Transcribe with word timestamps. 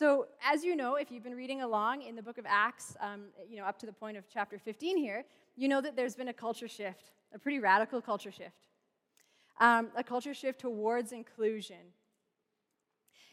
So, 0.00 0.28
as 0.42 0.64
you 0.64 0.76
know, 0.76 0.94
if 0.94 1.12
you've 1.12 1.22
been 1.22 1.34
reading 1.34 1.60
along 1.60 2.00
in 2.00 2.16
the 2.16 2.22
book 2.22 2.38
of 2.38 2.46
Acts, 2.48 2.96
um, 3.02 3.24
you 3.46 3.58
know, 3.58 3.64
up 3.64 3.78
to 3.80 3.84
the 3.84 3.92
point 3.92 4.16
of 4.16 4.24
chapter 4.32 4.58
15 4.58 4.96
here, 4.96 5.26
you 5.56 5.68
know 5.68 5.82
that 5.82 5.94
there's 5.94 6.14
been 6.14 6.28
a 6.28 6.32
culture 6.32 6.68
shift, 6.68 7.10
a 7.34 7.38
pretty 7.38 7.58
radical 7.58 8.00
culture 8.00 8.32
shift, 8.32 8.68
um, 9.60 9.88
a 9.94 10.02
culture 10.02 10.32
shift 10.32 10.58
towards 10.58 11.12
inclusion. 11.12 11.92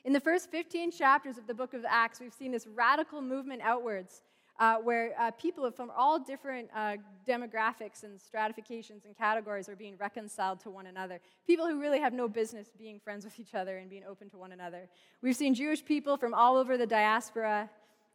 In 0.03 0.11
the 0.11 0.19
first 0.19 0.51
15 0.51 0.91
chapters 0.91 1.38
of 1.38 1.47
the 1.47 1.53
book 1.53 1.73
of 1.73 1.85
Acts, 1.88 2.20
we've 2.20 2.34
seen 2.34 2.52
this 2.52 2.68
radical 2.68 3.21
movement 3.21 3.61
outwards 3.61 4.21
uh, 4.60 4.78
where 4.78 5.14
uh, 5.20 5.32
people 5.32 5.70
from 5.71 5.92
all 5.96 6.18
different 6.20 6.70
uh, 6.76 6.96
demographics 7.28 8.04
and 8.04 8.20
stratifications 8.20 9.06
and 9.06 9.16
categories 9.16 9.70
are 9.70 9.76
being 9.76 9.96
reconciled 9.98 10.60
to 10.60 10.70
one 10.70 10.88
another. 10.88 11.20
People 11.46 11.68
who 11.68 11.80
really 11.80 12.00
have 12.00 12.14
no 12.14 12.28
business 12.28 12.70
being 12.78 13.00
friends 13.00 13.24
with 13.24 13.39
each 13.39 13.54
other 13.54 13.78
and 13.78 13.89
being 13.89 14.04
open 14.10 14.30
to 14.30 14.38
one 14.38 14.52
another. 14.52 14.89
We've 15.21 15.36
seen 15.36 15.54
Jewish 15.54 15.86
people 15.86 16.18
from 16.18 16.34
all 16.34 16.57
over 16.57 16.78
the 16.78 16.88
diaspora 16.88 17.70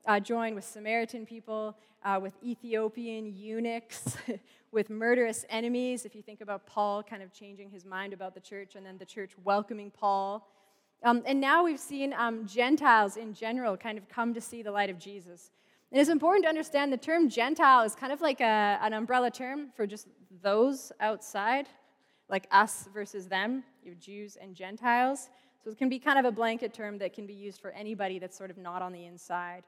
uh, 0.06 0.18
join 0.18 0.54
with 0.54 0.64
Samaritan 0.64 1.24
people, 1.24 1.76
uh, 2.04 2.18
with 2.20 2.34
Ethiopian 2.42 3.32
eunuchs, 3.36 4.16
with 4.72 4.90
murderous 4.90 5.44
enemies. 5.48 6.04
If 6.04 6.14
you 6.14 6.22
think 6.22 6.40
about 6.40 6.66
Paul 6.66 7.02
kind 7.02 7.22
of 7.22 7.32
changing 7.32 7.70
his 7.70 7.84
mind 7.84 8.12
about 8.12 8.34
the 8.34 8.40
church 8.40 8.74
and 8.74 8.84
then 8.84 8.98
the 8.98 9.06
church 9.06 9.32
welcoming 9.44 9.90
Paul. 9.90 10.48
Um, 11.04 11.22
and 11.26 11.40
now 11.40 11.64
we've 11.64 11.80
seen 11.80 12.12
um, 12.12 12.46
Gentiles 12.46 13.16
in 13.16 13.34
general 13.34 13.76
kind 13.76 13.98
of 13.98 14.08
come 14.08 14.34
to 14.34 14.40
see 14.40 14.62
the 14.62 14.70
light 14.70 14.90
of 14.90 14.98
Jesus. 14.98 15.50
And 15.92 16.00
it's 16.00 16.08
important 16.08 16.44
to 16.44 16.48
understand 16.48 16.90
the 16.90 16.96
term 16.96 17.28
Gentile 17.28 17.82
is 17.82 17.94
kind 17.94 18.14
of 18.14 18.22
like 18.22 18.40
a, 18.40 18.78
an 18.80 18.94
umbrella 18.94 19.30
term 19.30 19.68
for 19.76 19.86
just 19.86 20.08
those 20.40 20.90
outside, 21.00 21.68
like 22.30 22.46
us 22.50 22.88
versus 22.94 23.28
them, 23.28 23.62
you 23.84 23.94
Jews 23.96 24.38
and 24.40 24.54
Gentiles. 24.56 25.28
So 25.62 25.70
it 25.70 25.76
can 25.76 25.90
be 25.90 25.98
kind 25.98 26.18
of 26.18 26.24
a 26.24 26.32
blanket 26.32 26.72
term 26.72 26.96
that 26.96 27.12
can 27.12 27.26
be 27.26 27.34
used 27.34 27.60
for 27.60 27.72
anybody 27.72 28.18
that's 28.18 28.38
sort 28.38 28.50
of 28.50 28.56
not 28.56 28.80
on 28.80 28.92
the 28.92 29.04
inside. 29.04 29.64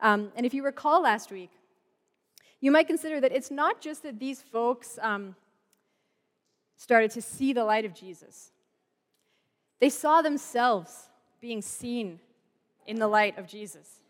Um, 0.00 0.32
and 0.34 0.44
if 0.44 0.52
you 0.52 0.64
recall 0.64 1.00
last 1.00 1.30
week, 1.30 1.52
you 2.60 2.72
might 2.72 2.88
consider 2.88 3.20
that 3.20 3.30
it's 3.30 3.52
not 3.52 3.80
just 3.80 4.02
that 4.02 4.18
these 4.18 4.42
folks 4.42 4.98
um, 5.00 5.36
started 6.76 7.12
to 7.12 7.22
see 7.22 7.52
the 7.52 7.64
light 7.64 7.84
of 7.84 7.94
Jesus, 7.94 8.50
they 9.78 9.90
saw 9.90 10.22
themselves 10.22 11.08
being 11.40 11.62
seen 11.62 12.18
in 12.84 12.98
the 12.98 13.06
light 13.06 13.38
of 13.38 13.46
Jesus 13.46 14.00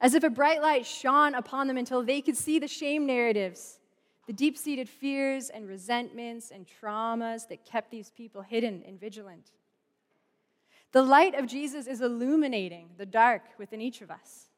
as 0.00 0.14
if 0.14 0.24
a 0.24 0.30
bright 0.30 0.62
light 0.62 0.86
shone 0.86 1.34
upon 1.34 1.66
them 1.66 1.76
until 1.76 2.02
they 2.02 2.20
could 2.20 2.36
see 2.36 2.58
the 2.58 2.68
shame 2.68 3.06
narratives, 3.06 3.78
the 4.26 4.32
deep 4.32 4.56
seated 4.56 4.88
fears 4.88 5.50
and 5.50 5.68
resentments 5.68 6.50
and 6.50 6.66
traumas 6.66 7.48
that 7.48 7.64
kept 7.64 7.90
these 7.90 8.10
people 8.10 8.42
hidden 8.42 8.82
and 8.86 8.98
vigilant. 8.98 9.50
The 10.92 11.02
light 11.02 11.34
of 11.34 11.46
Jesus 11.46 11.86
is 11.86 12.00
illuminating 12.00 12.90
the 12.96 13.06
dark 13.06 13.42
within 13.58 13.80
each 13.80 14.00
of 14.00 14.10
us, 14.10 14.48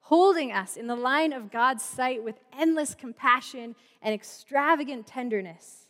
holding 0.00 0.52
us 0.52 0.76
in 0.76 0.86
the 0.86 0.96
line 0.96 1.32
of 1.32 1.50
God's 1.52 1.84
sight 1.84 2.24
with 2.24 2.40
endless 2.56 2.94
compassion 2.94 3.76
and 4.02 4.14
extravagant 4.14 5.06
tenderness. 5.06 5.88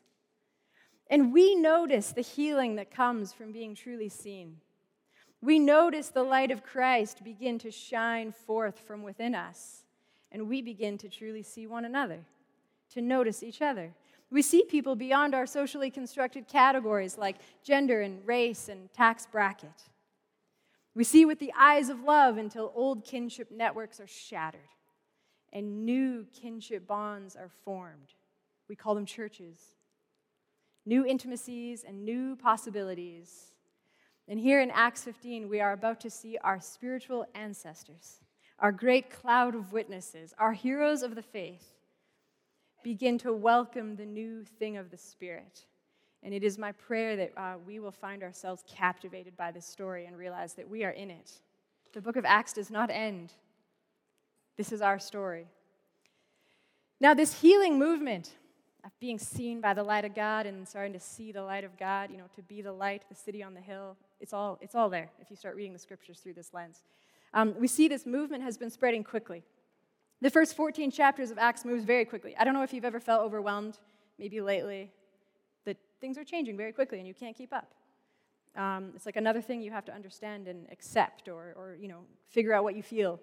And 1.09 1.33
we 1.33 1.55
notice 1.55 2.13
the 2.13 2.21
healing 2.21 2.77
that 2.77 2.91
comes 2.91 3.33
from 3.33 3.53
being 3.53 3.75
truly 3.75 4.09
seen 4.09 4.57
we 5.41 5.59
notice 5.59 6.09
the 6.09 6.23
light 6.23 6.51
of 6.51 6.65
Christ 6.65 7.23
begin 7.23 7.59
to 7.61 7.71
shine 7.71 8.33
forth 8.33 8.81
from 8.81 9.03
within 9.03 9.35
us, 9.35 9.85
and 10.33 10.49
we 10.49 10.63
begin 10.63 10.99
to 10.99 11.09
truly 11.09 11.43
see 11.43 11.67
one 11.67 11.85
another, 11.85 12.21
to 12.95 13.01
notice 13.01 13.43
each 13.43 13.63
other. 13.63 13.93
We 14.31 14.43
see 14.43 14.65
people 14.65 14.97
beyond 14.97 15.35
our 15.35 15.47
socially 15.47 15.91
constructed 15.91 16.49
categories 16.49 17.17
like 17.17 17.37
gender 17.63 18.03
and 18.03 18.27
race 18.27 18.69
and 18.69 18.93
tax 18.93 19.27
bracket. 19.27 19.85
We 20.95 21.05
see 21.05 21.25
with 21.25 21.39
the 21.39 21.53
eyes 21.57 21.89
of 21.89 22.03
love 22.03 22.37
until 22.37 22.73
old 22.75 23.05
kinship 23.05 23.51
networks 23.51 24.01
are 24.01 24.07
shattered 24.07 24.61
and 25.53 25.87
new 25.87 26.27
kinship 26.33 26.87
bonds 26.87 27.37
are 27.37 27.51
formed. 27.65 28.15
We 28.69 28.77
call 28.77 28.95
them 28.95 29.07
churches. 29.07 29.61
New 30.85 31.07
intimacies 31.07 31.85
and 31.87 32.05
new 32.05 32.37
possibilities 32.37 33.53
and 34.29 34.39
here 34.39 34.61
in 34.61 34.71
Acts 34.71 35.05
15, 35.05 35.49
we 35.49 35.61
are 35.61 35.73
about 35.73 36.01
to 36.01 36.11
see 36.11 36.37
our 36.45 36.61
spiritual 36.61 37.25
ancestors, 37.35 38.21
our 38.59 38.71
great 38.71 39.11
cloud 39.11 39.55
of 39.55 39.73
witnesses, 39.73 40.35
our 40.39 40.53
heroes 40.53 41.03
of 41.03 41.15
the 41.15 41.23
faith, 41.23 41.65
begin 42.85 43.17
to 43.19 43.33
welcome 43.33 43.97
the 43.97 44.05
new 44.05 44.45
thing 44.45 44.77
of 44.77 44.91
the 44.91 44.99
Spirit. 44.99 45.65
And 46.23 46.35
it 46.35 46.45
is 46.45 46.59
my 46.59 46.73
prayer 46.73 47.17
that 47.17 47.33
uh, 47.39 47.55
we 47.67 47.81
will 47.81 47.91
find 47.91 48.23
ourselves 48.23 48.63
captivated 48.69 49.35
by 49.35 49.51
this 49.51 49.65
story 49.65 50.05
and 50.05 50.17
realize 50.17 50.53
that 50.55 50.69
we 50.69 50.85
are 50.85 50.91
in 50.91 51.11
it. 51.11 51.33
The 51.95 52.03
book 52.03 52.17
of 52.17 52.27
Acts 52.27 52.53
does 52.53 52.71
not 52.71 52.91
end. 52.91 53.33
This 54.59 54.73
is 54.73 54.83
our 54.83 54.99
story. 54.99 55.47
Now, 57.01 57.15
this 57.15 57.41
healing 57.41 57.79
movement 57.79 58.37
of 58.85 58.91
being 59.01 59.19
seen 59.19 59.63
by 59.63 59.73
the 59.73 59.83
light 59.85 60.05
of 60.05 60.15
God 60.15 60.45
and 60.45 60.69
starting 60.69 60.93
to 60.93 61.01
see 61.01 61.33
the 61.33 61.43
light 61.43 61.65
of 61.65 61.79
God, 61.79 62.11
you 62.11 62.19
know, 62.19 62.29
to 62.37 62.43
be 62.43 62.61
the 62.61 62.73
light, 62.73 63.05
the 63.09 63.15
city 63.15 63.43
on 63.43 63.55
the 63.55 63.61
hill, 63.61 63.97
it's 64.21 64.33
all, 64.33 64.59
it's 64.61 64.75
all 64.75 64.89
there 64.89 65.11
if 65.21 65.31
you 65.31 65.37
start 65.37 65.57
reading 65.57 65.73
the 65.73 65.79
scriptures 65.79 66.21
through 66.21 66.35
this 66.35 66.53
lens. 66.53 66.83
Um, 67.35 67.55
we 67.59 67.69
see 67.69 67.89
this 67.89 68.07
movement 68.07 68.43
has 68.43 68.57
been 68.57 68.71
spreading 68.71 69.05
quickly. 69.05 69.43
The 70.21 70.31
first 70.31 70.57
14 70.57 70.91
chapters 70.91 71.31
of 71.31 71.39
Acts 71.39 71.65
moves 71.65 71.85
very 71.85 72.05
quickly. 72.05 72.35
I 72.39 72.45
don't 72.45 72.55
know 72.55 72.63
if 72.63 72.73
you've 72.73 72.85
ever 72.85 73.01
felt 73.01 73.23
overwhelmed, 73.23 73.79
maybe 74.19 74.41
lately, 74.41 74.91
that 75.65 75.77
things 76.01 76.19
are 76.19 76.25
changing 76.25 76.57
very 76.57 76.73
quickly 76.73 76.99
and 76.99 77.07
you 77.07 77.15
can't 77.15 77.37
keep 77.37 77.53
up. 77.53 77.73
Um, 78.57 78.93
it's 78.97 79.07
like 79.07 79.17
another 79.17 79.41
thing 79.41 79.63
you 79.63 79.71
have 79.71 79.85
to 79.85 79.95
understand 79.95 80.49
and 80.49 80.67
accept 80.73 81.29
or, 81.29 81.55
or 81.57 81.77
you 81.81 81.87
know, 81.87 82.01
figure 82.29 82.53
out 82.53 82.65
what 82.65 82.75
you 82.75 82.83
feel. 82.83 83.21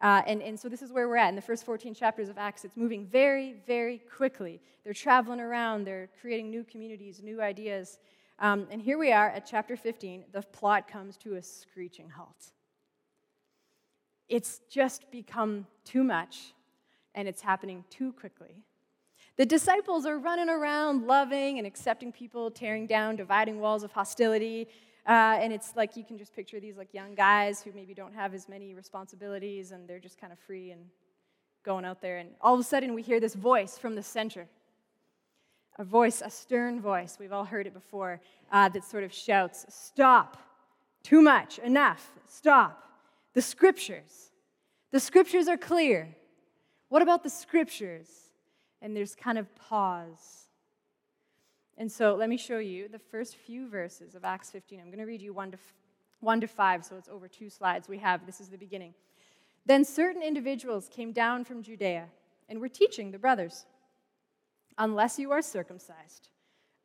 Uh, 0.00 0.22
and, 0.26 0.40
and 0.42 0.58
so 0.58 0.68
this 0.68 0.80
is 0.80 0.92
where 0.92 1.08
we're 1.08 1.16
at 1.16 1.28
in 1.28 1.34
the 1.34 1.42
first 1.42 1.64
14 1.64 1.92
chapters 1.94 2.28
of 2.28 2.38
Acts. 2.38 2.64
It's 2.64 2.76
moving 2.76 3.04
very, 3.04 3.56
very 3.66 3.98
quickly. 3.98 4.60
They're 4.84 4.92
traveling 4.92 5.40
around, 5.40 5.84
they're 5.84 6.08
creating 6.20 6.50
new 6.50 6.62
communities, 6.62 7.20
new 7.20 7.42
ideas. 7.42 7.98
Um, 8.40 8.68
and 8.70 8.80
here 8.80 8.98
we 8.98 9.12
are 9.12 9.28
at 9.28 9.46
chapter 9.46 9.76
15. 9.76 10.26
The 10.32 10.42
plot 10.42 10.86
comes 10.86 11.16
to 11.18 11.34
a 11.34 11.42
screeching 11.42 12.10
halt. 12.10 12.52
It's 14.28 14.60
just 14.70 15.10
become 15.10 15.66
too 15.84 16.04
much, 16.04 16.52
and 17.14 17.26
it's 17.26 17.40
happening 17.40 17.84
too 17.90 18.12
quickly. 18.12 18.62
The 19.36 19.46
disciples 19.46 20.06
are 20.06 20.18
running 20.18 20.48
around 20.48 21.06
loving 21.06 21.58
and 21.58 21.66
accepting 21.66 22.12
people, 22.12 22.50
tearing 22.50 22.86
down 22.86 23.16
dividing 23.16 23.60
walls 23.60 23.82
of 23.82 23.92
hostility. 23.92 24.68
Uh, 25.06 25.38
and 25.40 25.52
it's 25.52 25.74
like 25.74 25.96
you 25.96 26.04
can 26.04 26.18
just 26.18 26.34
picture 26.34 26.60
these 26.60 26.76
like 26.76 26.92
young 26.92 27.14
guys 27.14 27.62
who 27.62 27.72
maybe 27.72 27.94
don't 27.94 28.14
have 28.14 28.34
as 28.34 28.48
many 28.48 28.74
responsibilities 28.74 29.72
and 29.72 29.88
they're 29.88 29.98
just 29.98 30.20
kind 30.20 30.32
of 30.32 30.38
free 30.40 30.72
and 30.72 30.82
going 31.64 31.84
out 31.84 32.02
there. 32.02 32.18
And 32.18 32.30
all 32.40 32.54
of 32.54 32.60
a 32.60 32.64
sudden, 32.64 32.94
we 32.94 33.02
hear 33.02 33.20
this 33.20 33.34
voice 33.34 33.78
from 33.78 33.94
the 33.94 34.02
center 34.02 34.48
a 35.78 35.84
voice, 35.84 36.22
a 36.24 36.30
stern 36.30 36.80
voice, 36.80 37.18
we've 37.20 37.32
all 37.32 37.44
heard 37.44 37.66
it 37.66 37.74
before, 37.74 38.20
uh, 38.50 38.68
that 38.68 38.84
sort 38.84 39.04
of 39.04 39.12
shouts, 39.12 39.64
Stop, 39.68 40.36
too 41.02 41.22
much, 41.22 41.58
enough, 41.58 42.12
stop. 42.26 42.84
The 43.34 43.42
scriptures. 43.42 44.30
The 44.90 45.00
scriptures 45.00 45.48
are 45.48 45.56
clear. 45.56 46.08
What 46.88 47.02
about 47.02 47.22
the 47.22 47.30
scriptures? 47.30 48.08
And 48.82 48.96
there's 48.96 49.14
kind 49.14 49.38
of 49.38 49.54
pause. 49.54 50.48
And 51.76 51.90
so 51.90 52.16
let 52.16 52.28
me 52.28 52.36
show 52.36 52.58
you 52.58 52.88
the 52.88 52.98
first 52.98 53.36
few 53.36 53.68
verses 53.68 54.14
of 54.14 54.24
Acts 54.24 54.50
15. 54.50 54.80
I'm 54.80 54.86
going 54.86 54.98
to 54.98 55.04
read 55.04 55.22
you 55.22 55.32
1 55.32 55.52
to, 55.52 55.58
1 56.20 56.40
to 56.40 56.46
5, 56.48 56.84
so 56.84 56.96
it's 56.96 57.08
over 57.08 57.28
two 57.28 57.48
slides. 57.48 57.88
We 57.88 57.98
have, 57.98 58.26
this 58.26 58.40
is 58.40 58.48
the 58.48 58.58
beginning. 58.58 58.94
Then 59.64 59.84
certain 59.84 60.22
individuals 60.22 60.88
came 60.90 61.12
down 61.12 61.44
from 61.44 61.62
Judea 61.62 62.06
and 62.48 62.60
were 62.60 62.68
teaching 62.68 63.10
the 63.12 63.18
brothers 63.18 63.66
unless 64.78 65.18
you 65.18 65.32
are 65.32 65.42
circumcised. 65.42 66.28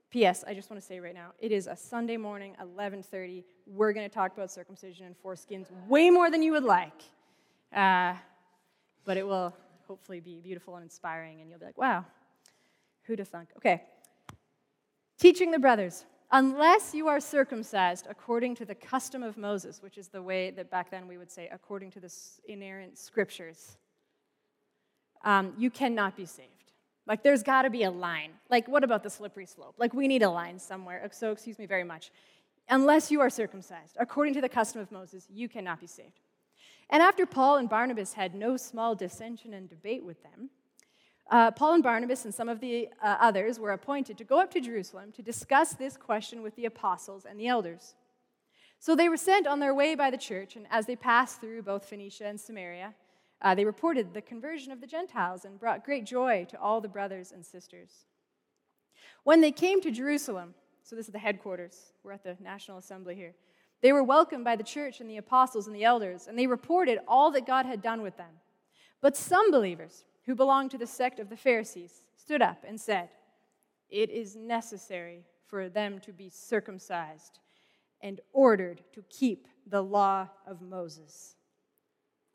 P.S. 0.09 0.43
I 0.45 0.53
just 0.53 0.69
want 0.69 0.79
to 0.79 0.85
say 0.85 0.99
right 0.99 1.15
now, 1.15 1.31
it 1.39 1.51
is 1.51 1.65
a 1.65 1.75
Sunday 1.75 2.17
morning, 2.17 2.55
11:30. 2.61 3.43
We're 3.65 3.93
going 3.93 4.07
to 4.07 4.13
talk 4.13 4.33
about 4.33 4.51
circumcision 4.51 5.07
and 5.07 5.15
foreskins 5.23 5.67
way 5.87 6.09
more 6.09 6.29
than 6.29 6.43
you 6.43 6.51
would 6.51 6.63
like, 6.63 7.01
uh, 7.75 8.13
but 9.05 9.17
it 9.17 9.25
will 9.25 9.55
hopefully 9.87 10.19
be 10.19 10.39
beautiful 10.39 10.75
and 10.75 10.83
inspiring, 10.83 11.41
and 11.41 11.49
you'll 11.49 11.57
be 11.57 11.65
like, 11.65 11.79
"Wow, 11.79 12.05
who'd 13.03 13.19
have 13.19 13.29
thunk?" 13.29 13.49
Okay. 13.57 13.81
Teaching 15.17 15.49
the 15.49 15.57
brothers, 15.57 16.05
unless 16.31 16.93
you 16.93 17.07
are 17.07 17.19
circumcised 17.19 18.05
according 18.07 18.53
to 18.55 18.65
the 18.65 18.75
custom 18.75 19.23
of 19.23 19.35
Moses, 19.35 19.81
which 19.81 19.97
is 19.97 20.09
the 20.09 20.21
way 20.21 20.51
that 20.51 20.69
back 20.69 20.91
then 20.91 21.07
we 21.07 21.17
would 21.17 21.31
say 21.31 21.49
according 21.51 21.89
to 21.91 21.99
the 21.99 22.13
inerrant 22.47 22.99
scriptures, 22.99 23.77
um, 25.23 25.53
you 25.57 25.71
cannot 25.71 26.15
be 26.15 26.25
saved. 26.25 26.52
Like, 27.05 27.23
there's 27.23 27.43
got 27.43 27.63
to 27.63 27.69
be 27.69 27.83
a 27.83 27.91
line. 27.91 28.31
Like, 28.49 28.67
what 28.67 28.83
about 28.83 29.03
the 29.03 29.09
slippery 29.09 29.45
slope? 29.45 29.75
Like, 29.77 29.93
we 29.93 30.07
need 30.07 30.23
a 30.23 30.29
line 30.29 30.57
somewhere. 30.59 31.07
So, 31.11 31.31
excuse 31.31 31.59
me 31.59 31.65
very 31.65 31.83
much. 31.83 32.11
Unless 32.69 33.11
you 33.11 33.19
are 33.19 33.29
circumcised, 33.29 33.97
according 33.99 34.33
to 34.35 34.41
the 34.41 34.49
custom 34.49 34.81
of 34.81 34.91
Moses, 34.91 35.27
you 35.29 35.49
cannot 35.49 35.81
be 35.81 35.87
saved. 35.87 36.21
And 36.89 37.01
after 37.01 37.25
Paul 37.25 37.57
and 37.57 37.69
Barnabas 37.69 38.13
had 38.13 38.35
no 38.35 38.55
small 38.55 38.95
dissension 38.95 39.53
and 39.53 39.69
debate 39.69 40.03
with 40.03 40.21
them, 40.23 40.49
uh, 41.29 41.51
Paul 41.51 41.75
and 41.75 41.83
Barnabas 41.83 42.25
and 42.25 42.33
some 42.33 42.49
of 42.49 42.59
the 42.59 42.89
uh, 43.01 43.17
others 43.19 43.59
were 43.59 43.71
appointed 43.71 44.17
to 44.17 44.23
go 44.23 44.39
up 44.39 44.51
to 44.51 44.61
Jerusalem 44.61 45.11
to 45.13 45.21
discuss 45.21 45.73
this 45.73 45.97
question 45.97 46.41
with 46.41 46.55
the 46.55 46.65
apostles 46.65 47.25
and 47.25 47.39
the 47.39 47.47
elders. 47.47 47.95
So 48.79 48.95
they 48.95 49.07
were 49.07 49.17
sent 49.17 49.47
on 49.47 49.59
their 49.59 49.73
way 49.73 49.95
by 49.95 50.11
the 50.11 50.17
church, 50.17 50.55
and 50.55 50.67
as 50.69 50.85
they 50.85 50.95
passed 50.95 51.39
through 51.39 51.63
both 51.63 51.85
Phoenicia 51.85 52.27
and 52.27 52.39
Samaria, 52.39 52.93
uh, 53.43 53.53
they 53.53 53.65
reported 53.65 54.13
the 54.13 54.21
conversion 54.21 54.71
of 54.71 54.79
the 54.79 54.87
Gentiles 54.87 55.45
and 55.45 55.59
brought 55.59 55.83
great 55.83 56.05
joy 56.05 56.45
to 56.49 56.59
all 56.59 56.79
the 56.79 56.87
brothers 56.87 57.31
and 57.31 57.45
sisters. 57.45 58.05
When 59.23 59.41
they 59.41 59.51
came 59.51 59.81
to 59.81 59.91
Jerusalem, 59.91 60.53
so 60.83 60.95
this 60.95 61.07
is 61.07 61.13
the 61.13 61.19
headquarters, 61.19 61.93
we're 62.03 62.13
at 62.13 62.23
the 62.23 62.37
National 62.41 62.77
Assembly 62.77 63.15
here, 63.15 63.33
they 63.81 63.91
were 63.91 64.03
welcomed 64.03 64.45
by 64.45 64.55
the 64.55 64.63
church 64.63 65.01
and 65.01 65.09
the 65.09 65.17
apostles 65.17 65.67
and 65.67 65.75
the 65.75 65.83
elders, 65.83 66.27
and 66.27 66.39
they 66.39 66.47
reported 66.47 66.99
all 67.05 67.31
that 67.31 67.45
God 67.45 67.65
had 67.65 67.81
done 67.81 68.01
with 68.01 68.15
them. 68.15 68.31
But 69.01 69.17
some 69.17 69.51
believers 69.51 70.05
who 70.25 70.35
belonged 70.35 70.71
to 70.71 70.77
the 70.77 70.87
sect 70.87 71.19
of 71.19 71.29
the 71.29 71.35
Pharisees 71.35 72.03
stood 72.15 72.41
up 72.41 72.63
and 72.65 72.79
said, 72.79 73.09
It 73.89 74.09
is 74.09 74.37
necessary 74.37 75.25
for 75.47 75.67
them 75.67 75.99
to 75.99 76.13
be 76.13 76.29
circumcised 76.29 77.39
and 78.01 78.21
ordered 78.31 78.81
to 78.93 79.03
keep 79.09 79.47
the 79.67 79.81
law 79.81 80.29
of 80.47 80.61
Moses. 80.61 81.35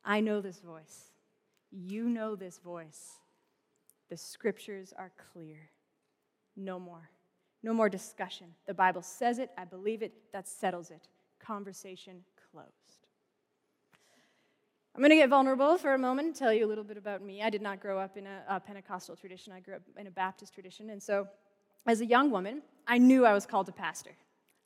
I 0.04 0.20
know 0.20 0.40
this 0.40 0.60
voice. 0.60 1.10
You 1.70 2.08
know 2.08 2.34
this 2.34 2.58
voice. 2.58 3.18
The 4.08 4.16
scriptures 4.16 4.92
are 4.96 5.12
clear. 5.32 5.70
No 6.56 6.78
more. 6.80 7.10
No 7.62 7.74
more 7.74 7.88
discussion. 7.88 8.46
The 8.66 8.74
Bible 8.74 9.02
says 9.02 9.38
it. 9.38 9.50
I 9.58 9.64
believe 9.64 10.02
it. 10.02 10.12
That 10.32 10.48
settles 10.48 10.90
it. 10.90 11.08
Conversation 11.40 12.24
closed. 12.50 12.68
I'm 14.94 15.02
going 15.02 15.10
to 15.10 15.16
get 15.16 15.28
vulnerable 15.28 15.78
for 15.78 15.94
a 15.94 15.98
moment 15.98 16.26
and 16.26 16.34
tell 16.34 16.52
you 16.52 16.66
a 16.66 16.66
little 16.66 16.82
bit 16.82 16.96
about 16.96 17.22
me. 17.22 17.42
I 17.42 17.50
did 17.50 17.62
not 17.62 17.80
grow 17.80 18.00
up 18.00 18.16
in 18.16 18.26
a, 18.26 18.42
a 18.48 18.58
Pentecostal 18.58 19.14
tradition, 19.14 19.52
I 19.52 19.60
grew 19.60 19.76
up 19.76 19.82
in 19.96 20.08
a 20.08 20.10
Baptist 20.10 20.54
tradition. 20.54 20.90
And 20.90 21.00
so, 21.00 21.28
as 21.86 22.00
a 22.00 22.06
young 22.06 22.30
woman, 22.30 22.62
I 22.86 22.98
knew 22.98 23.24
I 23.24 23.32
was 23.32 23.46
called 23.46 23.66
to 23.66 23.72
pastor. 23.72 24.10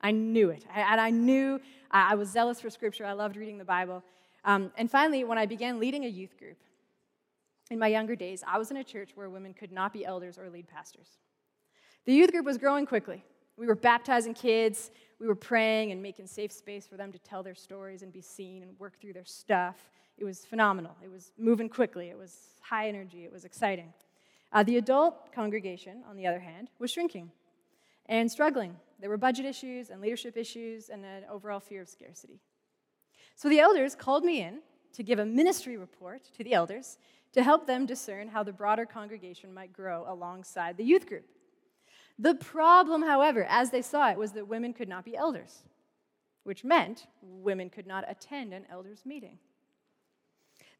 I 0.01 0.11
knew 0.11 0.49
it. 0.49 0.65
I, 0.75 0.81
and 0.81 1.01
I 1.01 1.11
knew 1.11 1.61
I 1.91 2.15
was 2.15 2.31
zealous 2.31 2.61
for 2.61 2.71
Scripture. 2.71 3.05
I 3.05 3.13
loved 3.13 3.37
reading 3.37 3.59
the 3.59 3.65
Bible. 3.65 4.03
Um, 4.45 4.73
and 4.77 4.91
finally, 4.91 5.25
when 5.25 5.39
I 5.39 5.47
began 5.47 5.79
leading 5.79 6.05
a 6.05 6.09
youth 6.09 6.37
group 6.39 6.59
in 7.71 7.79
my 7.79 7.87
younger 7.89 8.17
days, 8.17 8.43
I 8.47 8.59
was 8.59 8.71
in 8.71 8.77
a 8.77 8.85
church 8.85 9.11
where 9.15 9.31
women 9.31 9.55
could 9.55 9.73
not 9.73 9.93
be 9.93 10.05
elders 10.05 10.39
or 10.39 10.51
lead 10.51 10.69
pastors. 10.69 11.19
The 12.05 12.13
youth 12.13 12.33
group 12.33 12.45
was 12.45 12.59
growing 12.59 12.87
quickly. 12.87 13.25
We 13.57 13.67
were 13.67 13.77
baptizing 13.77 14.35
kids, 14.35 14.91
we 15.21 15.29
were 15.29 15.37
praying 15.37 15.93
and 15.93 16.03
making 16.03 16.27
safe 16.27 16.51
space 16.51 16.87
for 16.87 16.97
them 16.97 17.13
to 17.13 17.19
tell 17.19 17.43
their 17.43 17.55
stories 17.55 18.03
and 18.03 18.13
be 18.13 18.23
seen 18.23 18.63
and 18.63 18.77
work 18.79 18.99
through 19.01 19.13
their 19.13 19.25
stuff. 19.25 19.77
It 20.19 20.25
was 20.25 20.45
phenomenal. 20.45 20.97
It 21.03 21.11
was 21.11 21.33
moving 21.39 21.69
quickly, 21.69 22.09
it 22.09 22.19
was 22.19 22.37
high 22.61 22.89
energy, 22.89 23.25
it 23.25 23.33
was 23.33 23.45
exciting. 23.45 23.93
Uh, 24.53 24.63
the 24.63 24.79
adult 24.79 25.33
congregation, 25.33 26.03
on 26.09 26.17
the 26.17 26.27
other 26.27 26.41
hand, 26.41 26.69
was 26.79 26.91
shrinking 26.91 27.31
and 28.07 28.31
struggling. 28.31 28.77
There 29.01 29.09
were 29.09 29.17
budget 29.17 29.47
issues 29.47 29.91
and 29.91 30.01
leadership 30.01 30.37
issues 30.37 30.89
and 30.89 31.05
an 31.05 31.25
overall 31.31 31.61
fear 31.61 31.83
of 31.83 31.89
scarcity. 31.89 32.41
So 33.37 33.49
the 33.49 33.61
elders 33.61 33.95
called 33.95 34.25
me 34.25 34.43
in 34.43 34.61
to 34.93 35.03
give 35.03 35.19
a 35.19 35.25
ministry 35.25 35.77
report 35.77 36.25
to 36.37 36.45
the 36.45 36.55
elders 36.55 36.99
to 37.33 37.43
help 37.43 37.67
them 37.67 37.87
discern 37.87 38.29
how 38.29 38.43
the 38.43 38.53
broader 38.53 38.87
congregation 38.87 39.53
might 39.53 39.73
grow 39.73 40.05
alongside 40.07 40.77
the 40.77 40.85
youth 40.85 41.07
group. 41.07 41.27
The 42.19 42.35
problem, 42.35 43.03
however, 43.03 43.45
as 43.49 43.71
they 43.71 43.83
saw 43.83 44.11
it, 44.11 44.19
was 44.19 44.33
that 44.33 44.49
women 44.49 44.75
could 44.75 44.89
not 44.89 45.05
be 45.05 45.17
elders, 45.17 45.63
which 46.45 46.63
meant 46.63 47.07
women 47.23 47.71
could 47.71 47.87
not 47.87 48.05
attend 48.07 48.53
an 48.53 48.67
elders' 48.71 49.07
meeting. 49.07 49.39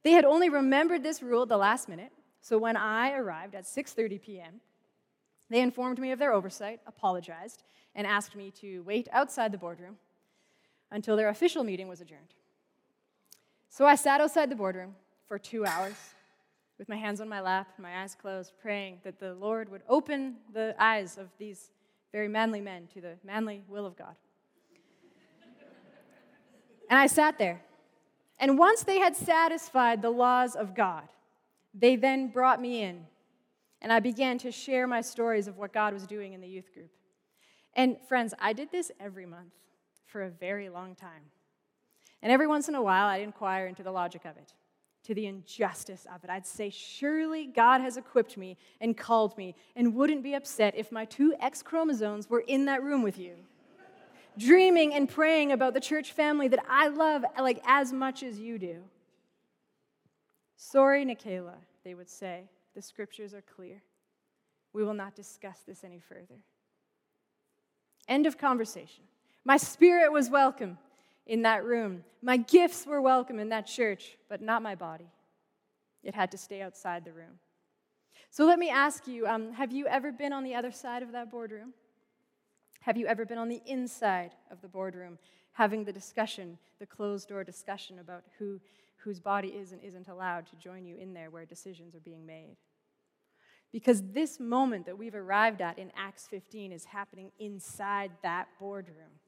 They 0.03 0.13
had 0.13 0.25
only 0.25 0.51
remembered 0.51 1.03
this 1.03 1.23
rule 1.23 1.43
at 1.43 1.49
the 1.49 1.57
last 1.57 1.89
minute, 1.89 2.13
so 2.41 2.59
when 2.59 2.77
I 2.77 3.13
arrived 3.13 3.55
at 3.55 3.65
6:30 3.65 4.21
p.m., 4.21 4.61
they 5.49 5.61
informed 5.61 5.99
me 5.99 6.13
of 6.13 6.19
their 6.19 6.33
oversight, 6.33 6.81
apologized, 6.87 7.63
and 7.95 8.07
asked 8.07 8.35
me 8.35 8.51
to 8.53 8.81
wait 8.81 9.09
outside 9.13 9.53
the 9.53 9.59
boardroom 9.59 9.99
until 10.91 11.17
their 11.17 11.29
official 11.29 11.65
meeting 11.65 11.89
was 11.89 12.01
adjourned. 12.01 12.35
So 13.73 13.87
I 13.87 13.95
sat 13.95 14.21
outside 14.21 14.51
the 14.51 14.55
boardroom 14.55 14.95
for 15.27 15.39
two 15.39 15.65
hours 15.65 15.95
with 16.79 16.91
my 16.91 16.97
hands 16.97 17.23
on 17.23 17.29
my 17.31 17.41
lap, 17.41 17.69
and 17.79 17.83
my 17.83 18.03
eyes 18.03 18.15
closed, 18.15 18.53
praying 18.61 18.99
that 19.03 19.19
the 19.19 19.33
Lord 19.33 19.71
would 19.71 19.81
open 19.89 20.35
the 20.53 20.75
eyes 20.79 21.17
of 21.17 21.29
these 21.39 21.71
very 22.13 22.29
manly 22.29 22.61
men 22.61 22.87
to 22.93 23.01
the 23.01 23.15
manly 23.25 23.65
will 23.67 23.87
of 23.87 23.97
God. 23.97 24.15
and 26.91 26.99
I 26.99 27.07
sat 27.07 27.39
there. 27.39 27.63
And 28.39 28.59
once 28.59 28.85
they 28.85 28.99
had 28.99 29.17
satisfied 29.17 30.03
the 30.03 30.11
laws 30.11 30.55
of 30.55 30.75
God, 30.75 31.09
they 31.73 31.97
then 31.97 32.29
brought 32.29 32.61
me 32.61 32.83
in. 32.83 33.07
And 33.81 33.91
I 33.91 34.01
began 34.01 34.37
to 34.41 34.53
share 34.53 34.87
my 34.87 35.01
stories 35.01 35.49
of 35.49 35.57
what 35.57 35.73
God 35.73 35.95
was 35.95 36.07
doing 36.07 36.35
in 36.35 36.43
the 36.43 36.47
youth 36.47 36.75
group. 36.75 36.91
And 37.73 37.97
friends, 38.07 38.35
I 38.39 38.53
did 38.53 38.71
this 38.71 38.93
every 39.01 39.25
month 39.25 39.55
for 40.05 40.25
a 40.25 40.31
very 40.31 40.69
long 40.69 40.95
time. 40.95 41.23
And 42.23 42.31
every 42.31 42.47
once 42.47 42.69
in 42.69 42.75
a 42.75 42.83
while, 42.83 43.07
I'd 43.07 43.23
inquire 43.23 43.67
into 43.67 43.83
the 43.83 43.91
logic 43.91 44.25
of 44.25 44.37
it, 44.37 44.55
to 45.05 45.15
the 45.15 45.27
injustice 45.27 46.07
of 46.15 46.23
it. 46.23 46.31
I'd 46.31 46.47
say, 46.47 46.71
Surely 46.71 47.47
God 47.47 47.81
has 47.81 47.97
equipped 47.97 48.37
me 48.37 48.57
and 48.81 48.97
called 48.97 49.37
me, 49.37 49.57
and 49.75 49.95
wouldn't 49.95 50.23
be 50.23 50.35
upset 50.35 50.75
if 50.77 50.93
my 50.93 51.05
two 51.05 51.35
X 51.41 51.63
chromosomes 51.63 52.31
were 52.31 52.45
in 52.47 52.67
that 52.67 52.83
room 52.83 53.03
with 53.03 53.19
you, 53.19 53.35
dreaming 54.39 54.95
and 54.95 55.09
praying 55.09 55.51
about 55.51 55.75
the 55.75 55.81
church 55.81 56.13
family 56.13 56.47
that 56.49 56.65
I 56.69 56.89
love 56.89 57.25
like 57.39 57.61
as 57.67 57.93
much 57.93 58.23
as 58.23 58.39
you 58.39 58.59
do. 58.59 58.85
Sorry, 60.57 61.05
Nikayla, 61.05 61.57
they 61.85 61.95
would 61.95 62.09
say. 62.09 62.45
The 62.75 62.83
scriptures 62.83 63.35
are 63.35 63.43
clear. 63.43 63.83
We 64.73 64.85
will 64.85 64.95
not 64.95 65.15
discuss 65.15 65.59
this 65.67 65.85
any 65.85 65.99
further. 65.99 66.39
End 68.09 68.27
of 68.27 68.39
conversation. 68.39 69.05
My 69.45 69.57
spirit 69.57 70.13
was 70.13 70.31
welcome 70.31 70.79
in 71.27 71.43
that 71.43 71.65
room. 71.65 72.05
My 72.23 72.37
gifts 72.37 72.87
were 72.87 73.01
welcome 73.01 73.39
in 73.39 73.49
that 73.51 73.67
church, 73.67 74.17
but 74.29 74.43
not 74.43 74.63
my 74.63 74.75
body. 74.75 75.11
It 76.03 76.15
had 76.15 76.31
to 76.33 76.39
stay 76.39 76.63
outside 76.63 77.05
the 77.05 77.13
room. 77.13 77.39
So 78.31 78.45
let 78.47 78.59
me 78.59 78.71
ask 78.71 79.07
you 79.07 79.27
um, 79.27 79.53
have 79.53 79.73
you 79.73 79.87
ever 79.87 80.11
been 80.11 80.33
on 80.33 80.45
the 80.45 80.55
other 80.55 80.73
side 80.73 81.03
of 81.03 81.13
that 81.13 81.31
boardroom? 81.31 81.75
Have 82.81 82.97
you 82.97 83.07
ever 83.07 83.25
been 83.25 83.39
on 83.39 83.49
the 83.49 83.63
inside 83.67 84.33
of 84.51 84.61
the 84.61 84.69
boardroom 84.69 85.19
having 85.53 85.85
the 85.85 85.93
discussion, 85.93 86.59
the 86.81 86.87
closed 86.87 87.29
door 87.29 87.45
discussion 87.45 88.01
about 88.01 88.25
who, 88.39 88.61
whose 88.97 89.21
body 89.21 89.49
is 89.49 89.73
and 89.73 89.81
isn't 89.83 90.09
allowed 90.09 90.47
to 90.47 90.57
join 90.57 90.85
you 90.85 90.97
in 90.97 91.15
there 91.15 91.31
where 91.31 91.45
decisions 91.45 91.95
are 91.95 92.01
being 92.01 92.27
made? 92.27 92.57
Because 93.71 94.03
this 94.13 94.41
moment 94.41 94.87
that 94.87 94.99
we've 94.99 95.15
arrived 95.15 95.61
at 95.61 95.79
in 95.79 95.93
Acts 95.97 96.27
15 96.27 96.73
is 96.73 96.85
happening 96.85 97.31
inside 97.39 98.11
that 98.23 98.49
boardroom. 98.59 99.21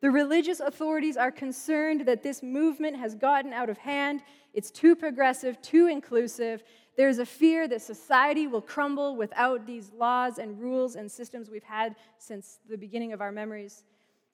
The 0.00 0.10
religious 0.10 0.60
authorities 0.60 1.16
are 1.16 1.30
concerned 1.30 2.02
that 2.06 2.22
this 2.22 2.42
movement 2.42 2.96
has 2.96 3.14
gotten 3.14 3.52
out 3.52 3.68
of 3.68 3.76
hand. 3.78 4.22
It's 4.54 4.70
too 4.70 4.96
progressive, 4.96 5.60
too 5.60 5.88
inclusive. 5.88 6.62
There's 6.96 7.18
a 7.18 7.26
fear 7.26 7.68
that 7.68 7.82
society 7.82 8.46
will 8.46 8.62
crumble 8.62 9.16
without 9.16 9.66
these 9.66 9.92
laws 9.92 10.38
and 10.38 10.58
rules 10.58 10.96
and 10.96 11.10
systems 11.10 11.50
we've 11.50 11.62
had 11.62 11.96
since 12.18 12.58
the 12.68 12.78
beginning 12.78 13.12
of 13.12 13.20
our 13.20 13.30
memories. 13.30 13.84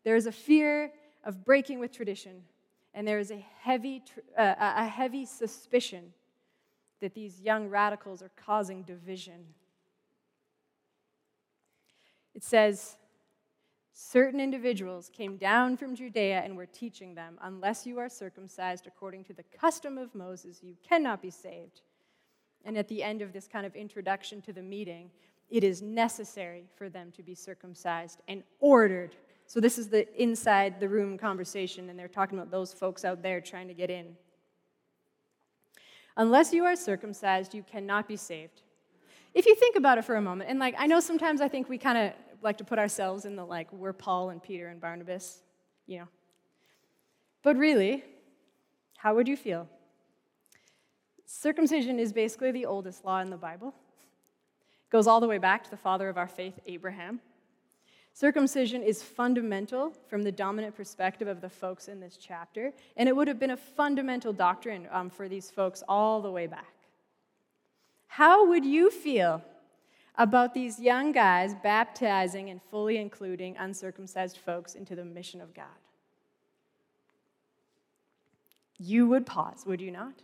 There 0.05 0.17
is 0.17 0.26
a 0.26 0.33
fear 0.33 0.93
of 1.25 1.45
breaking 1.45 1.81
with 1.81 1.90
tradition, 1.90 2.43
and 2.95 3.07
there 3.07 3.19
is 3.19 3.33
a 3.33 3.45
heavy, 3.61 4.02
uh, 4.38 4.55
a 4.59 4.87
heavy 4.87 5.26
suspicion 5.26 6.12
that 7.00 7.12
these 7.12 7.40
young 7.40 7.69
radicals 7.69 8.23
are 8.23 8.31
causing 8.37 8.83
division. 8.83 9.45
It 12.35 12.45
says, 12.45 12.97
certain 13.99 14.41
individuals 14.41 15.11
came 15.11 15.38
down 15.38 15.75
from 15.75 15.97
Judea 15.97 16.43
and 16.45 16.55
were 16.55 16.67
teaching 16.67 17.15
them, 17.15 17.38
unless 17.41 17.87
you 17.87 17.99
are 17.99 18.11
circumcised 18.11 18.87
according 18.87 19.25
to 19.25 19.33
the 19.33 19.43
custom 19.59 19.97
of 19.97 20.15
Moses, 20.15 20.61
you 20.62 20.76
cannot 20.87 21.23
be 21.23 21.31
saved. 21.31 21.81
And 22.67 22.76
at 22.76 22.88
the 22.88 23.03
end 23.03 23.23
of 23.23 23.33
this 23.33 23.49
kind 23.49 23.65
of 23.65 23.75
introduction 23.75 24.43
to 24.43 24.53
the 24.53 24.61
meeting, 24.61 25.11
it 25.49 25.65
is 25.65 25.81
necessary 25.81 26.65
for 26.76 26.91
them 26.91 27.11
to 27.12 27.23
be 27.23 27.35
circumcised 27.35 28.21
and 28.29 28.43
ordered. 28.61 29.17
So, 29.47 29.61
this 29.61 29.79
is 29.79 29.88
the 29.88 30.07
inside 30.21 30.79
the 30.79 30.88
room 30.88 31.17
conversation, 31.17 31.88
and 31.88 31.99
they're 31.99 32.07
talking 32.07 32.37
about 32.37 32.50
those 32.50 32.75
folks 32.75 33.03
out 33.03 33.23
there 33.23 33.41
trying 33.41 33.69
to 33.69 33.75
get 33.75 33.88
in. 33.88 34.15
Unless 36.19 36.53
you 36.53 36.65
are 36.65 36.76
circumcised, 36.76 37.55
you 37.55 37.62
cannot 37.62 38.09
be 38.09 38.17
saved. 38.17 38.62
If 39.33 39.47
you 39.47 39.55
think 39.55 39.76
about 39.76 39.97
it 39.99 40.05
for 40.05 40.17
a 40.17 40.23
moment, 40.23 40.50
and 40.50 40.59
like 40.59 40.75
I 40.76 40.87
know 40.87 41.00
sometimes 41.00 41.41
I 41.41 41.49
think 41.49 41.69
we 41.69 41.79
kind 41.79 41.97
of 41.97 42.12
like 42.43 42.59
to 42.59 42.64
put 42.64 42.78
ourselves 42.78 43.25
in 43.25 43.37
the 43.37 43.45
like, 43.45 43.73
we're 43.73 43.93
Paul 43.93 44.31
and 44.31 44.43
Peter 44.43 44.69
and 44.69 44.81
Barnabas, 44.81 45.43
you 45.87 45.99
know. 45.99 46.09
But 47.43 47.57
really, 47.57 48.02
how 48.97 49.14
would 49.14 49.28
you 49.28 49.37
feel? 49.37 49.69
Circumcision 51.26 51.99
is 51.99 52.12
basically 52.12 52.52
the 52.52 52.66
oldest 52.66 53.05
law 53.05 53.21
in 53.21 53.31
the 53.31 53.37
Bible. 53.37 53.69
It 53.69 54.90
goes 54.90 55.07
all 55.07 55.21
the 55.21 55.28
way 55.28 55.38
back 55.38 55.64
to 55.64 55.71
the 55.71 55.76
father 55.76 56.09
of 56.09 56.16
our 56.16 56.28
faith, 56.28 56.59
Abraham. 56.66 57.21
Circumcision 58.12 58.83
is 58.83 59.02
fundamental 59.02 59.93
from 60.09 60.23
the 60.23 60.33
dominant 60.33 60.75
perspective 60.75 61.28
of 61.28 61.43
the 61.43 61.50
folks 61.50 61.88
in 61.88 62.00
this 62.00 62.16
chapter, 62.16 62.73
and 62.97 63.09
it 63.09 63.14
would 63.14 63.28
have 63.28 63.38
been 63.38 63.50
a 63.50 63.57
fundamental 63.57 64.33
doctrine 64.33 64.88
um, 64.90 65.11
for 65.11 65.28
these 65.28 65.50
folks 65.50 65.83
all 65.87 66.23
the 66.23 66.31
way 66.31 66.47
back. 66.47 66.73
How 68.07 68.47
would 68.49 68.64
you 68.64 68.90
feel 68.90 69.43
about 70.18 70.54
these 70.54 70.80
young 70.80 71.12
guys 71.12 71.54
baptizing 71.62 72.50
and 72.50 72.61
fully 72.70 72.96
including 72.96 73.56
uncircumcised 73.58 74.38
folks 74.38 74.75
into 74.75 74.96
the 74.96 75.04
mission 75.04 75.40
of 75.40 75.54
God. 75.54 75.66
you 78.78 79.06
would 79.06 79.26
pause, 79.26 79.64
would 79.66 79.80
you 79.80 79.90
not? 79.90 80.14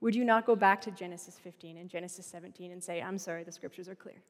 Would 0.00 0.14
you 0.14 0.24
not 0.24 0.46
go 0.46 0.56
back 0.56 0.80
to 0.82 0.90
Genesis 0.90 1.38
15 1.42 1.76
and 1.76 1.88
Genesis 1.90 2.26
17 2.26 2.72
and 2.72 2.82
say, 2.82 3.02
I'm 3.02 3.18
sorry, 3.18 3.44
the 3.44 3.52
scriptures 3.52 3.88
are 3.88 3.94
clear? 3.94 4.22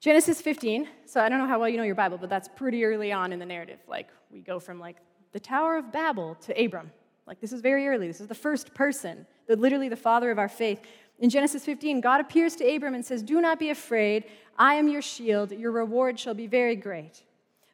Genesis 0.00 0.40
15, 0.40 0.88
so 1.06 1.20
I 1.20 1.28
don't 1.28 1.38
know 1.38 1.46
how 1.46 1.60
well 1.60 1.68
you 1.68 1.76
know 1.76 1.84
your 1.84 1.94
Bible, 1.94 2.18
but 2.18 2.28
that's 2.28 2.48
pretty 2.48 2.84
early 2.84 3.12
on 3.12 3.32
in 3.32 3.38
the 3.38 3.46
narrative. 3.46 3.78
Like, 3.86 4.08
we 4.30 4.40
go 4.40 4.58
from 4.58 4.80
like 4.80 4.96
the 5.32 5.38
Tower 5.38 5.76
of 5.76 5.92
Babel 5.92 6.36
to 6.42 6.64
Abram. 6.64 6.90
Like, 7.26 7.40
this 7.40 7.52
is 7.52 7.60
very 7.60 7.86
early. 7.86 8.08
This 8.08 8.20
is 8.20 8.26
the 8.26 8.34
first 8.34 8.74
person, 8.74 9.26
the, 9.46 9.54
literally 9.54 9.88
the 9.88 9.96
father 9.96 10.30
of 10.30 10.38
our 10.38 10.48
faith. 10.48 10.80
In 11.18 11.30
Genesis 11.30 11.64
15, 11.64 12.00
God 12.00 12.20
appears 12.20 12.56
to 12.56 12.74
Abram 12.74 12.94
and 12.94 13.04
says, 13.04 13.22
Do 13.22 13.40
not 13.40 13.58
be 13.58 13.70
afraid. 13.70 14.24
I 14.58 14.74
am 14.74 14.88
your 14.88 15.02
shield. 15.02 15.52
Your 15.52 15.72
reward 15.72 16.18
shall 16.18 16.34
be 16.34 16.46
very 16.46 16.76
great. 16.76 17.22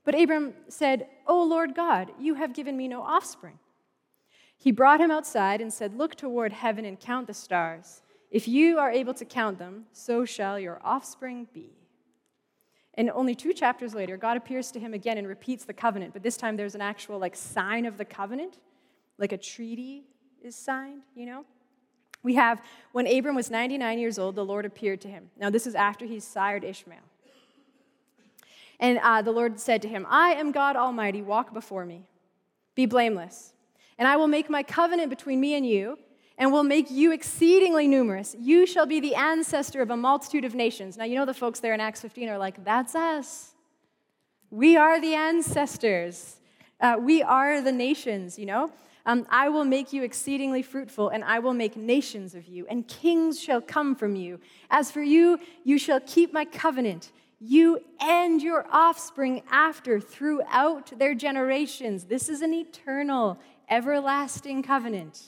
But 0.04 0.18
Abram 0.18 0.54
said, 0.68 1.08
O 1.26 1.42
Lord 1.42 1.74
God, 1.74 2.10
you 2.18 2.34
have 2.34 2.54
given 2.54 2.76
me 2.76 2.88
no 2.88 3.02
offspring. 3.02 3.58
He 4.56 4.72
brought 4.72 5.00
him 5.00 5.10
outside 5.10 5.60
and 5.60 5.72
said, 5.72 5.96
Look 5.96 6.14
toward 6.14 6.52
heaven 6.52 6.84
and 6.84 6.98
count 6.98 7.26
the 7.26 7.34
stars. 7.34 8.02
If 8.30 8.46
you 8.46 8.78
are 8.78 8.90
able 8.90 9.14
to 9.14 9.24
count 9.24 9.58
them, 9.58 9.86
so 9.92 10.24
shall 10.24 10.58
your 10.58 10.80
offspring 10.84 11.46
be. 11.54 11.78
And 12.94 13.10
only 13.10 13.34
two 13.34 13.52
chapters 13.52 13.94
later, 13.94 14.16
God 14.16 14.36
appears 14.36 14.72
to 14.72 14.80
him 14.80 14.92
again 14.92 15.18
and 15.18 15.28
repeats 15.28 15.64
the 15.64 15.72
covenant, 15.72 16.12
but 16.12 16.22
this 16.22 16.36
time 16.36 16.56
there's 16.56 16.74
an 16.74 16.80
actual 16.80 17.18
like 17.18 17.36
sign 17.36 17.86
of 17.86 17.96
the 17.96 18.04
covenant, 18.04 18.58
like 19.18 19.32
a 19.32 19.38
treaty 19.38 20.04
is 20.42 20.56
signed, 20.56 21.02
you 21.14 21.24
know? 21.24 21.44
We 22.22 22.34
have 22.34 22.60
when 22.92 23.06
Abram 23.06 23.36
was 23.36 23.50
99 23.50 23.98
years 23.98 24.18
old, 24.18 24.34
the 24.34 24.44
Lord 24.44 24.64
appeared 24.64 25.00
to 25.02 25.08
him. 25.08 25.30
Now, 25.38 25.50
this 25.50 25.66
is 25.66 25.74
after 25.74 26.04
he 26.04 26.20
sired 26.20 26.64
Ishmael. 26.64 26.98
And 28.80 28.98
uh, 29.02 29.22
the 29.22 29.32
Lord 29.32 29.58
said 29.58 29.82
to 29.82 29.88
him, 29.88 30.06
I 30.08 30.32
am 30.32 30.52
God 30.52 30.76
Almighty, 30.76 31.22
walk 31.22 31.52
before 31.52 31.84
me, 31.84 32.02
be 32.74 32.86
blameless, 32.86 33.52
and 33.98 34.06
I 34.06 34.16
will 34.16 34.28
make 34.28 34.48
my 34.48 34.62
covenant 34.62 35.10
between 35.10 35.40
me 35.40 35.54
and 35.54 35.66
you, 35.66 35.98
and 36.38 36.52
will 36.52 36.62
make 36.62 36.88
you 36.88 37.12
exceedingly 37.12 37.88
numerous. 37.88 38.36
You 38.38 38.64
shall 38.64 38.86
be 38.86 39.00
the 39.00 39.16
ancestor 39.16 39.82
of 39.82 39.90
a 39.90 39.96
multitude 39.96 40.44
of 40.44 40.54
nations. 40.54 40.96
Now, 40.96 41.04
you 41.04 41.16
know 41.16 41.26
the 41.26 41.34
folks 41.34 41.58
there 41.58 41.74
in 41.74 41.80
Acts 41.80 42.00
15 42.00 42.28
are 42.28 42.38
like, 42.38 42.64
that's 42.64 42.94
us. 42.94 43.50
We 44.50 44.76
are 44.76 45.00
the 45.00 45.14
ancestors. 45.14 46.36
Uh, 46.80 46.96
we 47.00 47.24
are 47.24 47.60
the 47.60 47.72
nations, 47.72 48.38
you 48.38 48.46
know? 48.46 48.70
Um, 49.08 49.26
I 49.30 49.48
will 49.48 49.64
make 49.64 49.94
you 49.94 50.02
exceedingly 50.02 50.60
fruitful, 50.60 51.08
and 51.08 51.24
I 51.24 51.38
will 51.38 51.54
make 51.54 51.78
nations 51.78 52.34
of 52.34 52.46
you, 52.46 52.66
and 52.68 52.86
kings 52.86 53.40
shall 53.40 53.62
come 53.62 53.96
from 53.96 54.14
you. 54.14 54.38
As 54.68 54.90
for 54.90 55.02
you, 55.02 55.40
you 55.64 55.78
shall 55.78 55.98
keep 56.00 56.30
my 56.30 56.44
covenant, 56.44 57.10
you 57.40 57.80
and 58.02 58.42
your 58.42 58.66
offspring 58.70 59.42
after 59.50 59.98
throughout 59.98 60.98
their 60.98 61.14
generations. 61.14 62.04
This 62.04 62.28
is 62.28 62.42
an 62.42 62.52
eternal, 62.52 63.38
everlasting 63.70 64.62
covenant. 64.62 65.22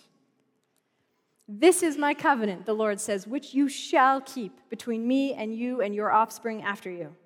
This 1.49 1.83
is 1.83 1.97
my 1.97 2.13
covenant, 2.13 2.67
the 2.67 2.75
Lord 2.75 3.01
says, 3.01 3.27
which 3.27 3.55
you 3.55 3.67
shall 3.67 4.21
keep 4.21 4.61
between 4.69 5.09
me 5.09 5.33
and 5.33 5.57
you 5.57 5.81
and 5.81 5.95
your 5.95 6.13
offspring 6.13 6.63
after 6.63 6.91
you. 6.91 7.17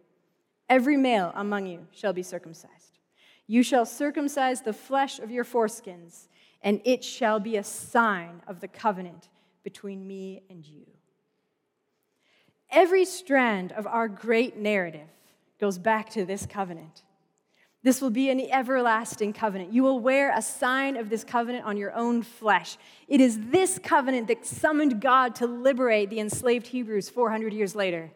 Every 0.69 0.97
male 0.97 1.33
among 1.35 1.67
you 1.67 1.89
shall 1.91 2.13
be 2.13 2.23
circumcised. 2.23 3.01
You 3.49 3.65
shall 3.65 3.85
circumcise 3.85 4.63
the 4.63 4.73
flesh 4.73 5.19
of 5.19 5.33
your 5.33 5.45
foreskins 5.45 6.29
and 6.65 6.81
it 6.85 7.05
shall 7.05 7.39
be 7.39 7.57
a 7.57 7.63
sign 7.63 8.41
of 8.49 8.61
the 8.61 8.69
covenant 8.69 9.29
between 9.63 10.07
me 10.07 10.43
and 10.49 10.67
you. 10.67 10.87
Every 12.71 13.05
strand 13.05 13.71
of 13.73 13.87
our 13.87 14.09
great 14.09 14.57
narrative 14.57 15.09
goes 15.61 15.79
back 15.79 16.11
to 16.11 16.25
this 16.25 16.47
covenant. 16.47 17.03
This 17.83 18.01
will 18.01 18.11
be 18.11 18.31
an 18.31 18.41
everlasting 18.41 19.35
covenant. 19.35 19.75
You 19.75 19.83
will 19.83 20.01
wear 20.01 20.33
a 20.35 20.41
sign 20.41 20.97
of 20.97 21.11
this 21.11 21.23
covenant 21.23 21.67
on 21.67 21.77
your 21.77 21.93
own 21.93 22.23
flesh. 22.23 22.79
It 23.09 23.21
is 23.21 23.39
this 23.51 23.79
covenant 23.79 24.29
that 24.29 24.47
summoned 24.47 25.03
God 25.03 25.35
to 25.37 25.47
liberate 25.47 26.09
the 26.09 26.19
enslaved 26.19 26.67
Hebrews 26.69 27.11
400 27.11 27.53
years 27.53 27.75
later. 27.75 28.11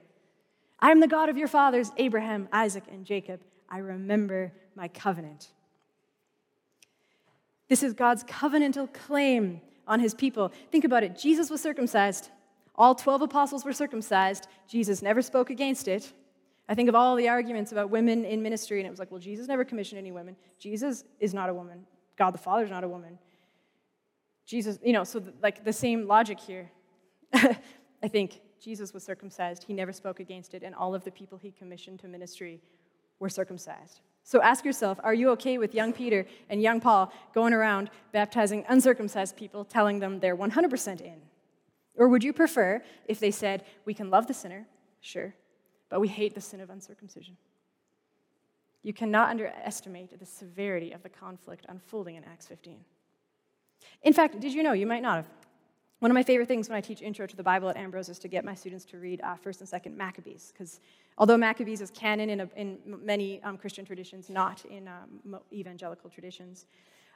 I 0.81 0.91
am 0.91 1.01
the 1.01 1.07
God 1.07 1.29
of 1.29 1.37
your 1.37 1.49
fathers, 1.49 1.93
Abraham, 1.99 2.49
Isaac, 2.51 2.85
and 2.91 3.05
Jacob. 3.05 3.41
I 3.69 3.79
remember 3.79 4.55
my 4.75 4.89
covenant. 4.89 5.49
This 7.69 7.83
is 7.83 7.93
God's 7.93 8.25
covenantal 8.25 8.93
claim 8.93 9.61
on 9.87 10.01
his 10.01 10.15
people. 10.15 10.53
Think 10.71 10.85
about 10.85 11.03
it 11.03 11.19
Jesus 11.19 11.51
was 11.51 11.61
circumcised, 11.61 12.31
all 12.75 12.95
12 12.95 13.23
apostles 13.23 13.65
were 13.65 13.73
circumcised. 13.73 14.47
Jesus 14.69 15.03
never 15.03 15.21
spoke 15.21 15.51
against 15.51 15.89
it. 15.89 16.13
I 16.69 16.75
think 16.75 16.89
of 16.89 16.95
all 16.95 17.17
the 17.17 17.29
arguments 17.29 17.73
about 17.73 17.91
women 17.91 18.25
in 18.25 18.43
ministry, 18.43 18.79
and 18.79 18.87
it 18.87 18.91
was 18.91 18.99
like, 18.99 19.11
well, 19.11 19.21
Jesus 19.21 19.49
never 19.49 19.65
commissioned 19.65 19.99
any 19.99 20.13
women. 20.13 20.37
Jesus 20.59 21.05
is 21.19 21.35
not 21.35 21.49
a 21.49 21.55
woman. 21.55 21.87
God 22.17 22.33
the 22.33 22.39
Father 22.39 22.65
is 22.65 22.71
not 22.71 22.85
a 22.85 22.89
woman. 22.89 23.19
Jesus, 24.47 24.79
you 24.85 24.93
know, 24.93 25.03
so 25.03 25.23
like 25.43 25.65
the 25.65 25.73
same 25.73 26.07
logic 26.07 26.39
here. 26.39 26.71
I 27.35 28.09
think 28.09 28.41
Jesus 28.61 28.95
was 28.95 29.03
circumcised. 29.03 29.65
He 29.65 29.73
never 29.73 29.93
spoke 29.93 30.21
against 30.21 30.55
it, 30.55 30.63
and 30.63 30.75
all 30.75 30.95
of 30.95 31.05
the 31.05 31.11
people 31.11 31.37
he 31.39 31.51
commissioned 31.51 32.01
to 32.01 32.09
ministry 32.09 32.61
were 33.19 33.29
circumcised. 33.29 34.01
So 34.23 34.43
ask 34.43 34.65
yourself 34.65 34.99
are 35.03 35.15
you 35.15 35.31
okay 35.31 35.59
with 35.59 35.75
young 35.75 35.93
Peter 35.93 36.27
and 36.51 36.61
young 36.61 36.81
Paul 36.81 37.13
going 37.35 37.53
around 37.53 37.91
baptizing 38.13 38.65
uncircumcised 38.69 39.37
people, 39.37 39.65
telling 39.65 40.01
them 40.01 40.21
they're 40.21 40.37
100% 40.37 41.01
in? 41.01 41.21
Or 41.97 42.09
would 42.09 42.23
you 42.23 42.33
prefer 42.33 42.83
if 43.07 43.19
they 43.19 43.31
said, 43.31 43.65
we 43.85 43.95
can 43.95 44.11
love 44.11 44.27
the 44.27 44.35
sinner, 44.35 44.67
sure, 45.01 45.35
but 45.89 46.01
we 46.01 46.09
hate 46.09 46.35
the 46.35 46.41
sin 46.41 46.61
of 46.61 46.71
uncircumcision? 46.71 47.37
You 48.83 48.93
cannot 48.93 49.31
underestimate 49.31 50.19
the 50.19 50.25
severity 50.25 50.93
of 50.93 51.03
the 51.03 51.09
conflict 51.09 51.67
unfolding 51.69 52.15
in 52.15 52.25
Acts 52.25 52.47
15. 52.47 52.79
In 54.03 54.13
fact, 54.13 54.39
did 54.41 54.55
you 54.55 54.63
know, 54.63 54.73
you 54.73 54.87
might 54.87 55.03
not 55.03 55.17
have, 55.17 55.29
one 56.01 56.13
of 56.13 56.15
my 56.15 56.23
favorite 56.23 56.47
things 56.47 56.69
when 56.69 56.77
I 56.77 56.81
teach 56.81 57.03
Intro 57.03 57.27
to 57.27 57.37
the 57.37 57.43
Bible 57.43 57.69
at 57.69 57.77
Ambrose 57.77 58.09
is 58.09 58.21
to 58.21 58.29
get 58.29 58.45
my 58.45 58.55
students 58.55 58.85
to 58.87 58.99
read 58.99 59.21
uh, 59.23 59.35
1st 59.45 59.61
and 59.61 59.83
2nd 59.83 59.97
Maccabees, 59.97 60.53
because 60.53 60.79
although 61.17 61.37
Maccabees 61.37 61.81
is 61.81 61.91
canon 61.91 62.31
in, 62.31 62.41
a, 62.41 62.49
in 62.55 62.79
many 62.87 63.43
um, 63.43 63.59
Christian 63.59 63.85
traditions, 63.85 64.31
not 64.31 64.65
in 64.67 64.87
um, 64.87 65.41
evangelical 65.53 66.09
traditions, 66.09 66.67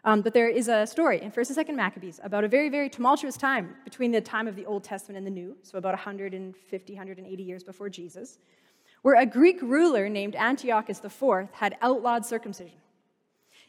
um, 0.04 0.20
but 0.20 0.34
there 0.34 0.48
is 0.48 0.66
a 0.66 0.84
story 0.84 1.22
in 1.22 1.30
1st 1.30 1.56
and 1.56 1.68
2nd 1.68 1.74
Maccabees 1.76 2.20
about 2.24 2.42
a 2.42 2.48
very, 2.48 2.68
very 2.68 2.88
tumultuous 2.88 3.36
time 3.36 3.76
between 3.84 4.10
the 4.10 4.20
time 4.20 4.48
of 4.48 4.56
the 4.56 4.66
Old 4.66 4.82
Testament 4.82 5.16
and 5.16 5.24
the 5.24 5.30
New, 5.30 5.56
so 5.62 5.78
about 5.78 5.92
150, 5.92 6.92
180 6.92 7.42
years 7.42 7.62
before 7.62 7.88
Jesus, 7.88 8.38
where 9.02 9.14
a 9.14 9.26
Greek 9.26 9.62
ruler 9.62 10.08
named 10.08 10.34
Antiochus 10.34 11.00
IV 11.04 11.48
had 11.52 11.76
outlawed 11.82 12.26
circumcision 12.26 12.78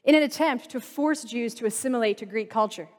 in 0.05 0.15
an 0.15 0.23
attempt 0.23 0.71
to 0.71 0.79
force 0.79 1.23
Jews 1.23 1.53
to 1.55 1.67
assimilate 1.67 2.17
to 2.17 2.25
Greek 2.25 2.49
culture. 2.49 2.89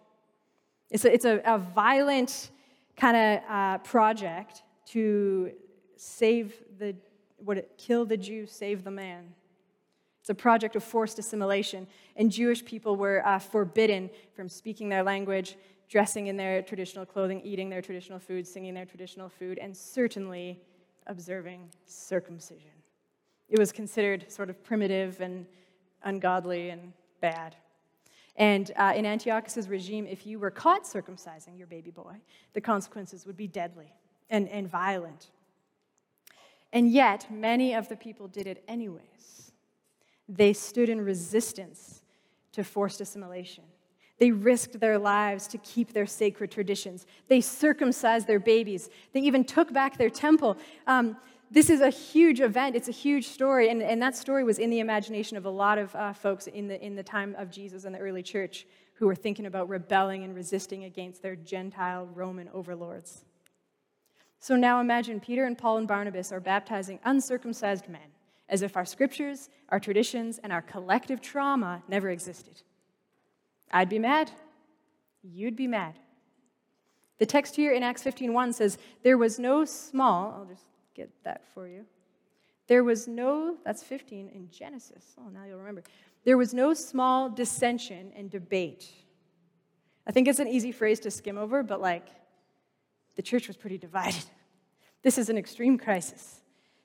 It's 0.90 1.04
a, 1.04 1.12
it's 1.12 1.24
a, 1.24 1.40
a 1.44 1.58
violent 1.58 2.50
kind 2.96 3.16
of 3.16 3.50
uh, 3.50 3.78
project 3.78 4.62
to 4.86 5.52
save 5.96 6.54
the, 6.78 6.94
what 7.36 7.58
it, 7.58 7.72
kill 7.78 8.04
the 8.04 8.16
Jew, 8.16 8.46
save 8.46 8.84
the 8.84 8.90
man. 8.90 9.34
It's 10.20 10.30
a 10.30 10.34
project 10.34 10.74
of 10.76 10.82
forced 10.82 11.18
assimilation, 11.18 11.86
and 12.16 12.30
Jewish 12.30 12.64
people 12.64 12.96
were 12.96 13.26
uh, 13.26 13.38
forbidden 13.38 14.08
from 14.34 14.48
speaking 14.48 14.88
their 14.88 15.02
language, 15.02 15.56
dressing 15.88 16.28
in 16.28 16.36
their 16.36 16.62
traditional 16.62 17.04
clothing, 17.04 17.42
eating 17.44 17.68
their 17.68 17.82
traditional 17.82 18.18
food, 18.18 18.46
singing 18.46 18.72
their 18.72 18.86
traditional 18.86 19.28
food, 19.28 19.58
and 19.58 19.76
certainly 19.76 20.60
observing 21.06 21.68
circumcision. 21.84 22.70
It 23.50 23.58
was 23.58 23.70
considered 23.70 24.30
sort 24.32 24.48
of 24.48 24.64
primitive 24.64 25.20
and 25.20 25.46
ungodly 26.02 26.70
and 26.70 26.92
bad. 27.20 27.56
And 28.36 28.72
uh, 28.76 28.92
in 28.96 29.06
Antiochus' 29.06 29.68
regime, 29.68 30.06
if 30.06 30.26
you 30.26 30.38
were 30.38 30.50
caught 30.50 30.84
circumcising 30.84 31.56
your 31.56 31.68
baby 31.68 31.90
boy, 31.90 32.16
the 32.52 32.60
consequences 32.60 33.26
would 33.26 33.36
be 33.36 33.46
deadly 33.46 33.92
and, 34.28 34.48
and 34.48 34.68
violent. 34.68 35.30
And 36.72 36.90
yet, 36.90 37.30
many 37.30 37.74
of 37.74 37.88
the 37.88 37.96
people 37.96 38.26
did 38.26 38.48
it 38.48 38.64
anyways. 38.66 39.52
They 40.28 40.52
stood 40.52 40.88
in 40.88 41.00
resistance 41.00 42.02
to 42.52 42.64
forced 42.64 43.00
assimilation. 43.00 43.64
They 44.18 44.30
risked 44.30 44.80
their 44.80 44.98
lives 44.98 45.46
to 45.48 45.58
keep 45.58 45.92
their 45.92 46.06
sacred 46.06 46.50
traditions. 46.50 47.06
They 47.28 47.40
circumcised 47.40 48.26
their 48.26 48.40
babies. 48.40 48.88
They 49.12 49.20
even 49.20 49.44
took 49.44 49.72
back 49.72 49.98
their 49.98 50.10
temple. 50.10 50.56
Um, 50.86 51.16
this 51.54 51.70
is 51.70 51.80
a 51.80 51.88
huge 51.88 52.40
event. 52.40 52.74
It's 52.74 52.88
a 52.88 52.92
huge 52.92 53.28
story. 53.28 53.70
And, 53.70 53.80
and 53.80 54.02
that 54.02 54.16
story 54.16 54.42
was 54.42 54.58
in 54.58 54.70
the 54.70 54.80
imagination 54.80 55.36
of 55.36 55.46
a 55.46 55.50
lot 55.50 55.78
of 55.78 55.94
uh, 55.94 56.12
folks 56.12 56.48
in 56.48 56.66
the, 56.66 56.84
in 56.84 56.96
the 56.96 57.02
time 57.02 57.36
of 57.38 57.48
Jesus 57.48 57.84
and 57.84 57.94
the 57.94 58.00
early 58.00 58.24
church 58.24 58.66
who 58.94 59.06
were 59.06 59.14
thinking 59.14 59.46
about 59.46 59.68
rebelling 59.68 60.24
and 60.24 60.34
resisting 60.34 60.82
against 60.82 61.22
their 61.22 61.36
Gentile 61.36 62.08
Roman 62.12 62.48
overlords. 62.52 63.24
So 64.40 64.56
now 64.56 64.80
imagine 64.80 65.20
Peter 65.20 65.44
and 65.44 65.56
Paul 65.56 65.78
and 65.78 65.86
Barnabas 65.86 66.32
are 66.32 66.40
baptizing 66.40 66.98
uncircumcised 67.04 67.88
men 67.88 68.10
as 68.48 68.62
if 68.62 68.76
our 68.76 68.84
scriptures, 68.84 69.48
our 69.68 69.78
traditions, 69.80 70.38
and 70.42 70.52
our 70.52 70.60
collective 70.60 71.20
trauma 71.20 71.82
never 71.88 72.10
existed. 72.10 72.62
I'd 73.70 73.88
be 73.88 74.00
mad. 74.00 74.30
You'd 75.22 75.56
be 75.56 75.68
mad. 75.68 75.94
The 77.18 77.26
text 77.26 77.54
here 77.54 77.72
in 77.72 77.84
Acts 77.84 78.02
15:1 78.02 78.52
says, 78.52 78.76
"There 79.02 79.16
was 79.16 79.38
no 79.38 79.64
small, 79.64 80.32
I'll 80.32 80.44
just 80.44 80.66
get 80.94 81.10
that 81.24 81.42
for 81.54 81.68
you. 81.68 81.84
There 82.66 82.84
was 82.84 83.06
no, 83.06 83.56
that's 83.64 83.82
15 83.82 84.28
in 84.28 84.48
Genesis. 84.50 85.14
Oh, 85.18 85.28
now 85.28 85.44
you'll 85.44 85.58
remember. 85.58 85.82
there 86.24 86.38
was 86.38 86.54
no 86.54 86.72
small 86.72 87.28
dissension 87.28 88.12
and 88.16 88.30
debate. 88.30 88.90
I 90.06 90.12
think 90.12 90.28
it's 90.28 90.38
an 90.38 90.48
easy 90.48 90.72
phrase 90.72 91.00
to 91.00 91.10
skim 91.10 91.36
over, 91.36 91.62
but 91.62 91.80
like, 91.80 92.06
the 93.16 93.22
church 93.22 93.48
was 93.48 93.56
pretty 93.56 93.78
divided. 93.78 94.24
This 95.02 95.18
is 95.18 95.28
an 95.28 95.36
extreme 95.36 95.76
crisis. 95.76 96.40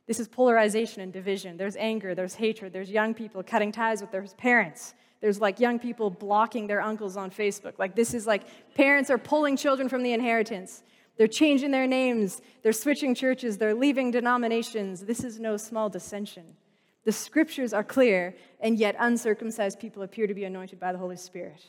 This 0.06 0.20
is 0.20 0.28
polarization 0.28 1.01
and 1.01 1.13
division. 1.13 1.56
There's 1.56 1.78
anger, 1.78 2.13
there's 2.13 2.34
hatred, 2.34 2.74
there's 2.74 2.89
young 2.89 3.13
people 3.13 3.42
cutting 3.44 3.72
ties 3.72 4.01
with 4.01 4.12
their 4.12 4.24
parents. 4.38 4.94
There's 5.22 5.39
like 5.39 5.60
young 5.60 5.80
people 5.80 6.10
blocking 6.10 6.68
their 6.68 6.82
uncles 6.82 7.16
on 7.16 7.32
Facebook. 7.32 7.80
Like, 7.80 7.96
this 7.96 8.13
is 8.13 8.28
like 8.28 8.44
parents 8.75 9.10
are 9.10 9.18
pulling 9.18 9.56
children 9.56 9.88
from 9.88 10.04
the 10.04 10.13
inheritance. 10.13 10.84
They're 11.20 11.28
changing 11.28 11.72
their 11.72 11.86
names, 11.86 12.42
they're 12.64 12.72
switching 12.72 13.14
churches, 13.14 13.58
they're 13.58 13.76
leaving 13.76 14.10
denominations. 14.10 15.02
This 15.02 15.26
is 15.26 15.38
no 15.38 15.58
small 15.58 15.90
dissension. 15.90 16.56
The 17.04 17.12
scriptures 17.12 17.74
are 17.74 17.84
clear, 17.84 18.38
and 18.62 18.80
yet 18.80 18.96
uncircumcised 18.98 19.82
people 19.82 20.02
appear 20.02 20.28
to 20.28 20.34
be 20.34 20.46
anointed 20.46 20.80
by 20.80 20.94
the 20.94 20.98
Holy 20.98 21.18
Spirit. 21.18 21.62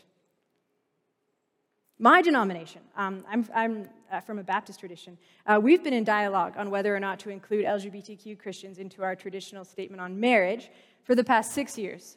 My 1.98 2.22
denomination, 2.22 2.82
um, 2.96 3.24
I'm, 3.28 3.48
I'm 3.52 3.88
uh, 4.12 4.20
from 4.20 4.38
a 4.38 4.44
Baptist 4.44 4.78
tradition, 4.78 5.18
uh, 5.46 5.58
we've 5.60 5.82
been 5.82 5.94
in 5.94 6.04
dialogue 6.04 6.54
on 6.56 6.70
whether 6.70 6.94
or 6.94 7.00
not 7.00 7.18
to 7.18 7.30
include 7.30 7.64
LGBTQ 7.64 8.38
Christians 8.38 8.78
into 8.78 9.02
our 9.02 9.16
traditional 9.16 9.64
statement 9.64 10.00
on 10.00 10.20
marriage 10.20 10.70
for 11.02 11.16
the 11.16 11.24
past 11.24 11.50
six 11.54 11.76
years. 11.76 12.16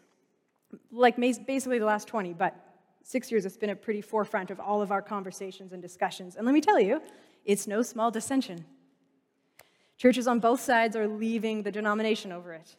Like 0.92 1.18
basically 1.18 1.80
the 1.80 1.86
last 1.86 2.08
20, 2.08 2.34
but 2.34 2.56
six 3.04 3.30
years 3.30 3.46
it's 3.46 3.58
been 3.58 3.70
a 3.70 3.76
pretty 3.76 4.02
forefront 4.02 4.50
of 4.50 4.60
all 4.60 4.82
of 4.82 4.92
our 4.92 5.02
conversations 5.02 5.74
and 5.74 5.82
discussions. 5.82 6.36
And 6.36 6.46
let 6.46 6.54
me 6.54 6.62
tell 6.62 6.80
you, 6.80 7.02
it's 7.46 7.68
no 7.68 7.82
small 7.82 8.10
dissension. 8.10 8.66
Churches 9.98 10.28
on 10.28 10.40
both 10.40 10.60
sides 10.60 10.96
are 10.96 11.08
leaving 11.08 11.64
the 11.64 11.72
denomination 11.72 12.32
over 12.32 12.54
it. 12.54 12.76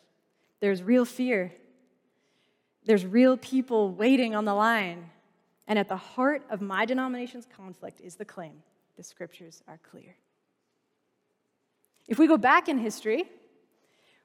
There's 0.61 0.83
real 0.83 1.05
fear. 1.05 1.53
There's 2.85 3.07
real 3.07 3.37
people 3.37 3.93
waiting 3.93 4.35
on 4.35 4.45
the 4.45 4.55
line 4.55 5.11
and 5.67 5.79
at 5.79 5.89
the 5.89 5.97
heart 5.97 6.43
of 6.51 6.61
my 6.61 6.85
denomination's 6.85 7.47
conflict 7.47 8.01
is 8.01 8.17
the 8.17 8.25
claim 8.25 8.63
the 8.97 9.03
scriptures 9.03 9.63
are 9.67 9.79
clear. 9.91 10.17
If 12.07 12.19
we 12.19 12.27
go 12.27 12.37
back 12.37 12.69
in 12.69 12.79
history, 12.79 13.25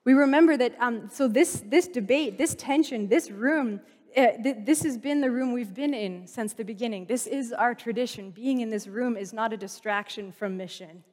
we 0.03 0.13
remember 0.13 0.57
that, 0.57 0.75
um, 0.79 1.09
so 1.11 1.27
this, 1.27 1.63
this 1.65 1.87
debate, 1.87 2.37
this 2.37 2.55
tension, 2.55 3.07
this 3.07 3.31
room, 3.31 3.79
this 4.15 4.83
has 4.83 4.97
been 4.97 5.21
the 5.21 5.31
room 5.31 5.53
we've 5.53 5.73
been 5.73 5.93
in 5.93 6.27
since 6.27 6.53
the 6.53 6.63
beginning. 6.63 7.05
This 7.05 7.27
is 7.27 7.51
our 7.51 7.75
tradition. 7.75 8.31
Being 8.31 8.61
in 8.61 8.69
this 8.69 8.87
room 8.87 9.17
is 9.17 9.33
not 9.33 9.53
a 9.53 9.57
distraction 9.57 10.31
from 10.31 10.57
mission. 10.57 11.03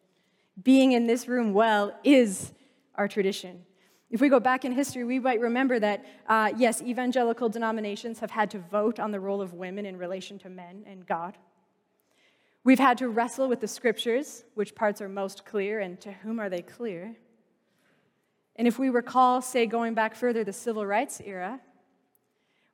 Being 0.63 0.93
in 0.93 1.07
this 1.07 1.29
room 1.29 1.53
well 1.53 1.93
is 2.03 2.53
our 2.95 3.09
tradition. 3.09 3.65
If 4.11 4.21
we 4.21 4.29
go 4.29 4.41
back 4.41 4.65
in 4.65 4.73
history, 4.73 5.05
we 5.05 5.19
might 5.19 5.41
remember 5.41 5.79
that, 5.81 6.05
uh, 6.29 6.53
yes, 6.57 6.81
evangelical 6.81 7.49
denominations 7.49 8.21
have 8.21 8.31
had 8.31 8.51
to 8.53 8.59
vote 8.59 9.01
on 9.01 9.11
the 9.11 9.21
role 9.21 9.43
of 9.43 9.53
women 9.53 9.85
in 9.85 9.99
relation 9.99 10.39
to 10.41 10.49
men 10.49 10.85
and 10.87 11.07
God. 11.07 11.37
We've 12.63 12.79
had 12.79 12.99
to 12.99 13.09
wrestle 13.09 13.49
with 13.49 13.61
the 13.61 13.69
scriptures, 13.69 14.45
which 14.55 14.75
parts 14.75 15.01
are 15.01 15.09
most 15.09 15.45
clear 15.45 15.81
and 15.81 16.01
to 16.01 16.13
whom 16.13 16.41
are 16.41 16.49
they 16.49 16.63
clear. 16.63 17.17
And 18.57 18.67
if 18.67 18.79
we 18.79 18.89
recall, 18.89 19.43
say, 19.43 19.67
going 19.67 19.95
back 19.95 20.15
further, 20.15 20.43
the 20.45 20.53
civil 20.53 20.87
rights 20.87 21.21
era, 21.25 21.61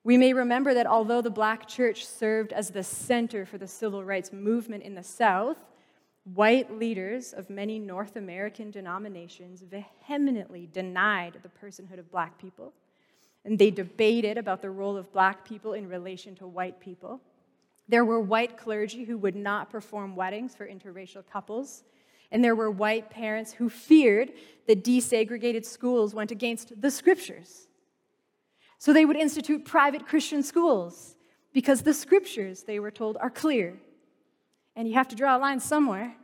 we 0.05 0.17
may 0.17 0.33
remember 0.33 0.75
that 0.75 0.87
although 0.87 1.23
the 1.23 1.31
black 1.31 1.67
church 1.69 2.07
served 2.07 2.53
as 2.53 2.71
the 2.71 2.83
center 2.83 3.47
for 3.47 3.59
the 3.59 3.69
civil 3.69 4.05
rights 4.05 4.33
movement 4.33 4.83
in 4.83 4.95
the 4.95 5.03
South, 5.03 5.57
White 6.25 6.79
leaders 6.79 7.33
of 7.33 7.51
many 7.51 7.81
North 7.81 8.15
American 8.15 8.71
denominations 8.71 9.63
vehemently 9.63 10.69
denied 10.73 11.41
the 11.43 11.49
personhood 11.49 11.99
of 11.99 12.13
black 12.13 12.39
people, 12.39 12.73
and 13.45 13.59
they 13.59 13.73
debated 13.73 14.39
about 14.39 14.63
the 14.63 14.71
role 14.71 14.97
of 14.97 15.13
black 15.13 15.45
people 15.45 15.73
in 15.73 15.89
relation 15.89 16.37
to 16.37 16.47
white 16.47 16.79
people. 16.79 17.21
There 17.89 18.05
were 18.05 18.21
white 18.21 18.57
clergy 18.57 19.03
who 19.03 19.19
would 19.19 19.35
not 19.35 19.69
perform 19.69 20.15
weddings 20.15 20.55
for 20.55 20.65
interracial 20.65 21.25
couples, 21.29 21.83
and 22.31 22.43
there 22.43 22.55
were 22.55 22.71
white 22.71 23.11
parents 23.11 23.53
who 23.53 23.69
feared 23.69 24.33
that 24.69 24.85
desegregated 24.85 25.65
schools 25.65 26.15
went 26.15 26.31
against 26.31 26.81
the 26.81 26.91
scriptures. 26.91 27.67
So 28.83 28.93
they 28.93 29.05
would 29.05 29.15
institute 29.15 29.65
private 29.65 30.09
Christian 30.09 30.43
schools 30.43 31.15
because 31.53 31.83
the 31.83 31.95
scriptures, 31.95 32.65
they 32.65 32.81
were 32.81 32.91
told, 32.91 33.17
are 33.19 33.31
clear 33.31 33.79
and 34.75 34.89
you 34.89 34.95
have 34.95 35.07
to 35.07 35.15
draw 35.15 35.37
a 35.37 35.39
line 35.39 35.61
somewhere. 35.61 36.17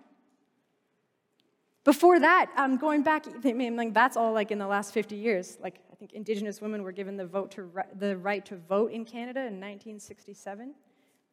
Before 1.85 2.19
that, 2.19 2.51
um, 2.57 2.77
going 2.77 3.05
back, 3.05 3.27
I 3.45 3.53
mean, 3.53 3.77
like, 3.77 3.95
that's 3.95 4.17
all 4.17 4.33
like 4.33 4.51
in 4.51 4.59
the 4.59 4.67
last 4.67 4.93
50 4.93 5.15
years. 5.15 5.57
Like, 5.63 5.77
I 5.93 5.95
think 5.95 6.15
Indigenous 6.15 6.61
women 6.61 6.83
were 6.83 6.91
given 6.91 7.17
the, 7.17 7.27
vote 7.27 7.53
to, 7.53 7.71
the 7.97 8.17
right 8.17 8.45
to 8.47 8.57
vote 8.57 8.91
in 8.91 9.05
Canada 9.05 9.39
in 9.39 9.61
1967. 9.61 10.75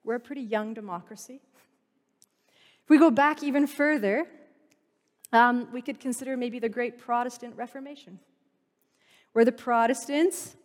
We're 0.03 0.13
a 0.13 0.19
pretty 0.19 0.43
young 0.43 0.75
democracy. 0.75 1.41
If 2.83 2.89
we 2.91 2.99
go 2.99 3.09
back 3.09 3.41
even 3.41 3.65
further, 3.65 4.27
um, 5.33 5.69
we 5.73 5.81
could 5.81 5.99
consider 5.99 6.37
maybe 6.37 6.59
the 6.59 6.69
Great 6.69 6.99
Protestant 6.99 7.55
Reformation, 7.55 8.19
where 9.33 9.43
the 9.43 9.51
Protestants, 9.51 10.55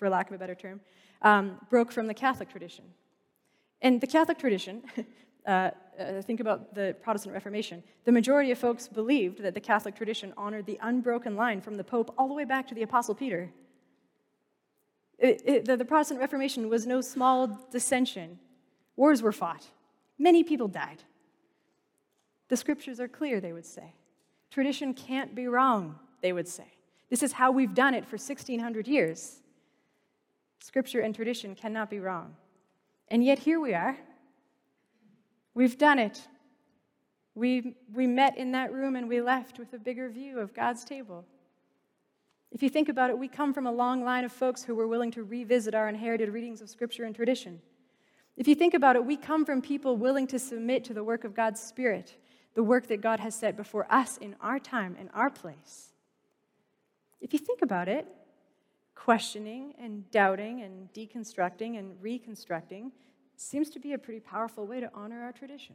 for 0.00 0.08
lack 0.08 0.28
of 0.28 0.34
a 0.34 0.38
better 0.38 0.56
term, 0.56 0.80
um, 1.22 1.60
broke 1.68 1.92
from 1.92 2.08
the 2.08 2.14
Catholic 2.14 2.48
tradition. 2.48 2.84
And 3.82 4.00
the 4.00 4.06
Catholic 4.06 4.38
tradition 4.38 4.82
uh, 5.46 5.70
uh, 6.00 6.22
think 6.22 6.40
about 6.40 6.74
the 6.74 6.96
Protestant 7.02 7.34
Reformation, 7.34 7.82
the 8.06 8.12
majority 8.12 8.50
of 8.50 8.58
folks 8.58 8.88
believed 8.88 9.42
that 9.42 9.54
the 9.54 9.60
Catholic 9.60 9.94
tradition 9.94 10.32
honored 10.36 10.66
the 10.66 10.78
unbroken 10.82 11.36
line 11.36 11.60
from 11.60 11.76
the 11.76 11.84
Pope 11.84 12.12
all 12.18 12.28
the 12.28 12.34
way 12.34 12.44
back 12.44 12.66
to 12.68 12.74
the 12.74 12.82
Apostle 12.82 13.14
Peter. 13.14 13.50
It, 15.18 15.42
it, 15.44 15.64
the, 15.66 15.76
the 15.76 15.84
Protestant 15.84 16.18
Reformation 16.18 16.70
was 16.70 16.86
no 16.86 17.02
small 17.02 17.46
dissension. 17.70 18.38
Wars 18.96 19.22
were 19.22 19.32
fought, 19.32 19.66
many 20.18 20.42
people 20.42 20.66
died. 20.66 21.02
The 22.48 22.56
scriptures 22.56 22.98
are 23.00 23.08
clear, 23.08 23.38
they 23.40 23.52
would 23.52 23.66
say. 23.66 23.94
Tradition 24.50 24.94
can't 24.94 25.34
be 25.34 25.46
wrong, 25.46 25.98
they 26.22 26.32
would 26.32 26.48
say. 26.48 26.72
This 27.10 27.22
is 27.22 27.32
how 27.32 27.50
we've 27.50 27.74
done 27.74 27.92
it 27.92 28.04
for 28.04 28.16
1600 28.16 28.88
years. 28.88 29.40
Scripture 30.60 31.00
and 31.00 31.14
tradition 31.14 31.54
cannot 31.54 31.90
be 31.90 31.98
wrong. 31.98 32.36
And 33.08 33.24
yet 33.24 33.40
here 33.40 33.60
we 33.60 33.74
are 33.74 33.96
We've 35.54 35.76
done 35.76 35.98
it. 35.98 36.26
We, 37.34 37.76
we 37.92 38.06
met 38.06 38.36
in 38.38 38.52
that 38.52 38.72
room 38.72 38.96
and 38.96 39.08
we 39.08 39.20
left 39.20 39.58
with 39.58 39.72
a 39.72 39.78
bigger 39.78 40.08
view 40.08 40.38
of 40.38 40.54
God's 40.54 40.84
table. 40.84 41.24
If 42.50 42.62
you 42.62 42.68
think 42.68 42.88
about 42.88 43.10
it, 43.10 43.18
we 43.18 43.28
come 43.28 43.54
from 43.54 43.66
a 43.66 43.72
long 43.72 44.04
line 44.04 44.24
of 44.24 44.32
folks 44.32 44.64
who 44.64 44.74
were 44.74 44.88
willing 44.88 45.10
to 45.12 45.22
revisit 45.22 45.74
our 45.74 45.88
inherited 45.88 46.30
readings 46.30 46.60
of 46.60 46.68
Scripture 46.68 47.04
and 47.04 47.14
tradition. 47.14 47.60
If 48.36 48.48
you 48.48 48.54
think 48.54 48.74
about 48.74 48.96
it, 48.96 49.04
we 49.04 49.16
come 49.16 49.44
from 49.44 49.60
people 49.62 49.96
willing 49.96 50.26
to 50.28 50.38
submit 50.38 50.84
to 50.84 50.94
the 50.94 51.04
work 51.04 51.24
of 51.24 51.34
God's 51.34 51.60
Spirit, 51.60 52.16
the 52.54 52.62
work 52.62 52.88
that 52.88 53.00
God 53.00 53.20
has 53.20 53.34
set 53.34 53.56
before 53.56 53.86
us 53.92 54.16
in 54.16 54.34
our 54.40 54.58
time 54.58 54.96
and 54.98 55.10
our 55.14 55.30
place. 55.30 55.92
If 57.20 57.32
you 57.32 57.38
think 57.38 57.62
about 57.62 57.88
it, 57.88 58.06
questioning 59.04 59.72
and 59.80 60.08
doubting 60.10 60.60
and 60.60 60.92
deconstructing 60.92 61.78
and 61.78 61.94
reconstructing 62.02 62.92
seems 63.34 63.70
to 63.70 63.80
be 63.80 63.94
a 63.94 63.98
pretty 63.98 64.20
powerful 64.20 64.66
way 64.66 64.78
to 64.78 64.90
honor 64.92 65.22
our 65.22 65.32
tradition. 65.32 65.74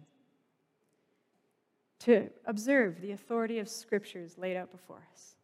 To 2.02 2.30
observe 2.46 3.02
the 3.02 3.14
authority 3.14 3.58
of 3.58 3.68
scriptures 3.68 4.38
laid 4.38 4.56
out 4.56 4.72
before 4.72 5.02
us. 5.12 5.36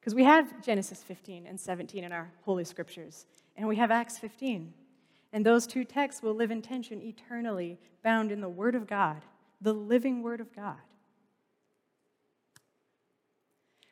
Because 0.00 0.14
we 0.14 0.24
have 0.24 0.62
Genesis 0.62 1.02
15 1.02 1.46
and 1.46 1.60
17 1.60 2.02
in 2.02 2.12
our 2.12 2.32
Holy 2.42 2.64
Scriptures, 2.64 3.26
and 3.56 3.68
we 3.68 3.76
have 3.76 3.90
Acts 3.90 4.16
15. 4.18 4.72
And 5.34 5.44
those 5.44 5.66
two 5.66 5.84
texts 5.84 6.22
will 6.22 6.34
live 6.34 6.50
in 6.50 6.62
tension 6.62 7.02
eternally, 7.02 7.78
bound 8.02 8.32
in 8.32 8.40
the 8.40 8.48
Word 8.48 8.74
of 8.74 8.86
God, 8.86 9.20
the 9.60 9.74
living 9.74 10.22
Word 10.22 10.40
of 10.40 10.56
God. 10.56 10.78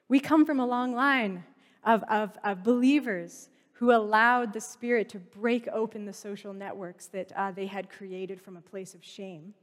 We 0.09 0.21
come 0.21 0.47
from 0.47 0.59
a 0.59 0.67
long 0.67 0.95
line 0.95 1.45
of, 1.87 2.03
of, 2.05 2.37
of 2.45 2.63
believers 2.63 3.49
who 3.75 3.93
allowed 3.93 4.53
the 4.53 4.61
Spirit 4.61 5.09
to 5.11 5.19
break 5.19 5.69
open 5.69 6.05
the 6.05 6.13
social 6.13 6.53
networks 6.53 7.07
that 7.07 7.33
uh, 7.37 7.53
they 7.53 7.67
had 7.67 7.89
created 7.89 8.41
from 8.41 8.57
a 8.57 8.61
place 8.61 8.95
of 8.95 9.05
shame 9.05 9.55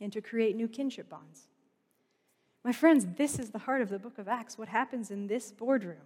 and 0.00 0.12
to 0.12 0.20
create 0.20 0.54
new 0.54 0.68
kinship 0.68 1.10
bonds. 1.10 1.48
My 2.64 2.72
friends, 2.72 3.06
this 3.16 3.38
is 3.38 3.50
the 3.50 3.58
heart 3.58 3.80
of 3.80 3.88
the 3.88 3.98
book 3.98 4.18
of 4.18 4.28
Acts. 4.28 4.58
What 4.58 4.68
happens 4.68 5.10
in 5.10 5.26
this 5.26 5.50
boardroom 5.50 5.96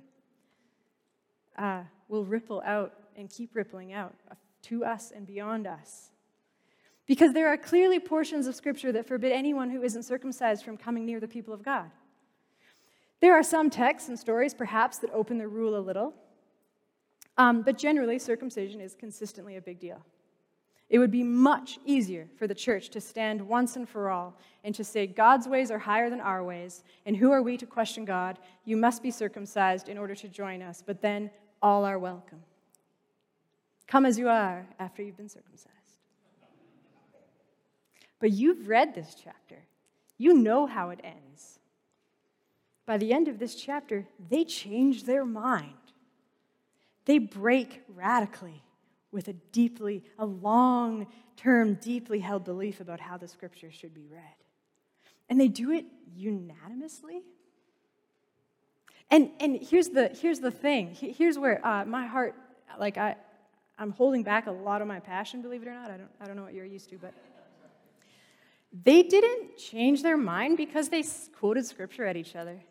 uh, 1.59 1.83
will 2.09 2.25
ripple 2.25 2.63
out 2.65 2.95
and 3.17 3.29
keep 3.29 3.55
rippling 3.55 3.93
out 3.93 4.15
to 4.63 4.85
us 4.85 5.13
and 5.15 5.27
beyond 5.27 5.67
us. 5.67 6.11
Because 7.07 7.33
there 7.33 7.49
are 7.49 7.57
clearly 7.57 7.99
portions 7.99 8.47
of 8.47 8.55
Scripture 8.55 8.93
that 8.93 9.07
forbid 9.07 9.33
anyone 9.33 9.71
who 9.71 9.83
isn't 9.83 10.05
circumcised 10.05 10.65
from 10.65 10.77
coming 10.77 11.05
near 11.05 11.19
the 11.19 11.29
people 11.29 11.53
of 11.53 11.63
God. 11.63 11.91
There 13.23 13.35
are 13.35 13.43
some 13.45 13.71
texts 13.71 14.09
and 14.09 14.19
stories, 14.19 14.53
perhaps, 14.53 14.99
that 14.99 15.11
open 15.15 15.39
the 15.39 15.47
rule 15.47 15.79
a 15.79 15.81
little. 15.81 16.13
Um, 17.39 17.63
but 17.63 17.79
generally, 17.79 18.19
circumcision 18.19 18.81
is 18.81 18.97
consistently 18.97 19.57
a 19.57 19.61
big 19.61 19.79
deal. 19.79 20.05
It 20.91 20.99
would 20.99 21.13
be 21.13 21.23
much 21.23 21.79
easier 21.87 22.29
for 22.37 22.49
the 22.49 22.55
church 22.55 22.91
to 22.91 23.01
stand 23.01 23.41
once 23.41 23.77
and 23.77 23.89
for 23.89 24.11
all 24.11 24.37
and 24.65 24.75
to 24.75 24.83
say, 24.83 25.07
God's 25.07 25.47
ways 25.47 25.71
are 25.71 25.79
higher 25.79 26.11
than 26.11 26.21
our 26.21 26.43
ways, 26.43 26.83
and 27.07 27.17
who 27.17 27.31
are 27.31 27.43
we 27.43 27.57
to 27.59 27.65
question 27.65 28.05
God? 28.05 28.41
You 28.65 28.77
must 28.77 29.05
be 29.05 29.13
circumcised 29.13 29.89
in 29.89 29.99
order 29.99 30.17
to 30.17 30.29
join 30.29 30.61
us, 30.61 30.83
but 30.85 31.01
then 31.01 31.31
all 31.63 31.85
are 31.85 32.01
welcome. 32.01 32.43
Come 33.87 34.05
as 34.05 34.19
you 34.19 34.29
are 34.29 34.67
after 34.81 35.01
you've 35.01 35.17
been 35.17 35.29
circumcised. 35.29 35.71
But 38.19 38.33
you've 38.33 38.67
read 38.69 38.97
this 38.97 39.15
chapter, 39.15 39.65
you 40.19 40.35
know 40.35 40.67
how 40.67 40.91
it 40.91 41.01
ends. 41.05 41.61
By 42.85 42.99
the 42.99 43.13
end 43.13 43.29
of 43.29 43.39
this 43.39 43.55
chapter, 43.55 44.07
they 44.29 44.45
change 44.45 45.05
their 45.05 45.25
mind. 45.25 45.75
They 47.05 47.19
break 47.19 47.83
radically 47.89 48.63
with 49.11 49.29
a 49.29 49.33
deeply, 49.33 50.03
a 50.19 50.27
long 50.27 51.07
term, 51.37 51.75
deeply 51.75 52.21
held 52.21 52.45
belief 52.45 52.81
about 52.81 53.01
how 53.01 53.17
the 53.17 53.29
scriptures 53.29 53.75
should 53.75 53.95
be 53.95 54.07
read. 54.11 54.23
And 55.29 55.41
they 55.41 55.49
do 55.49 55.71
it 55.71 55.85
unanimously. 56.15 57.23
And, 59.11 59.31
and 59.41 59.57
here's, 59.63 59.89
the, 59.89 60.09
here's 60.09 60.41
the 60.41 60.51
thing. 60.51 60.95
Here's 60.95 61.39
where 61.39 61.65
uh, 61.67 61.85
my 61.85 62.07
heart, 62.07 62.35
like 62.79 62.97
I, 62.97 63.17
I'm 63.79 63.93
holding 63.93 64.23
back 64.23 64.47
a 64.47 64.53
lot 64.53 64.81
of 64.81 64.89
my 64.89 65.01
passion, 65.01 65.43
believe 65.43 65.63
it 65.63 65.69
or 65.69 65.75
not. 65.75 65.91
I 65.91 65.97
don't, 65.99 66.11
I 66.21 66.27
don't 66.27 66.37
know 66.37 66.43
what 66.43 66.55
you're 66.55 66.65
used 66.65 66.89
to, 66.91 66.99
but 66.99 67.13
they 68.85 69.03
didn't 69.03 69.59
change 69.59 70.03
their 70.03 70.17
mind 70.17 70.57
because 70.57 70.89
they 70.89 71.05
quoted 71.39 71.67
scripture 71.67 72.07
at 72.07 72.17
each 72.17 72.35
other. 72.35 72.63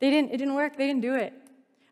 They 0.00 0.10
didn't, 0.10 0.32
it 0.32 0.38
didn't 0.38 0.54
work. 0.54 0.76
They 0.76 0.86
didn't 0.86 1.02
do 1.02 1.14
it. 1.14 1.32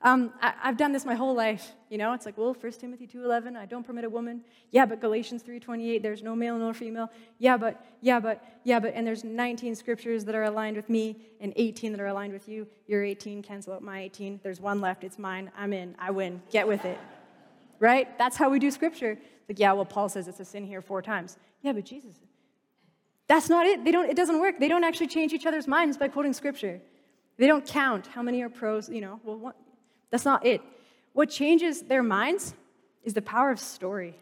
Um, 0.03 0.33
I, 0.41 0.53
have 0.61 0.77
done 0.77 0.93
this 0.93 1.05
my 1.05 1.15
whole 1.15 1.35
life. 1.35 1.73
You 1.89 1.99
know, 1.99 2.13
it's 2.13 2.27
like, 2.27 2.37
well, 2.37 2.55
1 2.55 2.73
Timothy 2.75 3.07
2.11, 3.07 3.57
I 3.57 3.67
don't 3.67 3.85
permit 3.85 4.05
a 4.05 4.11
woman. 4.11 4.43
Yeah, 4.71 4.87
but 4.87 5.01
Galatians 5.01 5.43
3.28, 5.43 6.03
there's 6.03 6.23
no 6.23 6.37
male 6.37 6.57
nor 6.59 6.75
female. 6.75 7.11
Yeah, 7.39 7.57
but, 7.57 7.85
yeah, 8.03 8.21
but, 8.21 8.45
yeah, 8.65 8.79
but, 8.79 8.93
and 8.95 9.07
there's 9.07 9.25
19 9.25 9.75
scriptures 9.75 10.25
that 10.27 10.35
are 10.35 10.45
aligned 10.45 10.77
with 10.77 10.89
me 10.91 11.17
and 11.41 11.53
18 11.57 11.93
that 11.93 12.01
are 12.01 12.07
aligned 12.07 12.33
with 12.33 12.49
you. 12.49 12.67
Your 12.87 13.03
18, 13.03 13.43
cancel 13.43 13.73
out 13.73 13.83
my 13.83 14.03
18. 14.03 14.41
There's 14.43 14.61
one 14.61 14.81
left, 14.81 15.03
it's 15.03 15.19
mine. 15.19 15.51
I'm 15.57 15.73
in, 15.73 15.95
I 15.99 16.11
win. 16.11 16.43
Get 16.51 16.69
with 16.69 16.85
it. 16.85 16.99
right? 17.81 18.17
That's 18.19 18.37
how 18.37 18.51
we 18.51 18.59
do 18.59 18.71
scripture. 18.71 19.19
Like, 19.49 19.59
yeah, 19.59 19.73
well, 19.73 19.85
Paul 19.85 20.09
says 20.09 20.29
it's 20.29 20.41
a 20.41 20.45
sin 20.45 20.65
here 20.65 20.83
four 20.83 21.03
times. 21.03 21.39
Yeah, 21.63 21.73
but 21.73 21.85
Jesus, 21.85 22.17
that's 23.29 23.49
not 23.49 23.67
it. 23.67 23.85
They 23.85 23.91
don't, 23.93 24.09
it 24.09 24.17
doesn't 24.17 24.41
work. 24.41 24.61
They 24.61 24.69
don't 24.69 24.85
actually 24.85 25.09
change 25.09 25.33
each 25.33 25.47
other's 25.47 25.67
minds 25.67 25.97
by 25.97 26.09
quoting 26.09 26.33
scripture. 26.33 26.81
They 27.37 27.47
don't 27.47 27.67
count 27.67 28.07
how 28.09 28.23
many 28.23 28.43
are 28.43 28.49
pros, 28.49 28.89
you 28.89 29.01
know, 29.01 29.21
well, 29.23 29.39
what, 29.39 29.57
that's 30.11 30.25
not 30.25 30.47
it. 30.47 30.63
What 31.13 31.31
changes 31.31 31.83
their 31.83 32.03
minds 32.03 32.55
is 33.05 33.15
the 33.15 33.23
power 33.23 33.51
of 33.51 33.61
story. 33.61 34.15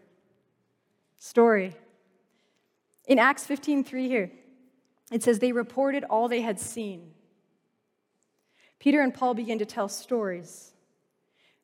Story. 1.17 1.75
In 3.07 3.19
Acts 3.19 3.47
15:3 3.47 4.09
here, 4.09 4.31
it 5.11 5.23
says 5.23 5.39
they 5.39 5.53
reported 5.53 6.05
all 6.05 6.29
they 6.29 6.43
had 6.43 6.59
seen. 6.59 7.13
Peter 8.79 9.01
and 9.01 9.15
Paul 9.15 9.35
begin 9.35 9.59
to 9.59 9.67
tell 9.67 9.89
stories. 9.89 10.73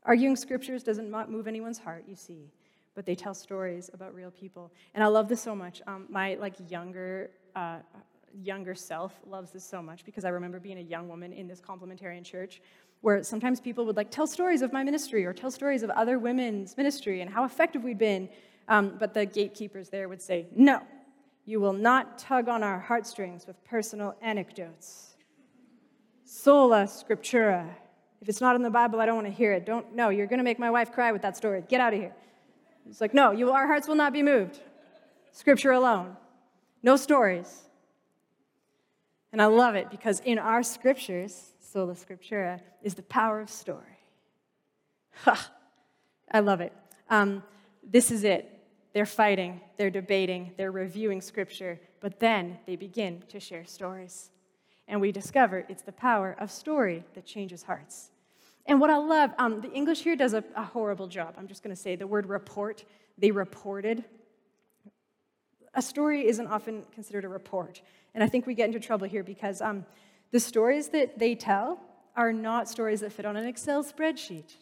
Arguing 0.05 0.37
scriptures 0.37 0.83
doesn't 0.83 1.11
move 1.31 1.47
anyone's 1.47 1.79
heart, 1.79 2.05
you 2.09 2.17
see, 2.17 2.51
but 2.95 3.05
they 3.05 3.15
tell 3.15 3.35
stories 3.35 3.91
about 3.93 4.15
real 4.15 4.31
people. 4.31 4.73
And 4.95 5.05
I 5.05 5.09
love 5.09 5.29
this 5.29 5.43
so 5.43 5.55
much. 5.55 5.83
Um, 5.87 6.07
my 6.09 6.35
like 6.37 6.55
younger 6.71 7.31
uh, 7.55 7.79
younger 8.43 8.75
self 8.75 9.19
loves 9.27 9.51
this 9.51 9.65
so 9.65 9.83
much 9.83 10.05
because 10.05 10.25
I 10.25 10.29
remember 10.31 10.61
being 10.61 10.79
a 10.79 10.83
young 10.83 11.09
woman 11.09 11.33
in 11.33 11.47
this 11.49 11.61
complementarian 11.61 12.25
church 12.25 12.61
where 13.01 13.23
sometimes 13.23 13.61
people 13.61 13.87
would 13.87 13.97
like 13.97 14.11
tell 14.11 14.27
stories 14.27 14.63
of 14.63 14.73
my 14.73 14.85
ministry 14.85 15.25
or 15.25 15.33
tell 15.33 15.51
stories 15.51 15.83
of 15.83 15.91
other 15.91 16.19
women's 16.19 16.77
ministry 16.77 17.21
and 17.23 17.31
how 17.31 17.45
effective 17.45 17.83
we'd 17.83 17.99
been. 17.99 18.29
Um, 18.69 18.97
but 18.99 19.15
the 19.15 19.27
gatekeepers 19.27 19.89
there 19.89 20.09
would 20.09 20.23
say, 20.23 20.47
No, 20.55 20.83
you 21.45 21.61
will 21.61 21.73
not 21.73 22.19
tug 22.19 22.49
on 22.49 22.63
our 22.63 22.79
heartstrings 22.79 23.47
with 23.47 23.63
personal 23.65 24.15
anecdotes. 24.23 25.17
Sola 26.25 26.85
scriptura. 26.85 27.69
If 28.21 28.29
it's 28.29 28.41
not 28.41 28.55
in 28.55 28.63
the 28.63 28.71
Bible, 28.71 29.01
I 29.01 29.07
don't 29.07 29.17
want 29.17 29.27
to 29.27 29.33
hear 29.33 29.53
it. 29.53 29.65
Don't, 29.65 29.95
no, 29.95 30.11
you're 30.11 30.27
going 30.27 30.39
to 30.39 30.45
make 30.45 30.59
my 30.59 30.71
wife 30.71 30.93
cry 30.93 31.11
with 31.11 31.23
that 31.23 31.37
story. 31.37 31.65
Get 31.69 31.81
out 31.81 31.95
of 31.95 31.99
here. 31.99 32.15
It's 32.89 33.01
like, 33.01 33.15
no, 33.15 33.31
you, 33.31 33.51
our 33.51 33.67
hearts 33.67 33.89
will 33.89 33.95
not 33.95 34.13
be 34.13 34.23
moved. 34.23 34.61
Scripture 35.33 35.73
alone. 35.73 36.17
No 36.83 36.97
stories. 36.97 37.69
And 39.33 39.41
I 39.41 39.47
love 39.47 39.75
it 39.75 39.91
because 39.91 40.21
in 40.21 40.39
our 40.39 40.63
scriptures, 40.63 41.53
sola 41.61 41.95
scriptura, 41.95 42.61
is 42.83 42.95
the 42.95 43.03
power 43.03 43.41
of 43.41 43.49
story. 43.49 43.99
Ha! 45.25 45.51
I 46.31 46.41
love 46.41 46.61
it. 46.61 46.73
Um, 47.09 47.43
this 47.83 48.11
is 48.11 48.25
it. 48.25 48.61
They're 48.93 49.07
fighting, 49.07 49.61
they're 49.77 49.91
debating, 49.91 50.53
they're 50.57 50.73
reviewing 50.73 51.21
scripture, 51.21 51.81
but 52.01 52.19
then 52.19 52.59
they 52.67 52.75
begin 52.75 53.23
to 53.29 53.39
share 53.39 53.65
stories. 53.65 54.31
And 54.89 55.01
we 55.01 55.13
discover 55.13 55.65
it's 55.69 55.83
the 55.83 55.93
power 55.93 56.37
of 56.41 56.51
story 56.51 57.05
that 57.15 57.25
changes 57.25 57.63
hearts. 57.63 58.11
And 58.67 58.81
what 58.81 58.91
I 58.91 58.97
love, 58.97 59.31
um, 59.39 59.61
the 59.61 59.71
English 59.71 60.03
here 60.03 60.17
does 60.17 60.35
a, 60.35 60.43
a 60.57 60.65
horrible 60.65 61.07
job. 61.07 61.35
I'm 61.39 61.47
just 61.47 61.63
going 61.63 61.75
to 61.75 61.81
say 61.81 61.95
the 61.95 62.07
word 62.07 62.29
report, 62.29 62.85
they 63.17 63.31
reported. 63.31 64.05
A 65.75 65.83
story 65.83 66.27
isn't 66.27 66.47
often 66.47 66.83
considered 66.93 67.25
a 67.25 67.29
report. 67.29 67.81
And 68.15 68.25
I 68.25 68.29
think 68.29 68.47
we 68.47 68.55
get 68.55 68.67
into 68.67 68.81
trouble 68.81 69.07
here 69.07 69.23
because 69.23 69.61
um, 69.61 69.87
the 70.31 70.41
stories 70.41 70.89
that 70.89 71.19
they 71.19 71.35
tell 71.35 71.81
are 72.17 72.33
not 72.33 72.69
stories 72.69 73.01
that 73.01 73.13
fit 73.13 73.25
on 73.25 73.37
an 73.37 73.47
Excel 73.47 73.85
spreadsheet. 73.85 74.53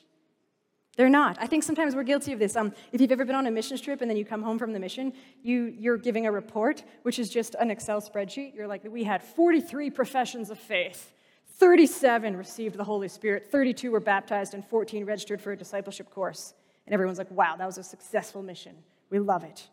They're 0.97 1.09
not. 1.09 1.39
I 1.41 1.47
think 1.47 1.63
sometimes 1.63 1.95
we're 1.95 2.03
guilty 2.03 2.33
of 2.33 2.41
this. 2.41 2.57
Um, 2.57 2.73
if 2.91 3.01
you've 3.01 3.13
ever 3.13 3.25
been 3.25 3.37
on 3.37 3.47
a 3.47 3.51
mission 3.53 3.79
trip 3.79 4.01
and 4.01 4.11
then 4.11 4.17
you 4.17 4.25
come 4.25 4.43
home 4.43 4.59
from 4.59 4.73
the 4.73 4.81
mission, 4.81 5.13
you, 5.43 5.73
you're 5.79 5.97
giving 5.97 6.27
a 6.27 6.33
report, 6.33 6.83
which 7.03 7.21
is 7.21 7.31
just 7.31 7.55
an 7.61 7.71
Excel 7.71 8.01
spreadsheet. 8.03 8.55
You're 8.55 8.67
like, 8.67 8.83
we 8.85 9.05
had 9.05 9.23
43 9.23 9.91
professions 9.91 10.51
of 10.51 10.59
faith, 10.59 11.13
37 11.59 12.37
received 12.37 12.77
the 12.77 12.85
Holy 12.85 13.09
Spirit, 13.09 13.49
32 13.51 13.93
were 13.93 14.01
baptized, 14.01 14.55
and 14.55 14.65
14 14.65 15.05
registered 15.05 15.41
for 15.41 15.53
a 15.53 15.57
discipleship 15.57 16.11
course. 16.11 16.55
And 16.87 16.95
everyone's 16.95 17.19
like, 17.19 17.31
wow, 17.31 17.55
that 17.57 17.67
was 17.67 17.79
a 17.79 17.85
successful 17.85 18.43
mission. 18.43 18.75
We 19.11 19.21
love 19.21 19.45
it. 19.45 19.69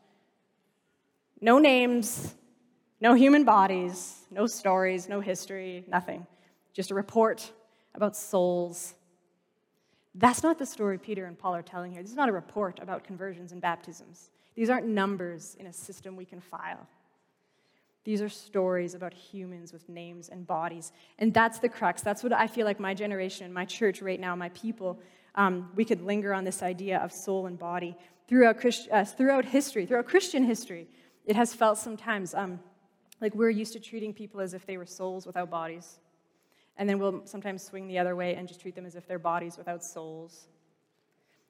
No 1.42 1.60
names, 1.60 2.34
no 3.02 3.14
human 3.14 3.44
bodies, 3.44 4.26
no 4.32 4.48
stories, 4.48 5.10
no 5.10 5.22
history, 5.22 5.86
nothing. 5.88 6.26
Just 6.74 6.92
a 6.92 6.96
report 6.96 7.52
about 7.94 8.16
souls. 8.16 8.96
That's 10.14 10.44
not 10.44 10.58
the 10.58 10.66
story 10.66 10.98
Peter 10.98 11.26
and 11.26 11.38
Paul 11.38 11.56
are 11.56 11.62
telling 11.62 11.92
here. 11.92 12.02
This 12.02 12.12
is 12.12 12.18
not 12.18 12.30
a 12.30 12.34
report 12.34 12.80
about 12.82 13.04
conversions 13.04 13.52
and 13.52 13.62
baptisms. 13.62 14.30
These 14.56 14.70
aren't 14.70 14.88
numbers 14.88 15.58
in 15.60 15.68
a 15.68 15.74
system 15.74 16.16
we 16.16 16.26
can 16.26 16.40
file. 16.40 16.88
These 18.06 18.22
are 18.22 18.30
stories 18.30 18.94
about 18.94 19.14
humans 19.14 19.74
with 19.74 19.90
names 19.90 20.30
and 20.30 20.46
bodies. 20.46 20.92
And 21.20 21.34
that's 21.34 21.60
the 21.60 21.68
crux. 21.68 22.02
That's 22.02 22.24
what 22.24 22.32
I 22.32 22.48
feel 22.48 22.66
like 22.66 22.80
my 22.80 22.94
generation, 22.94 23.52
my 23.52 23.66
church 23.66 24.02
right 24.02 24.20
now, 24.20 24.36
my 24.36 24.50
people, 24.50 25.00
um, 25.34 25.72
we 25.76 25.84
could 25.84 26.02
linger 26.02 26.34
on 26.34 26.44
this 26.44 26.64
idea 26.64 27.00
of 27.00 27.12
soul 27.12 27.48
and 27.48 27.58
body. 27.58 27.98
Throughout, 28.28 28.60
Christ, 28.60 28.88
uh, 28.92 29.04
throughout 29.06 29.46
history, 29.46 29.86
throughout 29.86 30.06
Christian 30.06 30.44
history, 30.44 30.88
it 31.26 31.36
has 31.36 31.54
felt 31.54 31.78
sometimes 31.78 32.34
um, 32.34 32.60
like 33.22 33.34
we're 33.36 33.50
used 33.50 33.74
to 33.74 33.80
treating 33.80 34.14
people 34.14 34.40
as 34.40 34.54
if 34.54 34.66
they 34.66 34.78
were 34.78 34.86
souls 34.86 35.26
without 35.26 35.50
bodies. 35.50 36.00
And 36.78 36.90
then 36.90 37.00
we'll 37.00 37.22
sometimes 37.26 37.64
swing 37.64 37.88
the 37.88 37.98
other 37.98 38.16
way 38.16 38.36
and 38.36 38.48
just 38.48 38.62
treat 38.62 38.76
them 38.76 38.86
as 38.86 38.96
if 38.96 39.08
they're 39.08 39.20
bodies 39.20 39.58
without 39.58 39.84
souls. 39.84 40.48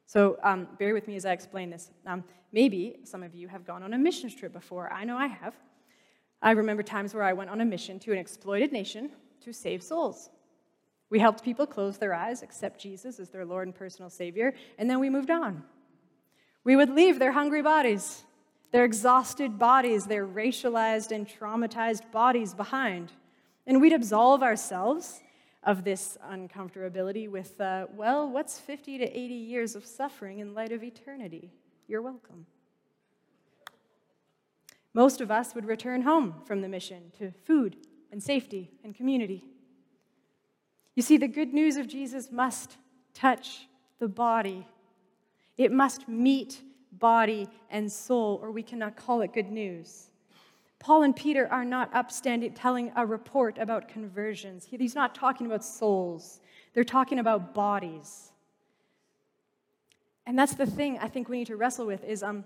So 0.05 0.37
um, 0.43 0.67
bear 0.77 0.93
with 0.93 1.07
me 1.07 1.15
as 1.15 1.25
I 1.25 1.31
explain 1.31 1.71
this. 1.71 1.91
Um, 2.05 2.23
maybe 2.51 2.97
some 3.03 3.23
of 3.23 3.33
you 3.33 3.47
have 3.47 3.65
gone 3.65 3.81
on 3.81 3.93
a 3.93 3.97
missions 3.97 4.35
trip 4.35 4.53
before. 4.53 4.91
I 4.93 5.03
know 5.03 5.17
I 5.17 5.27
have. 5.27 5.55
I 6.41 6.51
remember 6.51 6.83
times 6.83 7.13
where 7.13 7.23
I 7.23 7.33
went 7.33 7.49
on 7.49 7.59
a 7.61 7.65
mission 7.65 7.99
to 8.01 8.11
an 8.11 8.19
exploited 8.19 8.71
nation 8.71 9.09
to 9.41 9.51
save 9.51 9.81
souls. 9.81 10.29
We 11.09 11.19
helped 11.19 11.43
people 11.43 11.65
close 11.65 11.97
their 11.97 12.13
eyes, 12.13 12.43
accept 12.43 12.79
Jesus 12.79 13.19
as 13.19 13.29
their 13.29 13.45
Lord 13.45 13.67
and 13.67 13.75
personal 13.75 14.09
Savior, 14.09 14.53
and 14.77 14.89
then 14.89 14.99
we 14.99 15.09
moved 15.09 15.31
on. 15.31 15.63
We 16.63 16.75
would 16.75 16.89
leave 16.89 17.19
their 17.19 17.31
hungry 17.31 17.61
bodies 17.61 18.23
their 18.75 18.83
exhausted 18.83 19.57
bodies, 19.57 20.05
their 20.05 20.27
racialized 20.27 21.13
and 21.13 21.25
traumatized 21.29 22.11
bodies 22.11 22.53
behind. 22.53 23.09
And 23.65 23.79
we'd 23.79 23.93
absolve 23.93 24.43
ourselves 24.43 25.21
of 25.63 25.85
this 25.85 26.17
uncomfortability 26.29 27.29
with, 27.29 27.61
uh, 27.61 27.87
well, 27.95 28.29
what's 28.29 28.59
50 28.59 28.97
to 28.97 29.05
80 29.05 29.33
years 29.33 29.75
of 29.77 29.85
suffering 29.85 30.39
in 30.39 30.53
light 30.53 30.73
of 30.73 30.83
eternity? 30.83 31.53
You're 31.87 32.01
welcome. 32.01 32.47
Most 34.93 35.21
of 35.21 35.31
us 35.31 35.55
would 35.55 35.65
return 35.65 36.01
home 36.01 36.41
from 36.45 36.59
the 36.59 36.67
mission 36.67 37.13
to 37.17 37.31
food 37.45 37.77
and 38.11 38.21
safety 38.21 38.71
and 38.83 38.93
community. 38.93 39.45
You 40.95 41.01
see, 41.01 41.15
the 41.15 41.29
good 41.29 41.53
news 41.53 41.77
of 41.77 41.87
Jesus 41.87 42.29
must 42.29 42.75
touch 43.13 43.69
the 43.99 44.09
body, 44.09 44.67
it 45.55 45.71
must 45.71 46.09
meet 46.09 46.61
body, 46.99 47.47
and 47.69 47.91
soul, 47.91 48.39
or 48.41 48.51
we 48.51 48.63
cannot 48.63 48.95
call 48.95 49.21
it 49.21 49.33
good 49.33 49.51
news. 49.51 50.09
Paul 50.79 51.03
and 51.03 51.15
Peter 51.15 51.47
are 51.51 51.65
not 51.65 51.93
upstanding 51.93 52.53
telling 52.53 52.91
a 52.95 53.05
report 53.05 53.57
about 53.57 53.87
conversions. 53.87 54.67
He's 54.69 54.95
not 54.95 55.15
talking 55.15 55.47
about 55.47 55.63
souls, 55.63 56.41
they're 56.73 56.83
talking 56.83 57.19
about 57.19 57.53
bodies. 57.53 58.31
And 60.27 60.37
that's 60.37 60.55
the 60.55 60.65
thing 60.65 60.97
I 60.99 61.07
think 61.07 61.29
we 61.29 61.37
need 61.37 61.47
to 61.47 61.55
wrestle 61.55 61.85
with 61.85 62.03
is 62.03 62.23
um, 62.23 62.45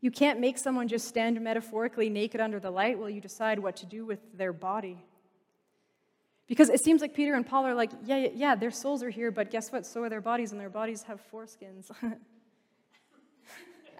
you 0.00 0.10
can't 0.10 0.40
make 0.40 0.56
someone 0.56 0.88
just 0.88 1.06
stand 1.06 1.38
metaphorically 1.40 2.08
naked 2.08 2.40
under 2.40 2.58
the 2.58 2.70
light 2.70 2.98
while 2.98 3.10
you 3.10 3.20
decide 3.20 3.58
what 3.58 3.76
to 3.76 3.86
do 3.86 4.06
with 4.06 4.18
their 4.36 4.52
body. 4.52 5.04
Because 6.46 6.68
it 6.68 6.80
seems 6.80 7.00
like 7.00 7.12
Peter 7.12 7.34
and 7.34 7.44
Paul 7.44 7.66
are 7.66 7.74
like, 7.74 7.90
yeah, 8.04 8.28
yeah, 8.32 8.54
their 8.54 8.70
souls 8.70 9.02
are 9.02 9.10
here, 9.10 9.30
but 9.30 9.50
guess 9.50 9.72
what? 9.72 9.84
So 9.84 10.02
are 10.04 10.08
their 10.08 10.20
bodies, 10.20 10.52
and 10.52 10.60
their 10.60 10.70
bodies 10.70 11.02
have 11.02 11.20
foreskins. 11.32 11.90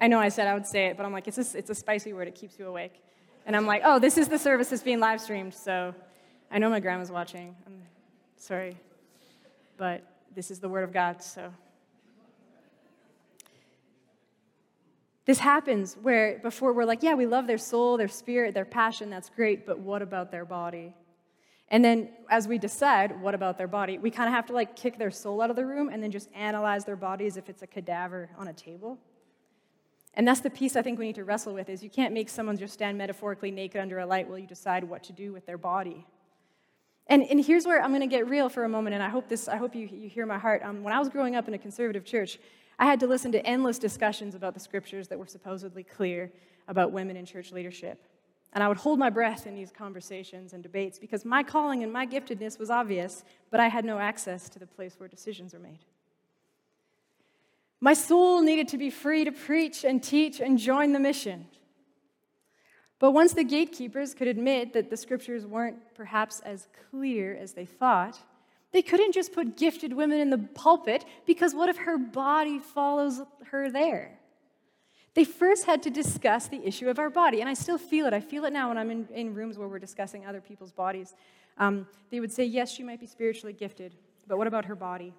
I 0.01 0.09
know 0.09 0.19
I 0.19 0.29
said 0.29 0.47
I 0.47 0.55
would 0.55 0.67
say 0.67 0.87
it, 0.87 0.97
but 0.97 1.07
I'm 1.07 1.13
like, 1.13 1.29
it's 1.29 1.39
a, 1.39 1.59
it's 1.59 1.71
a 1.71 1.75
spicy 1.75 2.13
word. 2.13 2.29
It 2.29 2.35
keeps 2.35 2.59
you 2.59 2.67
awake. 2.67 3.03
And 3.47 3.57
I'm 3.57 3.67
like, 3.67 3.83
oh, 3.85 3.99
this 3.99 4.19
is 4.19 4.29
the 4.29 4.39
service 4.39 4.69
that's 4.69 4.83
being 4.83 5.01
live 5.01 5.21
streamed, 5.21 5.55
so 5.55 5.95
I 6.51 6.59
know 6.59 6.69
my 6.69 6.81
grandma's 6.81 7.11
watching. 7.11 7.55
I'm 7.67 7.83
sorry. 8.37 8.77
But 9.77 10.05
this 10.35 10.51
is 10.51 10.59
the 10.59 10.69
word 10.69 10.85
of 10.85 10.93
God, 10.93 11.23
so. 11.23 11.53
This 15.25 15.39
happens 15.39 15.97
where 16.03 16.39
before 16.39 16.73
we're 16.73 16.85
like, 16.85 17.03
yeah, 17.03 17.15
we 17.15 17.27
love 17.27 17.47
their 17.47 17.59
soul, 17.59 17.97
their 17.97 18.09
spirit, 18.09 18.55
their 18.55 18.65
passion, 18.65 19.11
that's 19.11 19.29
great, 19.29 19.67
but 19.67 19.79
what 19.79 20.01
about 20.01 20.31
their 20.31 20.45
body? 20.45 20.95
And 21.69 21.85
then 21.85 22.11
as 22.31 22.47
we 22.47 22.59
decide 22.59 23.21
what 23.21 23.35
about 23.35 23.59
their 23.59 23.67
body, 23.67 23.99
we 23.99 24.11
kind 24.11 24.29
of 24.29 24.35
have 24.35 24.47
to 24.47 24.53
like 24.53 24.77
kick 24.77 24.99
their 24.99 25.11
soul 25.11 25.43
out 25.43 25.51
of 25.51 25.57
the 25.57 25.67
room 25.67 25.89
and 25.89 26.01
then 26.01 26.13
just 26.13 26.29
analyze 26.33 26.85
their 26.85 26.97
body 26.97 27.27
as 27.27 27.37
if 27.37 27.49
it's 27.49 27.63
a 27.63 27.67
cadaver 27.67 28.31
on 28.39 28.47
a 28.47 28.53
table. 28.53 28.99
And 30.17 30.27
that's 30.27 30.41
the 30.41 30.51
piece 30.51 30.77
I 30.77 30.83
think 30.83 30.99
we 30.99 31.07
need 31.07 31.17
to 31.17 31.25
wrestle 31.25 31.53
with 31.53 31.69
is 31.69 31.83
you 31.83 31.91
can't 31.91 32.15
make 32.15 32.31
someone 32.31 32.57
just 32.57 32.73
stand 32.73 32.97
metaphorically 32.97 33.51
naked 33.51 33.81
under 33.81 33.99
a 33.99 34.07
light 34.07 34.27
while 34.27 34.39
you 34.39 34.47
decide 34.47 34.83
what 34.83 35.03
to 35.05 35.13
do 35.13 35.33
with 35.33 35.45
their 35.45 35.59
body. 35.59 36.07
And, 37.07 37.23
and 37.23 37.45
here's 37.45 37.67
where 37.67 37.83
I'm 37.83 37.91
going 37.91 38.01
to 38.01 38.07
get 38.07 38.29
real 38.29 38.49
for 38.49 38.65
a 38.65 38.69
moment, 38.69 38.95
and 38.95 39.03
I 39.03 39.09
hope, 39.09 39.29
this, 39.29 39.47
I 39.47 39.57
hope 39.57 39.75
you, 39.77 39.87
you 39.87 40.09
hear 40.09 40.27
my 40.27 40.39
heart. 40.39 40.63
Um, 40.65 40.83
when 40.83 40.93
I 40.93 40.99
was 40.99 41.09
growing 41.09 41.37
up 41.37 41.47
in 41.47 41.55
a 41.55 41.59
conservative 41.59 42.05
church, 42.05 42.39
I 42.79 42.87
had 42.87 42.99
to 43.01 43.07
listen 43.07 43.31
to 43.33 43.47
endless 43.47 43.79
discussions 43.79 44.35
about 44.35 44.55
the 44.55 44.61
scriptures 44.61 45.07
that 45.09 45.19
were 45.19 45.27
supposedly 45.27 45.85
clear 45.85 46.33
about 46.67 46.93
women 46.93 47.17
in 47.17 47.25
church 47.25 47.53
leadership. 47.53 48.03
And 48.53 48.65
I 48.65 48.69
would 48.69 48.79
hold 48.79 48.99
my 48.99 49.11
breath 49.11 49.47
in 49.47 49.55
these 49.55 49.71
conversations 49.71 50.53
and 50.53 50.63
debates 50.63 50.99
because 50.99 51.25
my 51.25 51.43
calling 51.43 51.83
and 51.83 51.93
my 51.93 52.07
giftedness 52.07 52.59
was 52.59 52.71
obvious, 52.71 53.23
but 53.51 53.61
I 53.61 53.69
had 53.69 53.85
no 53.85 53.99
access 53.99 54.49
to 54.49 54.59
the 54.59 54.67
place 54.67 54.99
where 54.99 55.09
decisions 55.09 55.55
are 55.55 55.59
made. 55.59 55.81
My 57.81 57.95
soul 57.95 58.43
needed 58.43 58.69
to 58.69 58.79
be 58.79 58.91
free 58.91 59.25
to 59.25 59.33
preach 59.33 59.85
and 59.85 60.03
teach 60.03 60.41
and 60.41 60.59
join 60.59 60.93
the 60.93 60.99
mission. 60.99 61.47
But 62.99 63.11
once 63.13 63.35
the 63.35 63.45
gatekeepers 63.45 64.15
could 64.15 64.29
admit 64.29 64.73
that 64.73 64.89
the 64.89 64.97
scriptures 64.97 65.45
weren't 65.45 65.77
perhaps 65.95 66.41
as 66.41 66.69
clear 66.91 67.37
as 67.37 67.53
they 67.53 67.67
thought, 67.67 68.19
they 68.73 68.83
couldn't 68.83 69.13
just 69.13 69.33
put 69.33 69.57
gifted 69.57 69.93
women 69.93 70.21
in 70.21 70.31
the 70.31 70.39
pulpit 70.39 71.05
because 71.27 71.55
what 71.55 71.69
if 71.69 71.77
her 71.79 71.99
body 71.99 72.59
follows 72.59 73.21
her 73.51 73.71
there? 73.71 74.19
They 75.15 75.25
first 75.25 75.65
had 75.65 75.83
to 75.85 75.91
discuss 75.91 76.49
the 76.49 76.63
issue 76.67 76.91
of 76.91 76.99
our 76.99 77.09
body, 77.09 77.41
and 77.41 77.49
I 77.49 77.55
still 77.55 77.79
feel 77.79 78.07
it. 78.07 78.13
I 78.13 78.21
feel 78.21 78.45
it 78.45 78.53
now 78.53 78.69
when 78.69 78.77
I'm 78.77 78.91
in, 78.91 79.09
in 79.15 79.35
rooms 79.35 79.57
where 79.57 79.67
we're 79.67 79.79
discussing 79.79 80.27
other 80.27 80.43
people's 80.43 80.73
bodies. 80.73 81.15
Um, 81.57 81.87
they 82.11 82.21
would 82.21 82.33
say, 82.33 82.45
Yes, 82.45 82.71
she 82.71 82.83
might 82.83 83.01
be 83.01 83.07
spiritually 83.07 83.55
gifted, 83.55 83.95
but 84.27 84.37
what 84.37 84.47
about 84.47 84.67
her 84.67 84.75
body? 84.75 85.15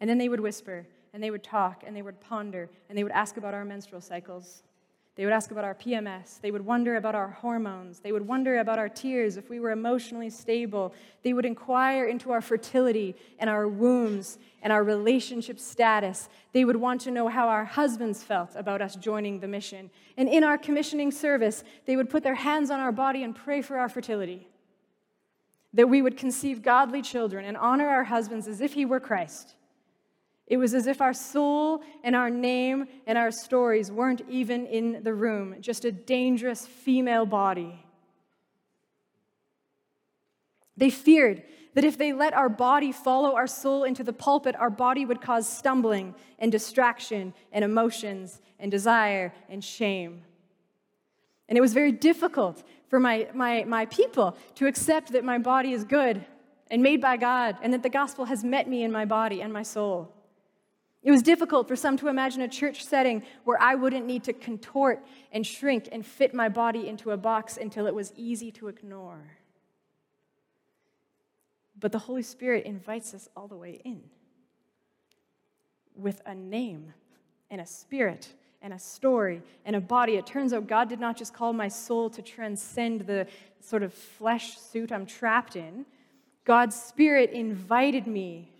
And 0.00 0.10
then 0.10 0.18
they 0.18 0.28
would 0.28 0.40
whisper, 0.40 0.86
and 1.12 1.22
they 1.22 1.30
would 1.30 1.42
talk 1.42 1.82
and 1.86 1.96
they 1.96 2.02
would 2.02 2.20
ponder 2.20 2.68
and 2.88 2.96
they 2.96 3.02
would 3.02 3.12
ask 3.12 3.36
about 3.36 3.54
our 3.54 3.64
menstrual 3.64 4.00
cycles. 4.00 4.62
They 5.18 5.24
would 5.24 5.34
ask 5.34 5.50
about 5.50 5.64
our 5.64 5.74
PMS. 5.74 6.40
They 6.40 6.52
would 6.52 6.64
wonder 6.64 6.94
about 6.94 7.16
our 7.16 7.26
hormones. 7.26 7.98
They 7.98 8.12
would 8.12 8.28
wonder 8.28 8.60
about 8.60 8.78
our 8.78 8.88
tears, 8.88 9.36
if 9.36 9.50
we 9.50 9.58
were 9.58 9.72
emotionally 9.72 10.30
stable. 10.30 10.94
They 11.24 11.32
would 11.32 11.44
inquire 11.44 12.04
into 12.04 12.30
our 12.30 12.40
fertility 12.40 13.16
and 13.40 13.50
our 13.50 13.66
wombs 13.66 14.38
and 14.62 14.72
our 14.72 14.84
relationship 14.84 15.58
status. 15.58 16.28
They 16.52 16.64
would 16.64 16.76
want 16.76 17.00
to 17.00 17.10
know 17.10 17.26
how 17.26 17.48
our 17.48 17.64
husbands 17.64 18.22
felt 18.22 18.54
about 18.54 18.80
us 18.80 18.94
joining 18.94 19.40
the 19.40 19.48
mission. 19.48 19.90
And 20.16 20.28
in 20.28 20.44
our 20.44 20.56
commissioning 20.56 21.10
service, 21.10 21.64
they 21.84 21.96
would 21.96 22.10
put 22.10 22.22
their 22.22 22.36
hands 22.36 22.70
on 22.70 22.78
our 22.78 22.92
body 22.92 23.24
and 23.24 23.34
pray 23.34 23.60
for 23.60 23.76
our 23.76 23.88
fertility. 23.88 24.46
That 25.74 25.88
we 25.88 26.00
would 26.00 26.16
conceive 26.16 26.62
godly 26.62 27.02
children 27.02 27.44
and 27.44 27.56
honor 27.56 27.88
our 27.88 28.04
husbands 28.04 28.46
as 28.46 28.60
if 28.60 28.74
he 28.74 28.84
were 28.84 29.00
Christ 29.00 29.56
it 30.48 30.56
was 30.56 30.72
as 30.72 30.86
if 30.86 31.02
our 31.02 31.12
soul 31.12 31.82
and 32.02 32.16
our 32.16 32.30
name 32.30 32.86
and 33.06 33.18
our 33.18 33.30
stories 33.30 33.92
weren't 33.92 34.22
even 34.28 34.66
in 34.66 35.02
the 35.02 35.12
room, 35.12 35.56
just 35.60 35.84
a 35.84 35.92
dangerous 35.92 36.66
female 36.66 37.26
body. 37.26 37.84
They 40.76 40.88
feared 40.88 41.42
that 41.74 41.84
if 41.84 41.98
they 41.98 42.14
let 42.14 42.32
our 42.32 42.48
body 42.48 42.92
follow 42.92 43.36
our 43.36 43.46
soul 43.46 43.84
into 43.84 44.02
the 44.02 44.12
pulpit, 44.12 44.56
our 44.56 44.70
body 44.70 45.04
would 45.04 45.20
cause 45.20 45.46
stumbling 45.46 46.14
and 46.38 46.50
distraction 46.50 47.34
and 47.52 47.62
emotions 47.62 48.40
and 48.58 48.70
desire 48.70 49.34
and 49.50 49.62
shame. 49.62 50.22
And 51.48 51.58
it 51.58 51.60
was 51.60 51.74
very 51.74 51.92
difficult 51.92 52.64
for 52.88 52.98
my, 52.98 53.28
my, 53.34 53.64
my 53.64 53.84
people 53.86 54.34
to 54.54 54.66
accept 54.66 55.12
that 55.12 55.24
my 55.24 55.36
body 55.36 55.72
is 55.72 55.84
good 55.84 56.24
and 56.70 56.82
made 56.82 57.02
by 57.02 57.18
God 57.18 57.56
and 57.60 57.72
that 57.74 57.82
the 57.82 57.90
gospel 57.90 58.24
has 58.24 58.42
met 58.42 58.66
me 58.66 58.82
in 58.82 58.90
my 58.90 59.04
body 59.04 59.42
and 59.42 59.52
my 59.52 59.62
soul. 59.62 60.14
It 61.02 61.10
was 61.10 61.22
difficult 61.22 61.68
for 61.68 61.76
some 61.76 61.96
to 61.98 62.08
imagine 62.08 62.42
a 62.42 62.48
church 62.48 62.84
setting 62.84 63.22
where 63.44 63.60
I 63.60 63.76
wouldn't 63.76 64.06
need 64.06 64.24
to 64.24 64.32
contort 64.32 65.06
and 65.32 65.46
shrink 65.46 65.88
and 65.92 66.04
fit 66.04 66.34
my 66.34 66.48
body 66.48 66.88
into 66.88 67.12
a 67.12 67.16
box 67.16 67.56
until 67.56 67.86
it 67.86 67.94
was 67.94 68.12
easy 68.16 68.50
to 68.52 68.68
ignore. 68.68 69.38
But 71.78 71.92
the 71.92 71.98
Holy 71.98 72.22
Spirit 72.22 72.66
invites 72.66 73.14
us 73.14 73.28
all 73.36 73.46
the 73.46 73.56
way 73.56 73.80
in 73.84 74.02
with 75.94 76.20
a 76.26 76.34
name 76.34 76.92
and 77.50 77.60
a 77.60 77.66
spirit 77.66 78.34
and 78.60 78.72
a 78.72 78.78
story 78.78 79.42
and 79.64 79.76
a 79.76 79.80
body. 79.80 80.16
It 80.16 80.26
turns 80.26 80.52
out 80.52 80.66
God 80.66 80.88
did 80.88 81.00
not 81.00 81.16
just 81.16 81.32
call 81.32 81.52
my 81.52 81.68
soul 81.68 82.10
to 82.10 82.22
transcend 82.22 83.02
the 83.02 83.26
sort 83.60 83.82
of 83.82 83.94
flesh 83.94 84.58
suit 84.58 84.90
I'm 84.90 85.06
trapped 85.06 85.54
in. 85.54 85.86
God's 86.44 86.76
Spirit 86.76 87.30
invited 87.30 88.06
me, 88.06 88.50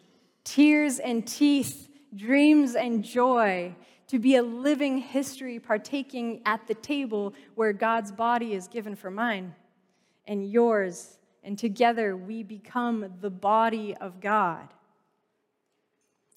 tears 0.45 0.99
and 0.99 1.27
teeth 1.27 1.88
dreams, 2.15 2.75
and 2.75 3.05
joy 3.05 3.75
to 4.09 4.19
be 4.19 4.37
a 4.37 4.43
living 4.43 4.99
history 4.99 5.59
partaking 5.59 6.41
at 6.47 6.67
the 6.67 6.75
table 6.75 7.35
where 7.55 7.73
God's 7.73 8.11
body 8.11 8.55
is 8.55 8.67
given 8.67 8.97
for 8.97 9.11
mine 9.11 9.55
and 10.27 10.51
yours, 10.51 11.19
and 11.43 11.59
together 11.59 12.17
we 12.17 12.43
become 12.43 13.13
the 13.21 13.31
body 13.31 13.95
of 13.97 14.21
God. 14.21 14.69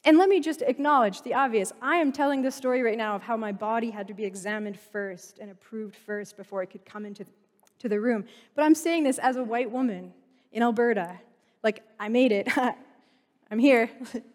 And 0.03 0.17
let 0.17 0.29
me 0.29 0.39
just 0.39 0.63
acknowledge 0.63 1.21
the 1.21 1.35
obvious. 1.35 1.71
I 1.81 1.97
am 1.97 2.11
telling 2.11 2.41
this 2.41 2.55
story 2.55 2.81
right 2.81 2.97
now 2.97 3.15
of 3.15 3.21
how 3.21 3.37
my 3.37 3.51
body 3.51 3.91
had 3.91 4.07
to 4.07 4.13
be 4.13 4.25
examined 4.25 4.79
first 4.79 5.37
and 5.39 5.51
approved 5.51 5.95
first 5.95 6.37
before 6.37 6.63
it 6.63 6.67
could 6.67 6.85
come 6.85 7.05
into 7.05 7.25
to 7.79 7.89
the 7.89 7.99
room. 7.99 8.25
But 8.55 8.63
I'm 8.63 8.75
saying 8.75 9.03
this 9.03 9.19
as 9.19 9.35
a 9.35 9.43
white 9.43 9.69
woman 9.69 10.13
in 10.51 10.63
Alberta. 10.63 11.19
Like, 11.63 11.83
I 11.99 12.09
made 12.09 12.31
it. 12.31 12.47
I'm 13.51 13.59
here. 13.59 13.89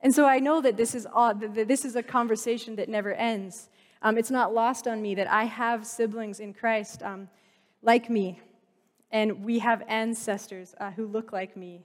And 0.00 0.14
so 0.14 0.26
I 0.26 0.38
know 0.38 0.60
that 0.60 0.76
this 0.76 0.94
is, 0.94 1.06
all, 1.06 1.34
that 1.34 1.68
this 1.68 1.84
is 1.84 1.96
a 1.96 2.02
conversation 2.02 2.76
that 2.76 2.88
never 2.88 3.12
ends. 3.14 3.68
Um, 4.02 4.16
it's 4.16 4.30
not 4.30 4.54
lost 4.54 4.86
on 4.86 5.02
me 5.02 5.14
that 5.16 5.26
I 5.28 5.44
have 5.44 5.86
siblings 5.86 6.38
in 6.38 6.54
Christ 6.54 7.02
um, 7.02 7.28
like 7.82 8.08
me, 8.08 8.40
and 9.10 9.44
we 9.44 9.58
have 9.58 9.82
ancestors 9.88 10.74
uh, 10.78 10.92
who 10.92 11.06
look 11.06 11.32
like 11.32 11.56
me, 11.56 11.84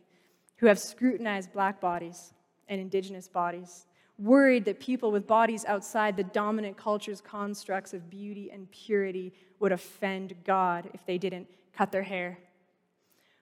who 0.58 0.68
have 0.68 0.78
scrutinized 0.78 1.52
black 1.54 1.82
bodies 1.82 2.34
and 2.68 2.80
indigenous 2.80 3.28
bodies, 3.28 3.88
worried 4.20 4.66
that 4.66 4.80
people 4.80 5.12
with 5.12 5.26
bodies 5.26 5.66
outside 5.66 6.16
the 6.16 6.24
dominant 6.24 6.78
culture's 6.78 7.20
constructs 7.20 7.94
of 7.94 8.10
beauty 8.12 8.52
and 8.52 8.70
purity 8.70 9.34
would 9.60 9.72
offend 9.72 10.36
God 10.46 10.90
if 10.94 11.04
they 11.08 11.18
didn't 11.18 11.48
cut 11.76 11.92
their 11.92 12.04
hair 12.04 12.38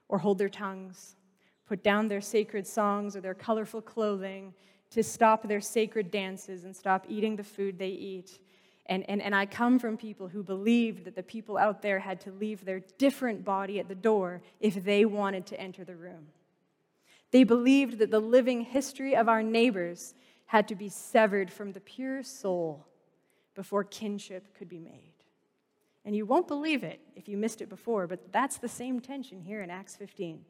or 0.07 0.17
hold 0.17 0.37
their 0.37 0.49
tongues 0.49 1.15
put 1.71 1.83
down 1.83 2.09
their 2.09 2.19
sacred 2.19 2.67
songs 2.67 3.15
or 3.15 3.21
their 3.21 3.33
colorful 3.33 3.81
clothing, 3.81 4.53
to 4.89 5.01
stop 5.01 5.47
their 5.47 5.61
sacred 5.61 6.11
dances 6.11 6.65
and 6.65 6.75
stop 6.75 7.05
eating 7.07 7.37
the 7.37 7.45
food 7.45 7.79
they 7.79 7.87
eat. 7.87 8.39
And, 8.87 9.09
and, 9.09 9.21
and 9.21 9.33
I 9.33 9.45
come 9.45 9.79
from 9.79 9.95
people 9.95 10.27
who 10.27 10.43
believed 10.43 11.05
that 11.05 11.15
the 11.15 11.23
people 11.23 11.57
out 11.57 11.81
there 11.81 11.99
had 11.99 12.19
to 12.21 12.31
leave 12.33 12.65
their 12.65 12.81
different 12.97 13.45
body 13.45 13.79
at 13.79 13.87
the 13.87 13.95
door 13.95 14.41
if 14.59 14.83
they 14.83 15.05
wanted 15.05 15.45
to 15.45 15.61
enter 15.61 15.85
the 15.85 15.95
room. 15.95 16.27
They 17.31 17.45
believed 17.45 17.99
that 17.99 18.11
the 18.11 18.19
living 18.19 18.65
history 18.65 19.15
of 19.15 19.29
our 19.29 19.41
neighbors 19.41 20.13
had 20.47 20.67
to 20.67 20.75
be 20.75 20.89
severed 20.89 21.49
from 21.49 21.71
the 21.71 21.79
pure 21.79 22.21
soul 22.21 22.85
before 23.55 23.85
kinship 23.85 24.53
could 24.57 24.67
be 24.67 24.79
made. 24.79 25.13
And 26.03 26.17
you 26.17 26.25
won't 26.25 26.49
believe 26.49 26.83
it 26.83 26.99
if 27.15 27.29
you 27.29 27.37
missed 27.37 27.61
it 27.61 27.69
before, 27.69 28.07
but 28.07 28.33
that's 28.33 28.57
the 28.57 28.67
same 28.67 28.99
tension 28.99 29.39
here 29.39 29.61
in 29.61 29.69
Acts 29.69 29.95
15. 29.95 30.43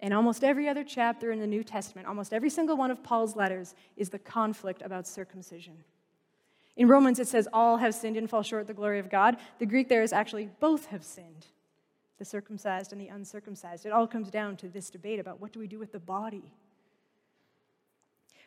In 0.00 0.12
almost 0.12 0.44
every 0.44 0.68
other 0.68 0.84
chapter 0.84 1.32
in 1.32 1.40
the 1.40 1.46
New 1.46 1.64
Testament, 1.64 2.06
almost 2.06 2.34
every 2.34 2.50
single 2.50 2.76
one 2.76 2.90
of 2.90 3.02
Paul's 3.02 3.34
letters 3.34 3.74
is 3.96 4.10
the 4.10 4.18
conflict 4.18 4.82
about 4.82 5.06
circumcision. 5.06 5.84
In 6.76 6.88
Romans, 6.88 7.18
it 7.18 7.28
says, 7.28 7.48
All 7.52 7.78
have 7.78 7.94
sinned 7.94 8.18
and 8.18 8.28
fall 8.28 8.42
short 8.42 8.62
of 8.62 8.68
the 8.68 8.74
glory 8.74 8.98
of 8.98 9.08
God. 9.08 9.38
The 9.58 9.66
Greek 9.66 9.88
there 9.88 10.02
is 10.02 10.12
actually, 10.12 10.50
both 10.60 10.86
have 10.86 11.02
sinned, 11.02 11.46
the 12.18 12.26
circumcised 12.26 12.92
and 12.92 13.00
the 13.00 13.08
uncircumcised. 13.08 13.86
It 13.86 13.92
all 13.92 14.06
comes 14.06 14.30
down 14.30 14.56
to 14.58 14.68
this 14.68 14.90
debate 14.90 15.18
about 15.18 15.40
what 15.40 15.52
do 15.52 15.60
we 15.60 15.66
do 15.66 15.78
with 15.78 15.92
the 15.92 15.98
body. 15.98 16.52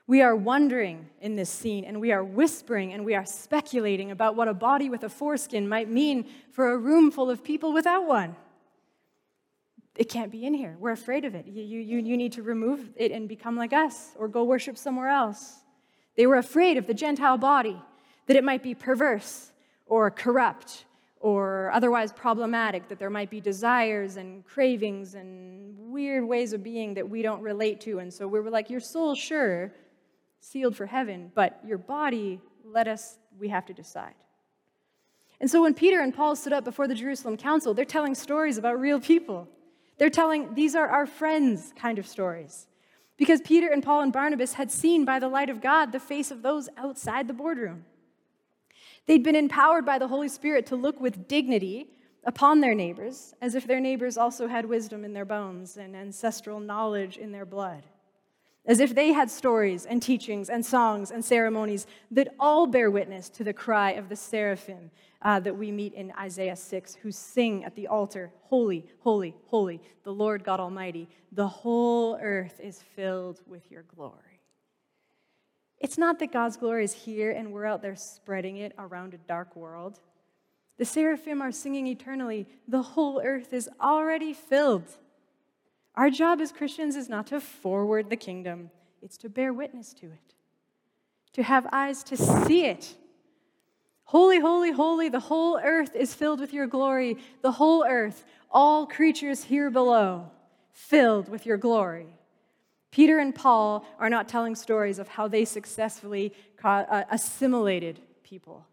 We 0.06 0.22
are 0.22 0.36
wondering 0.36 1.08
in 1.22 1.36
this 1.36 1.50
scene, 1.50 1.84
and 1.84 2.00
we 2.00 2.12
are 2.12 2.24
whispering 2.24 2.94
and 2.94 3.06
we 3.06 3.16
are 3.16 3.26
speculating 3.26 4.12
about 4.12 4.36
what 4.36 4.48
a 4.48 4.56
body 4.56 4.90
with 4.90 5.04
a 5.04 5.10
foreskin 5.10 5.68
might 5.68 5.90
mean 5.90 6.28
for 6.52 6.72
a 6.72 6.78
room 6.78 7.12
full 7.12 7.30
of 7.30 7.44
people 7.44 7.74
without 7.74 8.08
one 8.08 8.36
it 10.00 10.08
can't 10.08 10.32
be 10.32 10.46
in 10.46 10.54
here. 10.54 10.78
We're 10.80 10.94
afraid 10.94 11.26
of 11.26 11.36
it. 11.36 11.46
You, 11.46 11.62
you, 11.62 11.98
you 12.00 12.16
need 12.16 12.32
to 12.34 12.42
remove 12.42 12.90
it 12.96 13.12
and 13.12 13.28
become 13.28 13.58
like 13.58 13.74
us 13.74 14.12
or 14.16 14.30
go 14.30 14.46
worship 14.46 14.78
somewhere 14.78 15.10
else. 15.10 15.58
They 16.16 16.26
were 16.26 16.38
afraid 16.38 16.78
of 16.78 16.88
the 16.88 16.94
Gentile 16.94 17.38
body, 17.38 17.78
that 18.28 18.38
it 18.38 18.46
might 18.46 18.64
be 18.64 18.74
perverse 18.74 19.52
or 19.86 20.10
corrupt 20.10 20.86
or 21.20 21.70
otherwise 21.74 22.14
problematic, 22.14 22.88
that 22.88 22.98
there 22.98 23.10
might 23.10 23.30
be 23.30 23.42
desires 23.42 24.16
and 24.16 24.46
cravings 24.46 25.16
and 25.16 25.78
weird 25.78 26.24
ways 26.24 26.54
of 26.54 26.64
being 26.64 26.94
that 26.94 27.10
we 27.10 27.22
don't 27.22 27.42
relate 27.42 27.82
to. 27.82 28.00
And 28.00 28.12
so 28.12 28.26
we 28.26 28.40
were 28.40 28.50
like, 28.50 28.70
Your 28.70 28.80
soul, 28.80 29.16
sure, 29.16 29.74
sealed 30.40 30.78
for 30.78 30.86
heaven, 30.86 31.30
but 31.36 31.60
your 31.68 31.78
body, 31.78 32.40
let 32.64 32.88
us, 32.88 33.18
we 33.38 33.50
have 33.50 33.66
to 33.66 33.74
decide. 33.74 34.16
And 35.42 35.52
so 35.52 35.62
when 35.62 35.74
Peter 35.74 36.00
and 36.00 36.16
Paul 36.16 36.38
stood 36.38 36.54
up 36.54 36.64
before 36.64 36.88
the 36.88 36.96
Jerusalem 36.96 37.36
council, 37.36 37.74
they're 37.74 37.84
telling 37.84 38.16
stories 38.16 38.58
about 38.58 38.80
real 38.80 39.02
people. 39.02 39.50
They're 40.00 40.10
telling, 40.10 40.56
these 40.56 40.76
are 40.76 40.88
our 40.88 41.06
friends 41.06 41.74
kind 41.76 42.00
of 42.00 42.08
stories. 42.08 42.68
Because 43.18 43.42
Peter 43.42 43.68
and 43.68 43.84
Paul 43.84 44.02
and 44.02 44.14
Barnabas 44.14 44.54
had 44.54 44.72
seen 44.72 45.06
by 45.06 45.20
the 45.20 45.28
light 45.28 45.50
of 45.50 45.62
God 45.62 45.92
the 45.92 46.00
face 46.00 46.32
of 46.32 46.42
those 46.42 46.70
outside 46.78 47.28
the 47.28 47.34
boardroom. 47.34 47.86
They'd 49.06 49.24
been 49.24 49.36
empowered 49.36 49.86
by 49.86 50.00
the 50.00 50.08
Holy 50.08 50.30
Spirit 50.30 50.66
to 50.68 50.76
look 50.76 51.00
with 51.00 51.28
dignity 51.28 51.90
upon 52.24 52.62
their 52.62 52.74
neighbors, 52.74 53.34
as 53.42 53.56
if 53.56 53.68
their 53.68 53.80
neighbors 53.80 54.18
also 54.18 54.48
had 54.48 54.66
wisdom 54.66 55.04
in 55.04 55.14
their 55.14 55.26
bones 55.26 55.78
and 55.78 55.96
ancestral 55.96 56.60
knowledge 56.60 57.18
in 57.18 57.32
their 57.32 57.46
blood 57.46 57.84
as 58.65 58.80
if 58.80 58.93
they 58.93 59.13
had 59.13 59.32
stories 59.32 59.86
and 59.86 60.02
teachings 60.02 60.50
and 60.50 60.65
songs 60.65 61.12
and 61.12 61.24
ceremonies 61.24 61.88
that 62.12 62.34
all 62.39 62.67
bear 62.67 62.91
witness 62.91 63.30
to 63.30 63.43
the 63.43 63.54
cry 63.54 63.91
of 63.91 64.10
the 64.10 64.15
seraphim 64.15 64.91
uh, 65.22 65.39
that 65.39 65.58
we 65.58 65.72
meet 65.72 65.93
in 65.93 66.13
Isaiah 66.17 66.56
6, 66.56 66.95
who 66.95 67.12
sing 67.12 67.65
at 67.65 67.76
the 67.76 67.88
altar, 67.88 68.32
Holy, 68.43 68.86
holy, 69.00 69.36
holy, 69.48 69.82
the 70.04 70.13
Lord 70.13 70.43
God 70.43 70.60
Almighty. 70.60 71.10
The 71.32 71.48
whole 71.48 72.17
earth 72.22 72.60
is 72.62 72.82
filled 72.95 73.41
with 73.45 73.69
your 73.69 73.84
glory. 73.95 74.41
It's 75.80 75.98
not 75.98 76.19
that 76.19 76.32
God's 76.32 76.58
glory 76.58 76.84
is 76.84 76.93
here 76.93 77.32
and 77.32 77.52
we're 77.52 77.65
out 77.65 77.82
there 77.82 77.95
spreading 77.95 78.58
it 78.58 78.74
around 78.78 79.13
a 79.13 79.17
dark 79.17 79.56
world. 79.56 80.00
The 80.78 80.86
seraphim 80.86 81.41
are 81.41 81.52
singing 81.52 81.88
eternally, 81.88 82.48
the 82.67 82.82
whole 82.82 83.22
earth 83.24 83.54
is 83.54 83.69
already 83.82 84.34
filled 84.34 84.98
our 86.00 86.10
job 86.10 86.40
as 86.40 86.54
Christians 86.54 86.96
is 86.96 87.10
not 87.10 87.28
to 87.28 87.42
forward 87.42 88.10
the 88.10 88.16
kingdom, 88.16 88.72
it's 89.02 89.18
to 89.18 89.28
bear 89.28 89.52
witness 89.52 89.94
to 89.96 90.06
it, 90.06 90.34
to 91.34 91.44
have 91.44 91.68
eyes 91.74 92.04
to 92.04 92.16
see 92.16 92.64
it. 92.64 92.96
Holy, 94.06 94.40
holy, 94.40 94.72
holy, 94.72 95.10
the 95.10 95.20
whole 95.20 95.60
earth 95.62 95.94
is 95.98 96.14
filled 96.14 96.40
with 96.40 96.54
your 96.54 96.68
glory. 96.68 97.18
The 97.42 97.52
whole 97.52 97.86
earth, 97.86 98.24
all 98.50 98.88
creatures 98.88 99.44
here 99.44 99.70
below, 99.70 100.32
filled 100.72 101.28
with 101.28 101.46
your 101.46 101.58
glory. 101.58 102.08
Peter 102.92 103.20
and 103.20 103.36
Paul 103.36 103.86
are 104.00 104.10
not 104.10 104.30
telling 104.30 104.56
stories 104.56 105.00
of 105.00 105.10
how 105.10 105.28
they 105.28 105.44
successfully 105.44 106.34
uh, 106.64 107.04
assimilated 107.12 108.00
people. 108.24 108.66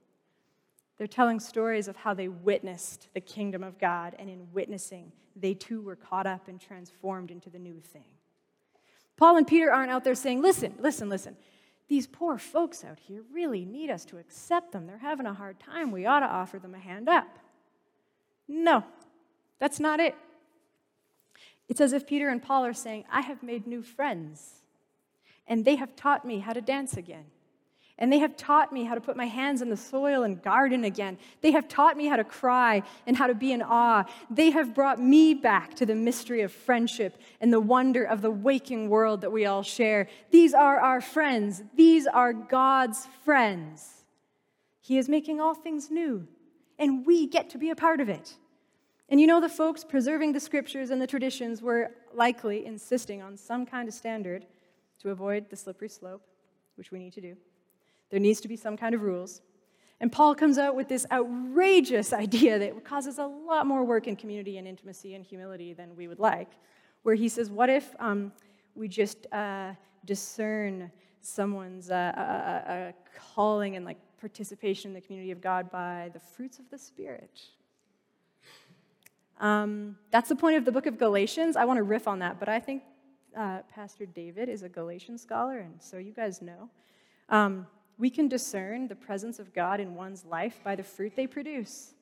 They're 0.99 1.07
telling 1.07 1.41
stories 1.41 1.89
of 1.89 1.97
how 1.97 2.15
they 2.15 2.29
witnessed 2.29 3.09
the 3.13 3.21
kingdom 3.21 3.63
of 3.63 3.79
God, 3.79 4.15
and 4.19 4.31
in 4.31 4.49
witnessing, 4.53 5.13
they 5.35 5.53
too 5.55 5.83
were 5.83 5.97
caught 5.97 6.27
up 6.27 6.49
and 6.49 6.61
transformed 6.61 7.31
into 7.31 7.51
the 7.51 7.59
new 7.59 7.81
thing. 7.81 8.05
Paul 9.17 9.37
and 9.37 9.47
Peter 9.47 9.71
aren't 9.71 9.91
out 9.91 10.05
there 10.05 10.15
saying, 10.15 10.43
Listen, 10.43 10.75
listen, 10.79 11.09
listen. 11.09 11.37
These 11.89 12.07
poor 12.09 12.37
folks 12.37 12.85
out 12.85 12.99
here 12.99 13.23
really 13.33 13.65
need 13.65 13.91
us 13.91 14.05
to 14.07 14.19
accept 14.19 14.73
them. 14.73 14.87
They're 14.87 14.99
having 14.99 15.27
a 15.27 15.35
hard 15.35 15.61
time. 15.61 15.93
We 15.93 16.05
ought 16.05 16.21
to 16.21 16.27
offer 16.27 16.59
them 16.59 16.75
a 16.75 16.81
hand 16.81 17.09
up. 17.09 17.39
No, 18.49 18.83
that's 19.61 19.79
not 19.79 20.01
it. 20.01 20.15
It's 21.69 21.81
as 21.81 21.93
if 21.93 22.07
Peter 22.07 22.29
and 22.29 22.43
Paul 22.43 22.65
are 22.65 22.73
saying, 22.73 23.05
I 23.11 23.21
have 23.21 23.43
made 23.43 23.67
new 23.67 23.83
friends, 23.83 24.63
and 25.47 25.65
they 25.65 25.77
have 25.77 25.95
taught 25.97 26.25
me 26.25 26.41
how 26.41 26.53
to 26.53 26.61
dance 26.61 26.97
again. 26.97 27.27
And 27.99 28.13
they 28.13 28.19
have 28.19 28.37
taught 28.37 28.73
me 28.73 28.85
how 28.85 28.95
to 28.95 29.01
put 29.01 29.17
my 29.17 29.25
hands 29.25 29.63
in 29.63 29.71
the 29.71 29.77
soil 29.77 30.23
and 30.23 30.43
garden 30.43 30.85
again. 30.85 31.17
They 31.41 31.53
have 31.53 31.67
taught 31.67 31.97
me 31.97 32.07
how 32.07 32.17
to 32.17 32.25
cry 32.25 32.83
and 33.07 33.17
how 33.17 33.27
to 33.27 33.35
be 33.35 33.53
in 33.53 33.63
awe. 33.63 34.05
They 34.31 34.51
have 34.51 34.75
brought 34.75 35.01
me 35.01 35.33
back 35.33 35.75
to 35.77 35.87
the 35.87 35.95
mystery 35.95 36.43
of 36.43 36.53
friendship 36.53 37.17
and 37.41 37.51
the 37.51 37.61
wonder 37.61 38.05
of 38.05 38.21
the 38.21 38.31
waking 38.31 38.91
world 38.91 39.23
that 39.23 39.33
we 39.33 39.47
all 39.47 39.63
share. 39.63 40.09
These 40.31 40.53
are 40.53 40.79
our 40.79 41.01
friends. 41.01 41.63
These 41.75 42.07
are 42.07 42.35
God's 42.35 43.09
friends. 43.25 44.05
He 44.83 44.99
is 44.99 45.09
making 45.09 45.41
all 45.41 45.55
things 45.55 45.91
new, 45.91 46.29
and 46.79 47.05
we 47.07 47.27
get 47.27 47.51
to 47.51 47.59
be 47.59 47.71
a 47.71 47.75
part 47.75 48.01
of 48.01 48.09
it. 48.09 48.37
And 49.09 49.21
you 49.21 49.27
know, 49.27 49.41
the 49.41 49.49
folks 49.49 49.85
preserving 49.85 50.33
the 50.33 50.41
scriptures 50.41 50.91
and 50.91 51.01
the 51.01 51.07
traditions 51.07 51.63
were 51.63 51.93
likely 52.13 52.67
insisting 52.67 53.23
on 53.23 53.37
some 53.37 53.65
kind 53.65 53.89
of 53.89 53.95
standard 53.95 54.47
to 55.01 55.11
avoid 55.11 55.49
the 55.49 55.57
slippery 55.57 55.89
slope, 55.89 56.23
which 56.77 56.93
we 56.93 56.99
need 56.99 57.13
to 57.15 57.21
do. 57.21 57.37
There 58.11 58.21
needs 58.21 58.41
to 58.41 58.49
be 58.49 58.57
some 58.57 58.77
kind 58.77 58.95
of 58.95 59.03
rules. 59.03 59.43
And 60.01 60.13
Paul 60.13 60.35
comes 60.35 60.59
out 60.59 60.77
with 60.77 60.89
this 60.89 61.07
outrageous 61.11 62.13
idea 62.13 62.59
that 62.59 62.85
causes 62.85 63.19
a 63.19 63.27
lot 63.27 63.67
more 63.67 63.85
work 63.85 64.07
in 64.07 64.17
community 64.17 64.59
and 64.59 64.69
intimacy 64.69 65.15
and 65.15 65.25
humility 65.25 65.73
than 65.73 65.97
we 65.97 66.09
would 66.09 66.19
like, 66.21 66.51
where 67.03 67.15
he 67.15 67.29
says, 67.29 67.51
What 67.51 67.71
if 67.71 67.95
um, 67.99 68.33
we 68.75 68.89
just 68.89 69.27
uh, 69.33 69.73
discern 70.05 70.91
someone's 71.21 71.91
uh, 71.91 72.13
uh, 72.17 72.21
uh, 72.21 72.73
uh, 72.73 72.93
calling 73.35 73.77
and 73.77 73.85
like 73.85 73.99
participation 74.21 74.91
in 74.91 74.95
the 74.95 75.01
community 75.01 75.31
of 75.31 75.41
God 75.41 75.71
by 75.71 76.11
the 76.13 76.21
fruits 76.21 76.59
of 76.59 76.69
the 76.71 76.79
Spirit? 76.79 77.41
Um, 79.39 79.97
that's 80.11 80.29
the 80.29 80.37
point 80.37 80.57
of 80.57 80.65
the 80.65 80.73
book 80.73 80.87
of 80.87 80.99
Galatians. 80.99 81.57
I 81.57 81.65
want 81.65 81.79
to 81.79 81.83
riff 81.83 82.09
on 82.09 82.21
that, 82.21 82.39
but 82.39 82.49
I 82.49 82.61
think 82.61 82.83
uh, 83.37 83.59
Pastor 83.75 84.07
David 84.07 84.49
is 84.49 84.63
a 84.63 84.69
Galatian 84.69 85.19
scholar, 85.19 85.59
and 85.59 85.81
so 85.81 85.99
you 85.99 86.13
guys 86.13 86.41
know. 86.41 86.71
Um, 87.29 87.67
we 87.99 88.11
can 88.11 88.29
discern 88.29 88.89
the 88.89 88.97
presence 88.97 89.39
of 89.39 89.55
God 89.55 89.81
in 89.81 89.95
one's 89.95 90.25
life 90.25 90.61
by 90.63 90.77
the 90.77 90.83
fruit 90.83 91.15
they 91.17 91.27
produce. 91.27 91.95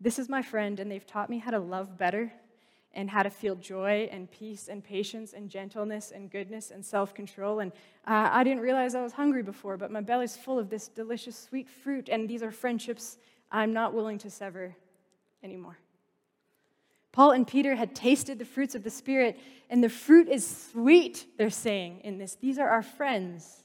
This 0.00 0.18
is 0.18 0.28
my 0.28 0.42
friend, 0.42 0.80
and 0.80 0.90
they've 0.90 1.06
taught 1.06 1.28
me 1.28 1.38
how 1.38 1.50
to 1.50 1.58
love 1.58 1.98
better 1.98 2.32
and 2.92 3.08
how 3.08 3.22
to 3.22 3.30
feel 3.30 3.54
joy 3.54 4.08
and 4.10 4.30
peace 4.30 4.68
and 4.68 4.82
patience 4.82 5.32
and 5.32 5.48
gentleness 5.48 6.10
and 6.10 6.30
goodness 6.30 6.70
and 6.70 6.84
self 6.84 7.14
control. 7.14 7.60
And 7.60 7.72
uh, 8.06 8.30
I 8.32 8.42
didn't 8.42 8.62
realize 8.62 8.94
I 8.94 9.02
was 9.02 9.12
hungry 9.12 9.42
before, 9.42 9.76
but 9.76 9.90
my 9.90 10.00
belly's 10.00 10.36
full 10.36 10.58
of 10.58 10.70
this 10.70 10.88
delicious 10.88 11.38
sweet 11.38 11.68
fruit, 11.68 12.08
and 12.08 12.28
these 12.28 12.42
are 12.42 12.50
friendships 12.50 13.18
I'm 13.52 13.72
not 13.72 13.94
willing 13.94 14.18
to 14.18 14.30
sever 14.30 14.74
anymore. 15.42 15.78
Paul 17.12 17.32
and 17.32 17.46
Peter 17.46 17.74
had 17.74 17.94
tasted 17.94 18.38
the 18.38 18.44
fruits 18.44 18.74
of 18.74 18.84
the 18.84 18.90
Spirit, 18.90 19.38
and 19.68 19.82
the 19.82 19.88
fruit 19.88 20.28
is 20.28 20.46
sweet, 20.70 21.26
they're 21.36 21.50
saying 21.50 22.00
in 22.04 22.18
this. 22.18 22.36
These 22.36 22.58
are 22.58 22.68
our 22.68 22.82
friends. 22.82 23.64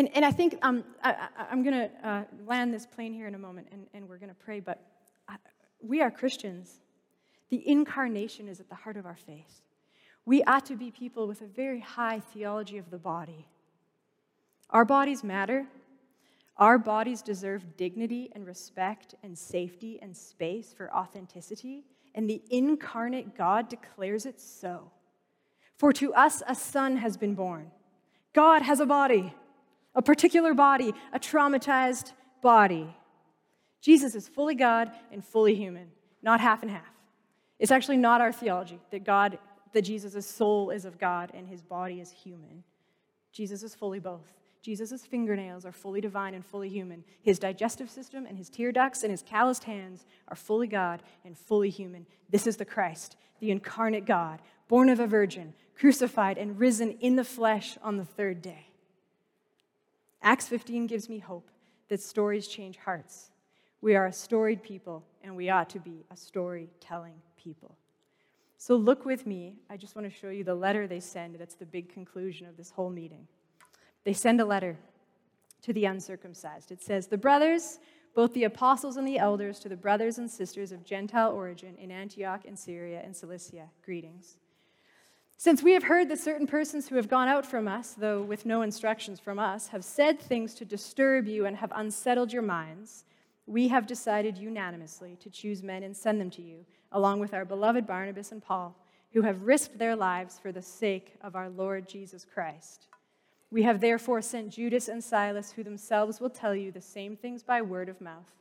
And, 0.00 0.08
and 0.14 0.24
I 0.24 0.30
think 0.30 0.56
um, 0.62 0.82
I, 1.04 1.28
am 1.50 1.62
going 1.62 1.74
to 1.74 2.08
uh, 2.08 2.24
land 2.46 2.72
this 2.72 2.86
plane 2.86 3.12
here 3.12 3.26
in 3.26 3.34
a 3.34 3.38
moment 3.38 3.66
and, 3.70 3.84
and 3.92 4.08
we're 4.08 4.16
going 4.16 4.30
to 4.30 4.34
pray, 4.34 4.58
but 4.58 4.80
I, 5.28 5.36
we 5.82 6.00
are 6.00 6.10
Christians. 6.10 6.80
The 7.50 7.68
incarnation 7.68 8.48
is 8.48 8.60
at 8.60 8.70
the 8.70 8.74
heart 8.74 8.96
of 8.96 9.04
our 9.04 9.18
faith. 9.26 9.60
We 10.24 10.42
ought 10.44 10.64
to 10.64 10.76
be 10.76 10.90
people 10.90 11.28
with 11.28 11.42
a 11.42 11.46
very 11.46 11.80
high 11.80 12.20
theology 12.20 12.78
of 12.78 12.90
the 12.90 12.96
body. 12.96 13.46
Our 14.70 14.86
bodies 14.86 15.22
matter. 15.22 15.66
Our 16.56 16.78
bodies 16.78 17.20
deserve 17.20 17.76
dignity 17.76 18.30
and 18.34 18.46
respect 18.46 19.14
and 19.22 19.36
safety 19.36 19.98
and 20.00 20.16
space 20.16 20.72
for 20.72 20.90
authenticity, 20.94 21.84
and 22.14 22.26
the 22.26 22.40
incarnate 22.48 23.36
God 23.36 23.68
declares 23.68 24.24
it 24.24 24.40
so. 24.40 24.92
For 25.76 25.92
to 25.92 26.14
us 26.14 26.42
a 26.48 26.54
son 26.54 26.96
has 26.96 27.18
been 27.18 27.34
born. 27.34 27.70
God 28.32 28.62
has 28.62 28.80
a 28.80 28.86
body 28.86 29.34
a 29.94 30.02
particular 30.02 30.54
body, 30.54 30.92
a 31.12 31.18
traumatized 31.18 32.12
body. 32.42 32.94
Jesus 33.80 34.14
is 34.14 34.28
fully 34.28 34.54
God 34.54 34.90
and 35.10 35.24
fully 35.24 35.54
human, 35.54 35.88
not 36.22 36.40
half 36.40 36.62
and 36.62 36.70
half. 36.70 36.92
It's 37.58 37.72
actually 37.72 37.96
not 37.96 38.20
our 38.20 38.32
theology 38.32 38.80
that 38.90 39.04
God, 39.04 39.38
that 39.72 39.82
Jesus' 39.82 40.26
soul 40.26 40.70
is 40.70 40.84
of 40.84 40.98
God 40.98 41.30
and 41.34 41.46
his 41.46 41.62
body 41.62 42.00
is 42.00 42.10
human. 42.10 42.64
Jesus 43.32 43.62
is 43.62 43.74
fully 43.74 43.98
both. 43.98 44.26
Jesus' 44.62 45.06
fingernails 45.06 45.64
are 45.64 45.72
fully 45.72 46.00
divine 46.00 46.34
and 46.34 46.44
fully 46.44 46.68
human. 46.68 47.02
His 47.22 47.38
digestive 47.38 47.88
system 47.88 48.26
and 48.26 48.36
his 48.36 48.50
tear 48.50 48.72
ducts 48.72 49.02
and 49.02 49.10
his 49.10 49.22
calloused 49.22 49.64
hands 49.64 50.04
are 50.28 50.36
fully 50.36 50.66
God 50.66 51.02
and 51.24 51.36
fully 51.36 51.70
human. 51.70 52.06
This 52.28 52.46
is 52.46 52.58
the 52.58 52.66
Christ, 52.66 53.16
the 53.40 53.50
incarnate 53.50 54.04
God, 54.04 54.40
born 54.68 54.90
of 54.90 55.00
a 55.00 55.06
virgin, 55.06 55.54
crucified 55.74 56.36
and 56.36 56.58
risen 56.58 56.92
in 57.00 57.16
the 57.16 57.24
flesh 57.24 57.78
on 57.82 57.96
the 57.96 58.04
third 58.04 58.42
day. 58.42 58.69
Acts 60.22 60.48
15 60.48 60.86
gives 60.86 61.08
me 61.08 61.18
hope 61.18 61.50
that 61.88 62.00
stories 62.00 62.46
change 62.46 62.76
hearts. 62.76 63.30
We 63.80 63.96
are 63.96 64.06
a 64.06 64.12
storied 64.12 64.62
people, 64.62 65.04
and 65.24 65.34
we 65.34 65.48
ought 65.48 65.70
to 65.70 65.80
be 65.80 66.04
a 66.10 66.16
storytelling 66.16 67.16
people. 67.36 67.76
So 68.58 68.76
look 68.76 69.06
with 69.06 69.26
me. 69.26 69.56
I 69.70 69.78
just 69.78 69.96
want 69.96 70.10
to 70.10 70.14
show 70.14 70.28
you 70.28 70.44
the 70.44 70.54
letter 70.54 70.86
they 70.86 71.00
send. 71.00 71.36
That's 71.36 71.54
the 71.54 71.64
big 71.64 71.88
conclusion 71.88 72.46
of 72.46 72.58
this 72.58 72.70
whole 72.70 72.90
meeting. 72.90 73.26
They 74.04 74.12
send 74.12 74.40
a 74.40 74.44
letter 74.44 74.76
to 75.62 75.72
the 75.72 75.86
uncircumcised. 75.86 76.70
It 76.70 76.82
says, 76.82 77.06
The 77.06 77.16
brothers, 77.16 77.78
both 78.14 78.34
the 78.34 78.44
apostles 78.44 78.98
and 78.98 79.08
the 79.08 79.18
elders, 79.18 79.58
to 79.60 79.70
the 79.70 79.76
brothers 79.76 80.18
and 80.18 80.30
sisters 80.30 80.72
of 80.72 80.84
Gentile 80.84 81.32
origin 81.32 81.74
in 81.76 81.90
Antioch 81.90 82.42
and 82.46 82.58
Syria 82.58 83.00
and 83.02 83.16
Cilicia, 83.16 83.70
greetings. 83.82 84.36
Since 85.42 85.62
we 85.62 85.72
have 85.72 85.84
heard 85.84 86.10
that 86.10 86.18
certain 86.18 86.46
persons 86.46 86.86
who 86.86 86.96
have 86.96 87.08
gone 87.08 87.26
out 87.26 87.46
from 87.46 87.66
us, 87.66 87.94
though 87.96 88.20
with 88.20 88.44
no 88.44 88.60
instructions 88.60 89.18
from 89.18 89.38
us, 89.38 89.68
have 89.68 89.82
said 89.82 90.20
things 90.20 90.52
to 90.56 90.66
disturb 90.66 91.26
you 91.26 91.46
and 91.46 91.56
have 91.56 91.72
unsettled 91.74 92.30
your 92.30 92.42
minds, 92.42 93.06
we 93.46 93.68
have 93.68 93.86
decided 93.86 94.36
unanimously 94.36 95.16
to 95.18 95.30
choose 95.30 95.62
men 95.62 95.82
and 95.82 95.96
send 95.96 96.20
them 96.20 96.28
to 96.28 96.42
you, 96.42 96.66
along 96.92 97.20
with 97.20 97.32
our 97.32 97.46
beloved 97.46 97.86
Barnabas 97.86 98.32
and 98.32 98.42
Paul, 98.42 98.76
who 99.14 99.22
have 99.22 99.44
risked 99.44 99.78
their 99.78 99.96
lives 99.96 100.38
for 100.38 100.52
the 100.52 100.60
sake 100.60 101.14
of 101.22 101.34
our 101.34 101.48
Lord 101.48 101.88
Jesus 101.88 102.26
Christ. 102.26 102.88
We 103.50 103.62
have 103.62 103.80
therefore 103.80 104.20
sent 104.20 104.52
Judas 104.52 104.88
and 104.88 105.02
Silas, 105.02 105.52
who 105.52 105.64
themselves 105.64 106.20
will 106.20 106.28
tell 106.28 106.54
you 106.54 106.70
the 106.70 106.82
same 106.82 107.16
things 107.16 107.42
by 107.42 107.62
word 107.62 107.88
of 107.88 108.02
mouth, 108.02 108.34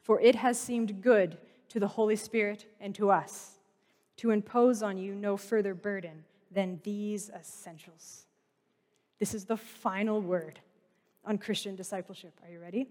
for 0.00 0.18
it 0.22 0.36
has 0.36 0.58
seemed 0.58 1.02
good 1.02 1.36
to 1.68 1.78
the 1.78 1.88
Holy 1.88 2.16
Spirit 2.16 2.64
and 2.80 2.94
to 2.94 3.10
us 3.10 3.58
to 4.16 4.30
impose 4.30 4.82
on 4.82 4.96
you 4.96 5.14
no 5.14 5.36
further 5.36 5.74
burden 5.74 6.24
than 6.50 6.80
these 6.82 7.30
essentials. 7.30 8.24
This 9.18 9.34
is 9.34 9.44
the 9.44 9.56
final 9.56 10.20
word 10.20 10.60
on 11.24 11.38
Christian 11.38 11.76
discipleship. 11.76 12.32
Are 12.44 12.50
you 12.50 12.60
ready? 12.60 12.86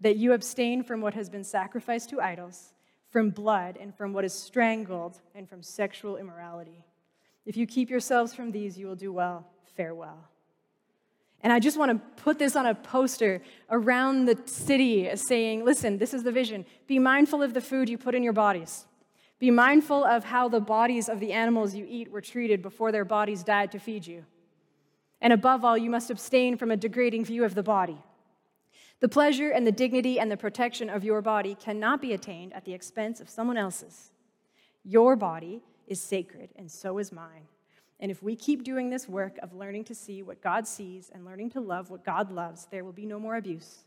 That 0.00 0.16
you 0.16 0.32
abstain 0.32 0.82
from 0.82 1.00
what 1.00 1.14
has 1.14 1.28
been 1.28 1.44
sacrificed 1.44 2.10
to 2.10 2.20
idols, 2.20 2.72
from 3.08 3.30
blood, 3.30 3.78
and 3.80 3.94
from 3.94 4.12
what 4.12 4.24
is 4.24 4.32
strangled, 4.32 5.20
and 5.34 5.48
from 5.48 5.62
sexual 5.62 6.16
immorality. 6.16 6.84
If 7.46 7.56
you 7.56 7.66
keep 7.66 7.88
yourselves 7.88 8.34
from 8.34 8.52
these, 8.52 8.78
you 8.78 8.86
will 8.86 8.94
do 8.94 9.12
well. 9.12 9.46
Farewell. 9.76 10.28
And 11.40 11.52
I 11.52 11.60
just 11.60 11.78
want 11.78 11.92
to 11.92 12.22
put 12.22 12.38
this 12.38 12.56
on 12.56 12.66
a 12.66 12.74
poster 12.74 13.42
around 13.70 14.24
the 14.24 14.36
city 14.44 15.08
saying, 15.14 15.64
listen, 15.64 15.96
this 15.96 16.12
is 16.12 16.24
the 16.24 16.32
vision. 16.32 16.66
Be 16.88 16.98
mindful 16.98 17.42
of 17.42 17.54
the 17.54 17.60
food 17.60 17.88
you 17.88 17.96
put 17.96 18.16
in 18.16 18.24
your 18.24 18.32
bodies. 18.32 18.87
Be 19.38 19.50
mindful 19.50 20.04
of 20.04 20.24
how 20.24 20.48
the 20.48 20.60
bodies 20.60 21.08
of 21.08 21.20
the 21.20 21.32
animals 21.32 21.74
you 21.74 21.86
eat 21.88 22.10
were 22.10 22.20
treated 22.20 22.60
before 22.60 22.90
their 22.90 23.04
bodies 23.04 23.44
died 23.44 23.70
to 23.72 23.78
feed 23.78 24.06
you. 24.06 24.24
And 25.20 25.32
above 25.32 25.64
all, 25.64 25.78
you 25.78 25.90
must 25.90 26.10
abstain 26.10 26.56
from 26.56 26.70
a 26.70 26.76
degrading 26.76 27.24
view 27.24 27.44
of 27.44 27.54
the 27.54 27.62
body. 27.62 27.98
The 29.00 29.08
pleasure 29.08 29.50
and 29.50 29.64
the 29.64 29.72
dignity 29.72 30.18
and 30.18 30.30
the 30.30 30.36
protection 30.36 30.90
of 30.90 31.04
your 31.04 31.22
body 31.22 31.54
cannot 31.54 32.02
be 32.02 32.12
attained 32.12 32.52
at 32.52 32.64
the 32.64 32.74
expense 32.74 33.20
of 33.20 33.28
someone 33.28 33.56
else's. 33.56 34.10
Your 34.84 35.14
body 35.14 35.62
is 35.86 36.00
sacred, 36.00 36.50
and 36.56 36.70
so 36.70 36.98
is 36.98 37.12
mine. 37.12 37.46
And 38.00 38.10
if 38.10 38.22
we 38.22 38.34
keep 38.34 38.64
doing 38.64 38.90
this 38.90 39.08
work 39.08 39.38
of 39.42 39.54
learning 39.54 39.84
to 39.84 39.94
see 39.94 40.22
what 40.22 40.42
God 40.42 40.66
sees 40.66 41.10
and 41.12 41.24
learning 41.24 41.50
to 41.50 41.60
love 41.60 41.90
what 41.90 42.04
God 42.04 42.30
loves, 42.30 42.66
there 42.70 42.84
will 42.84 42.92
be 42.92 43.06
no 43.06 43.18
more 43.18 43.36
abuse, 43.36 43.84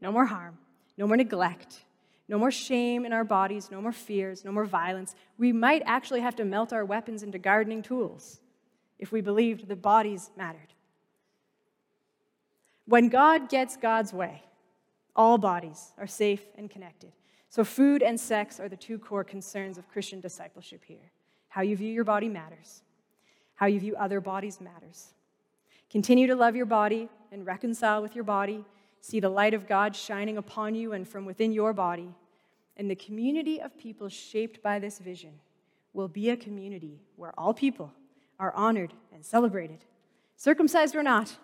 no 0.00 0.12
more 0.12 0.26
harm, 0.26 0.58
no 0.96 1.06
more 1.06 1.16
neglect, 1.16 1.84
no 2.30 2.38
more 2.38 2.52
shame 2.52 3.04
in 3.04 3.12
our 3.12 3.24
bodies, 3.24 3.72
no 3.72 3.82
more 3.82 3.90
fears, 3.90 4.44
no 4.44 4.52
more 4.52 4.64
violence. 4.64 5.16
We 5.36 5.52
might 5.52 5.82
actually 5.84 6.20
have 6.20 6.36
to 6.36 6.44
melt 6.44 6.72
our 6.72 6.84
weapons 6.84 7.24
into 7.24 7.40
gardening 7.40 7.82
tools 7.82 8.40
if 9.00 9.10
we 9.10 9.20
believed 9.20 9.66
the 9.66 9.74
bodies 9.74 10.30
mattered. 10.36 10.72
When 12.86 13.08
God 13.08 13.48
gets 13.48 13.76
God's 13.76 14.12
way, 14.12 14.44
all 15.16 15.38
bodies 15.38 15.90
are 15.98 16.06
safe 16.06 16.42
and 16.56 16.70
connected. 16.70 17.10
So, 17.48 17.64
food 17.64 18.00
and 18.00 18.18
sex 18.18 18.60
are 18.60 18.68
the 18.68 18.76
two 18.76 19.00
core 19.00 19.24
concerns 19.24 19.76
of 19.76 19.88
Christian 19.88 20.20
discipleship 20.20 20.84
here. 20.86 21.10
How 21.48 21.62
you 21.62 21.76
view 21.76 21.92
your 21.92 22.04
body 22.04 22.28
matters, 22.28 22.82
how 23.56 23.66
you 23.66 23.80
view 23.80 23.96
other 23.96 24.20
bodies 24.20 24.60
matters. 24.60 25.14
Continue 25.90 26.28
to 26.28 26.36
love 26.36 26.54
your 26.54 26.66
body 26.66 27.08
and 27.32 27.44
reconcile 27.44 28.02
with 28.02 28.14
your 28.14 28.22
body. 28.22 28.64
See 29.00 29.20
the 29.20 29.28
light 29.28 29.54
of 29.54 29.66
God 29.66 29.96
shining 29.96 30.36
upon 30.36 30.74
you 30.74 30.92
and 30.92 31.08
from 31.08 31.24
within 31.24 31.52
your 31.52 31.72
body. 31.72 32.14
And 32.76 32.90
the 32.90 32.96
community 32.96 33.60
of 33.60 33.76
people 33.76 34.08
shaped 34.08 34.62
by 34.62 34.78
this 34.78 34.98
vision 34.98 35.32
will 35.92 36.08
be 36.08 36.30
a 36.30 36.36
community 36.36 37.00
where 37.16 37.38
all 37.38 37.52
people 37.52 37.92
are 38.38 38.52
honored 38.54 38.92
and 39.12 39.24
celebrated, 39.24 39.84
circumcised 40.36 40.94
or 40.94 41.02
not, 41.02 41.36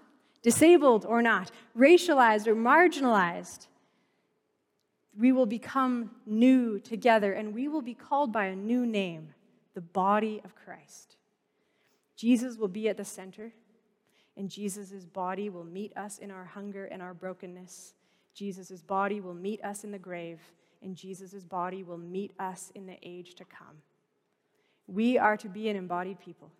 disabled 0.43 1.05
or 1.05 1.23
not, 1.23 1.51
racialized 1.77 2.47
or 2.47 2.55
marginalized. 2.55 3.67
We 5.19 5.33
will 5.33 5.47
become 5.47 6.11
new 6.25 6.79
together 6.79 7.33
and 7.33 7.55
we 7.55 7.69
will 7.69 7.83
be 7.83 7.95
called 7.95 8.33
by 8.33 8.47
a 8.47 8.57
new 8.57 8.87
name 8.87 9.35
the 9.75 9.81
body 9.83 10.41
of 10.43 10.55
Christ. 10.55 11.17
Jesus 12.17 12.57
will 12.57 12.69
be 12.69 12.89
at 12.89 12.97
the 12.97 13.05
center, 13.05 13.53
and 14.37 14.51
Jesus' 14.51 15.05
body 15.05 15.49
will 15.49 15.65
meet 15.65 15.97
us 15.97 16.19
in 16.19 16.31
our 16.31 16.45
hunger 16.45 16.85
and 16.87 17.01
our 17.01 17.15
brokenness. 17.15 17.95
Jesus' 18.35 18.83
body 18.83 19.21
will 19.21 19.35
meet 19.35 19.63
us 19.65 19.85
in 19.85 19.91
the 19.91 19.99
grave 19.99 20.41
and 20.83 20.95
Jesus' 20.95 21.45
body 21.45 21.83
will 21.83 21.99
meet 21.99 22.33
us 22.39 22.71
in 22.75 22.87
the 22.87 22.99
age 23.03 23.35
to 23.37 23.45
come. 23.45 23.77
We 24.87 25.19
are 25.19 25.37
to 25.37 25.49
be 25.49 25.69
an 25.69 25.77
embodied 25.77 26.21
people. 26.21 26.51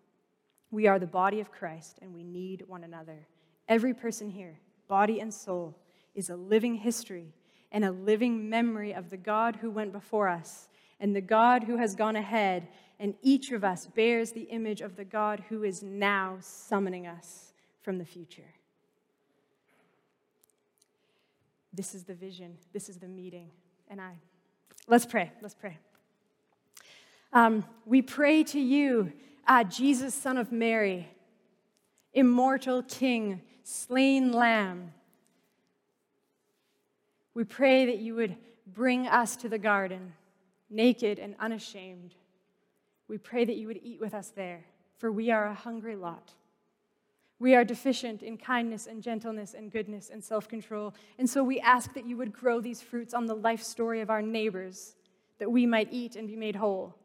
We 0.69 0.87
are 0.87 0.99
the 0.99 1.07
body 1.07 1.39
of 1.39 1.51
Christ, 1.51 1.99
and 2.01 2.13
we 2.13 2.23
need 2.23 2.63
one 2.67 2.83
another. 2.83 3.25
Every 3.69 3.93
person 3.93 4.29
here, 4.29 4.59
body 4.89 5.21
and 5.21 5.33
soul, 5.33 5.77
is 6.13 6.29
a 6.29 6.35
living 6.35 6.75
history 6.75 7.33
and 7.71 7.85
a 7.85 7.91
living 7.91 8.49
memory 8.49 8.93
of 8.93 9.09
the 9.09 9.17
God 9.17 9.57
who 9.57 9.71
went 9.71 9.93
before 9.93 10.27
us 10.27 10.67
and 10.99 11.15
the 11.15 11.21
God 11.21 11.63
who 11.63 11.77
has 11.77 11.95
gone 11.95 12.15
ahead, 12.15 12.67
and 12.99 13.13
each 13.21 13.51
of 13.51 13.63
us 13.63 13.85
bears 13.85 14.31
the 14.31 14.49
image 14.49 14.81
of 14.81 14.95
the 14.95 15.05
God 15.05 15.43
who 15.47 15.63
is 15.63 15.83
now 15.83 16.37
summoning 16.41 17.05
us 17.07 17.46
from 17.87 17.99
the 17.99 18.03
future. 18.03 18.53
This 21.71 21.95
is 21.95 22.03
the 22.03 22.13
vision, 22.13 22.57
this 22.73 22.89
is 22.89 22.97
the 22.97 23.07
meeting 23.07 23.49
and 23.87 24.01
I. 24.01 24.15
Let's 24.89 25.05
pray. 25.05 25.31
Let's 25.41 25.55
pray. 25.55 25.77
Um, 27.31 27.63
we 27.85 28.01
pray 28.01 28.43
to 28.43 28.59
you, 28.59 29.13
uh, 29.47 29.63
Jesus, 29.63 30.13
Son 30.13 30.37
of 30.37 30.51
Mary, 30.51 31.07
immortal 32.11 32.83
King, 32.83 33.41
slain 33.63 34.33
Lamb. 34.33 34.91
We 37.33 37.45
pray 37.45 37.85
that 37.85 37.99
you 37.99 38.15
would 38.15 38.35
bring 38.65 39.07
us 39.07 39.37
to 39.37 39.47
the 39.47 39.59
garden, 39.59 40.11
naked 40.69 41.19
and 41.19 41.35
unashamed. 41.39 42.15
We 43.07 43.17
pray 43.17 43.45
that 43.45 43.55
you 43.55 43.67
would 43.67 43.79
eat 43.81 44.01
with 44.01 44.13
us 44.13 44.33
there, 44.35 44.65
for 44.97 45.09
we 45.09 45.31
are 45.31 45.45
a 45.45 45.53
hungry 45.53 45.95
lot. 45.95 46.33
We 47.39 47.53
are 47.53 47.63
deficient 47.63 48.23
in 48.23 48.37
kindness 48.37 48.87
and 48.87 49.03
gentleness 49.03 49.53
and 49.53 49.71
goodness 49.71 50.09
and 50.09 50.23
self 50.23 50.47
control. 50.47 50.93
And 51.19 51.29
so 51.29 51.43
we 51.43 51.59
ask 51.59 51.93
that 51.93 52.05
you 52.05 52.17
would 52.17 52.33
grow 52.33 52.59
these 52.61 52.81
fruits 52.81 53.13
on 53.13 53.25
the 53.27 53.35
life 53.35 53.61
story 53.61 54.01
of 54.01 54.09
our 54.09 54.21
neighbors, 54.21 54.95
that 55.39 55.51
we 55.51 55.65
might 55.65 55.89
eat 55.91 56.15
and 56.15 56.27
be 56.27 56.35
made 56.35 56.55
whole. 56.55 56.95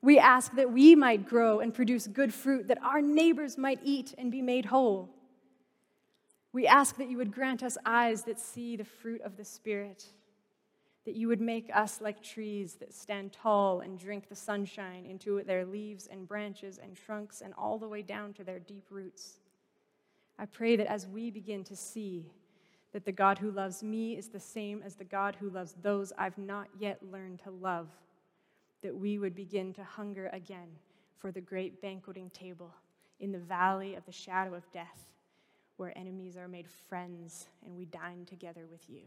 We 0.00 0.18
ask 0.18 0.54
that 0.54 0.72
we 0.72 0.94
might 0.94 1.28
grow 1.28 1.60
and 1.60 1.74
produce 1.74 2.06
good 2.06 2.32
fruit, 2.32 2.68
that 2.68 2.82
our 2.82 3.02
neighbors 3.02 3.58
might 3.58 3.80
eat 3.82 4.14
and 4.16 4.30
be 4.30 4.40
made 4.40 4.66
whole. 4.66 5.10
We 6.52 6.66
ask 6.66 6.96
that 6.96 7.10
you 7.10 7.18
would 7.18 7.32
grant 7.32 7.62
us 7.62 7.76
eyes 7.84 8.22
that 8.22 8.40
see 8.40 8.76
the 8.76 8.84
fruit 8.84 9.20
of 9.22 9.36
the 9.36 9.44
Spirit 9.44 10.06
that 11.08 11.16
you 11.16 11.26
would 11.26 11.40
make 11.40 11.70
us 11.74 12.02
like 12.02 12.22
trees 12.22 12.74
that 12.74 12.92
stand 12.92 13.32
tall 13.32 13.80
and 13.80 13.98
drink 13.98 14.28
the 14.28 14.36
sunshine 14.36 15.06
into 15.08 15.42
their 15.42 15.64
leaves 15.64 16.06
and 16.06 16.28
branches 16.28 16.76
and 16.76 16.94
trunks 16.94 17.40
and 17.40 17.54
all 17.56 17.78
the 17.78 17.88
way 17.88 18.02
down 18.02 18.34
to 18.34 18.44
their 18.44 18.58
deep 18.58 18.84
roots. 18.90 19.38
I 20.38 20.44
pray 20.44 20.76
that 20.76 20.86
as 20.86 21.06
we 21.06 21.30
begin 21.30 21.64
to 21.64 21.74
see 21.74 22.30
that 22.92 23.06
the 23.06 23.12
God 23.12 23.38
who 23.38 23.50
loves 23.50 23.82
me 23.82 24.18
is 24.18 24.28
the 24.28 24.38
same 24.38 24.82
as 24.84 24.96
the 24.96 25.04
God 25.04 25.34
who 25.34 25.48
loves 25.48 25.76
those 25.80 26.12
I've 26.18 26.36
not 26.36 26.68
yet 26.78 27.00
learned 27.10 27.38
to 27.44 27.52
love, 27.52 27.88
that 28.82 28.94
we 28.94 29.18
would 29.18 29.34
begin 29.34 29.72
to 29.72 29.84
hunger 29.84 30.28
again 30.34 30.68
for 31.16 31.32
the 31.32 31.40
great 31.40 31.80
banqueting 31.80 32.28
table 32.34 32.74
in 33.18 33.32
the 33.32 33.38
valley 33.38 33.94
of 33.94 34.04
the 34.04 34.12
shadow 34.12 34.52
of 34.52 34.70
death, 34.72 35.06
where 35.78 35.96
enemies 35.96 36.36
are 36.36 36.48
made 36.48 36.68
friends 36.68 37.48
and 37.64 37.74
we 37.74 37.86
dine 37.86 38.26
together 38.26 38.66
with 38.70 38.90
you 38.90 39.04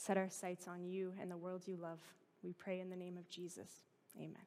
set 0.00 0.16
our 0.16 0.30
sights 0.30 0.66
on 0.66 0.84
you 0.84 1.12
and 1.20 1.30
the 1.30 1.36
world 1.36 1.64
you 1.66 1.76
love. 1.76 2.00
We 2.42 2.54
pray 2.54 2.80
in 2.80 2.88
the 2.88 2.96
name 2.96 3.18
of 3.18 3.28
Jesus. 3.28 3.70
Amen. 4.16 4.46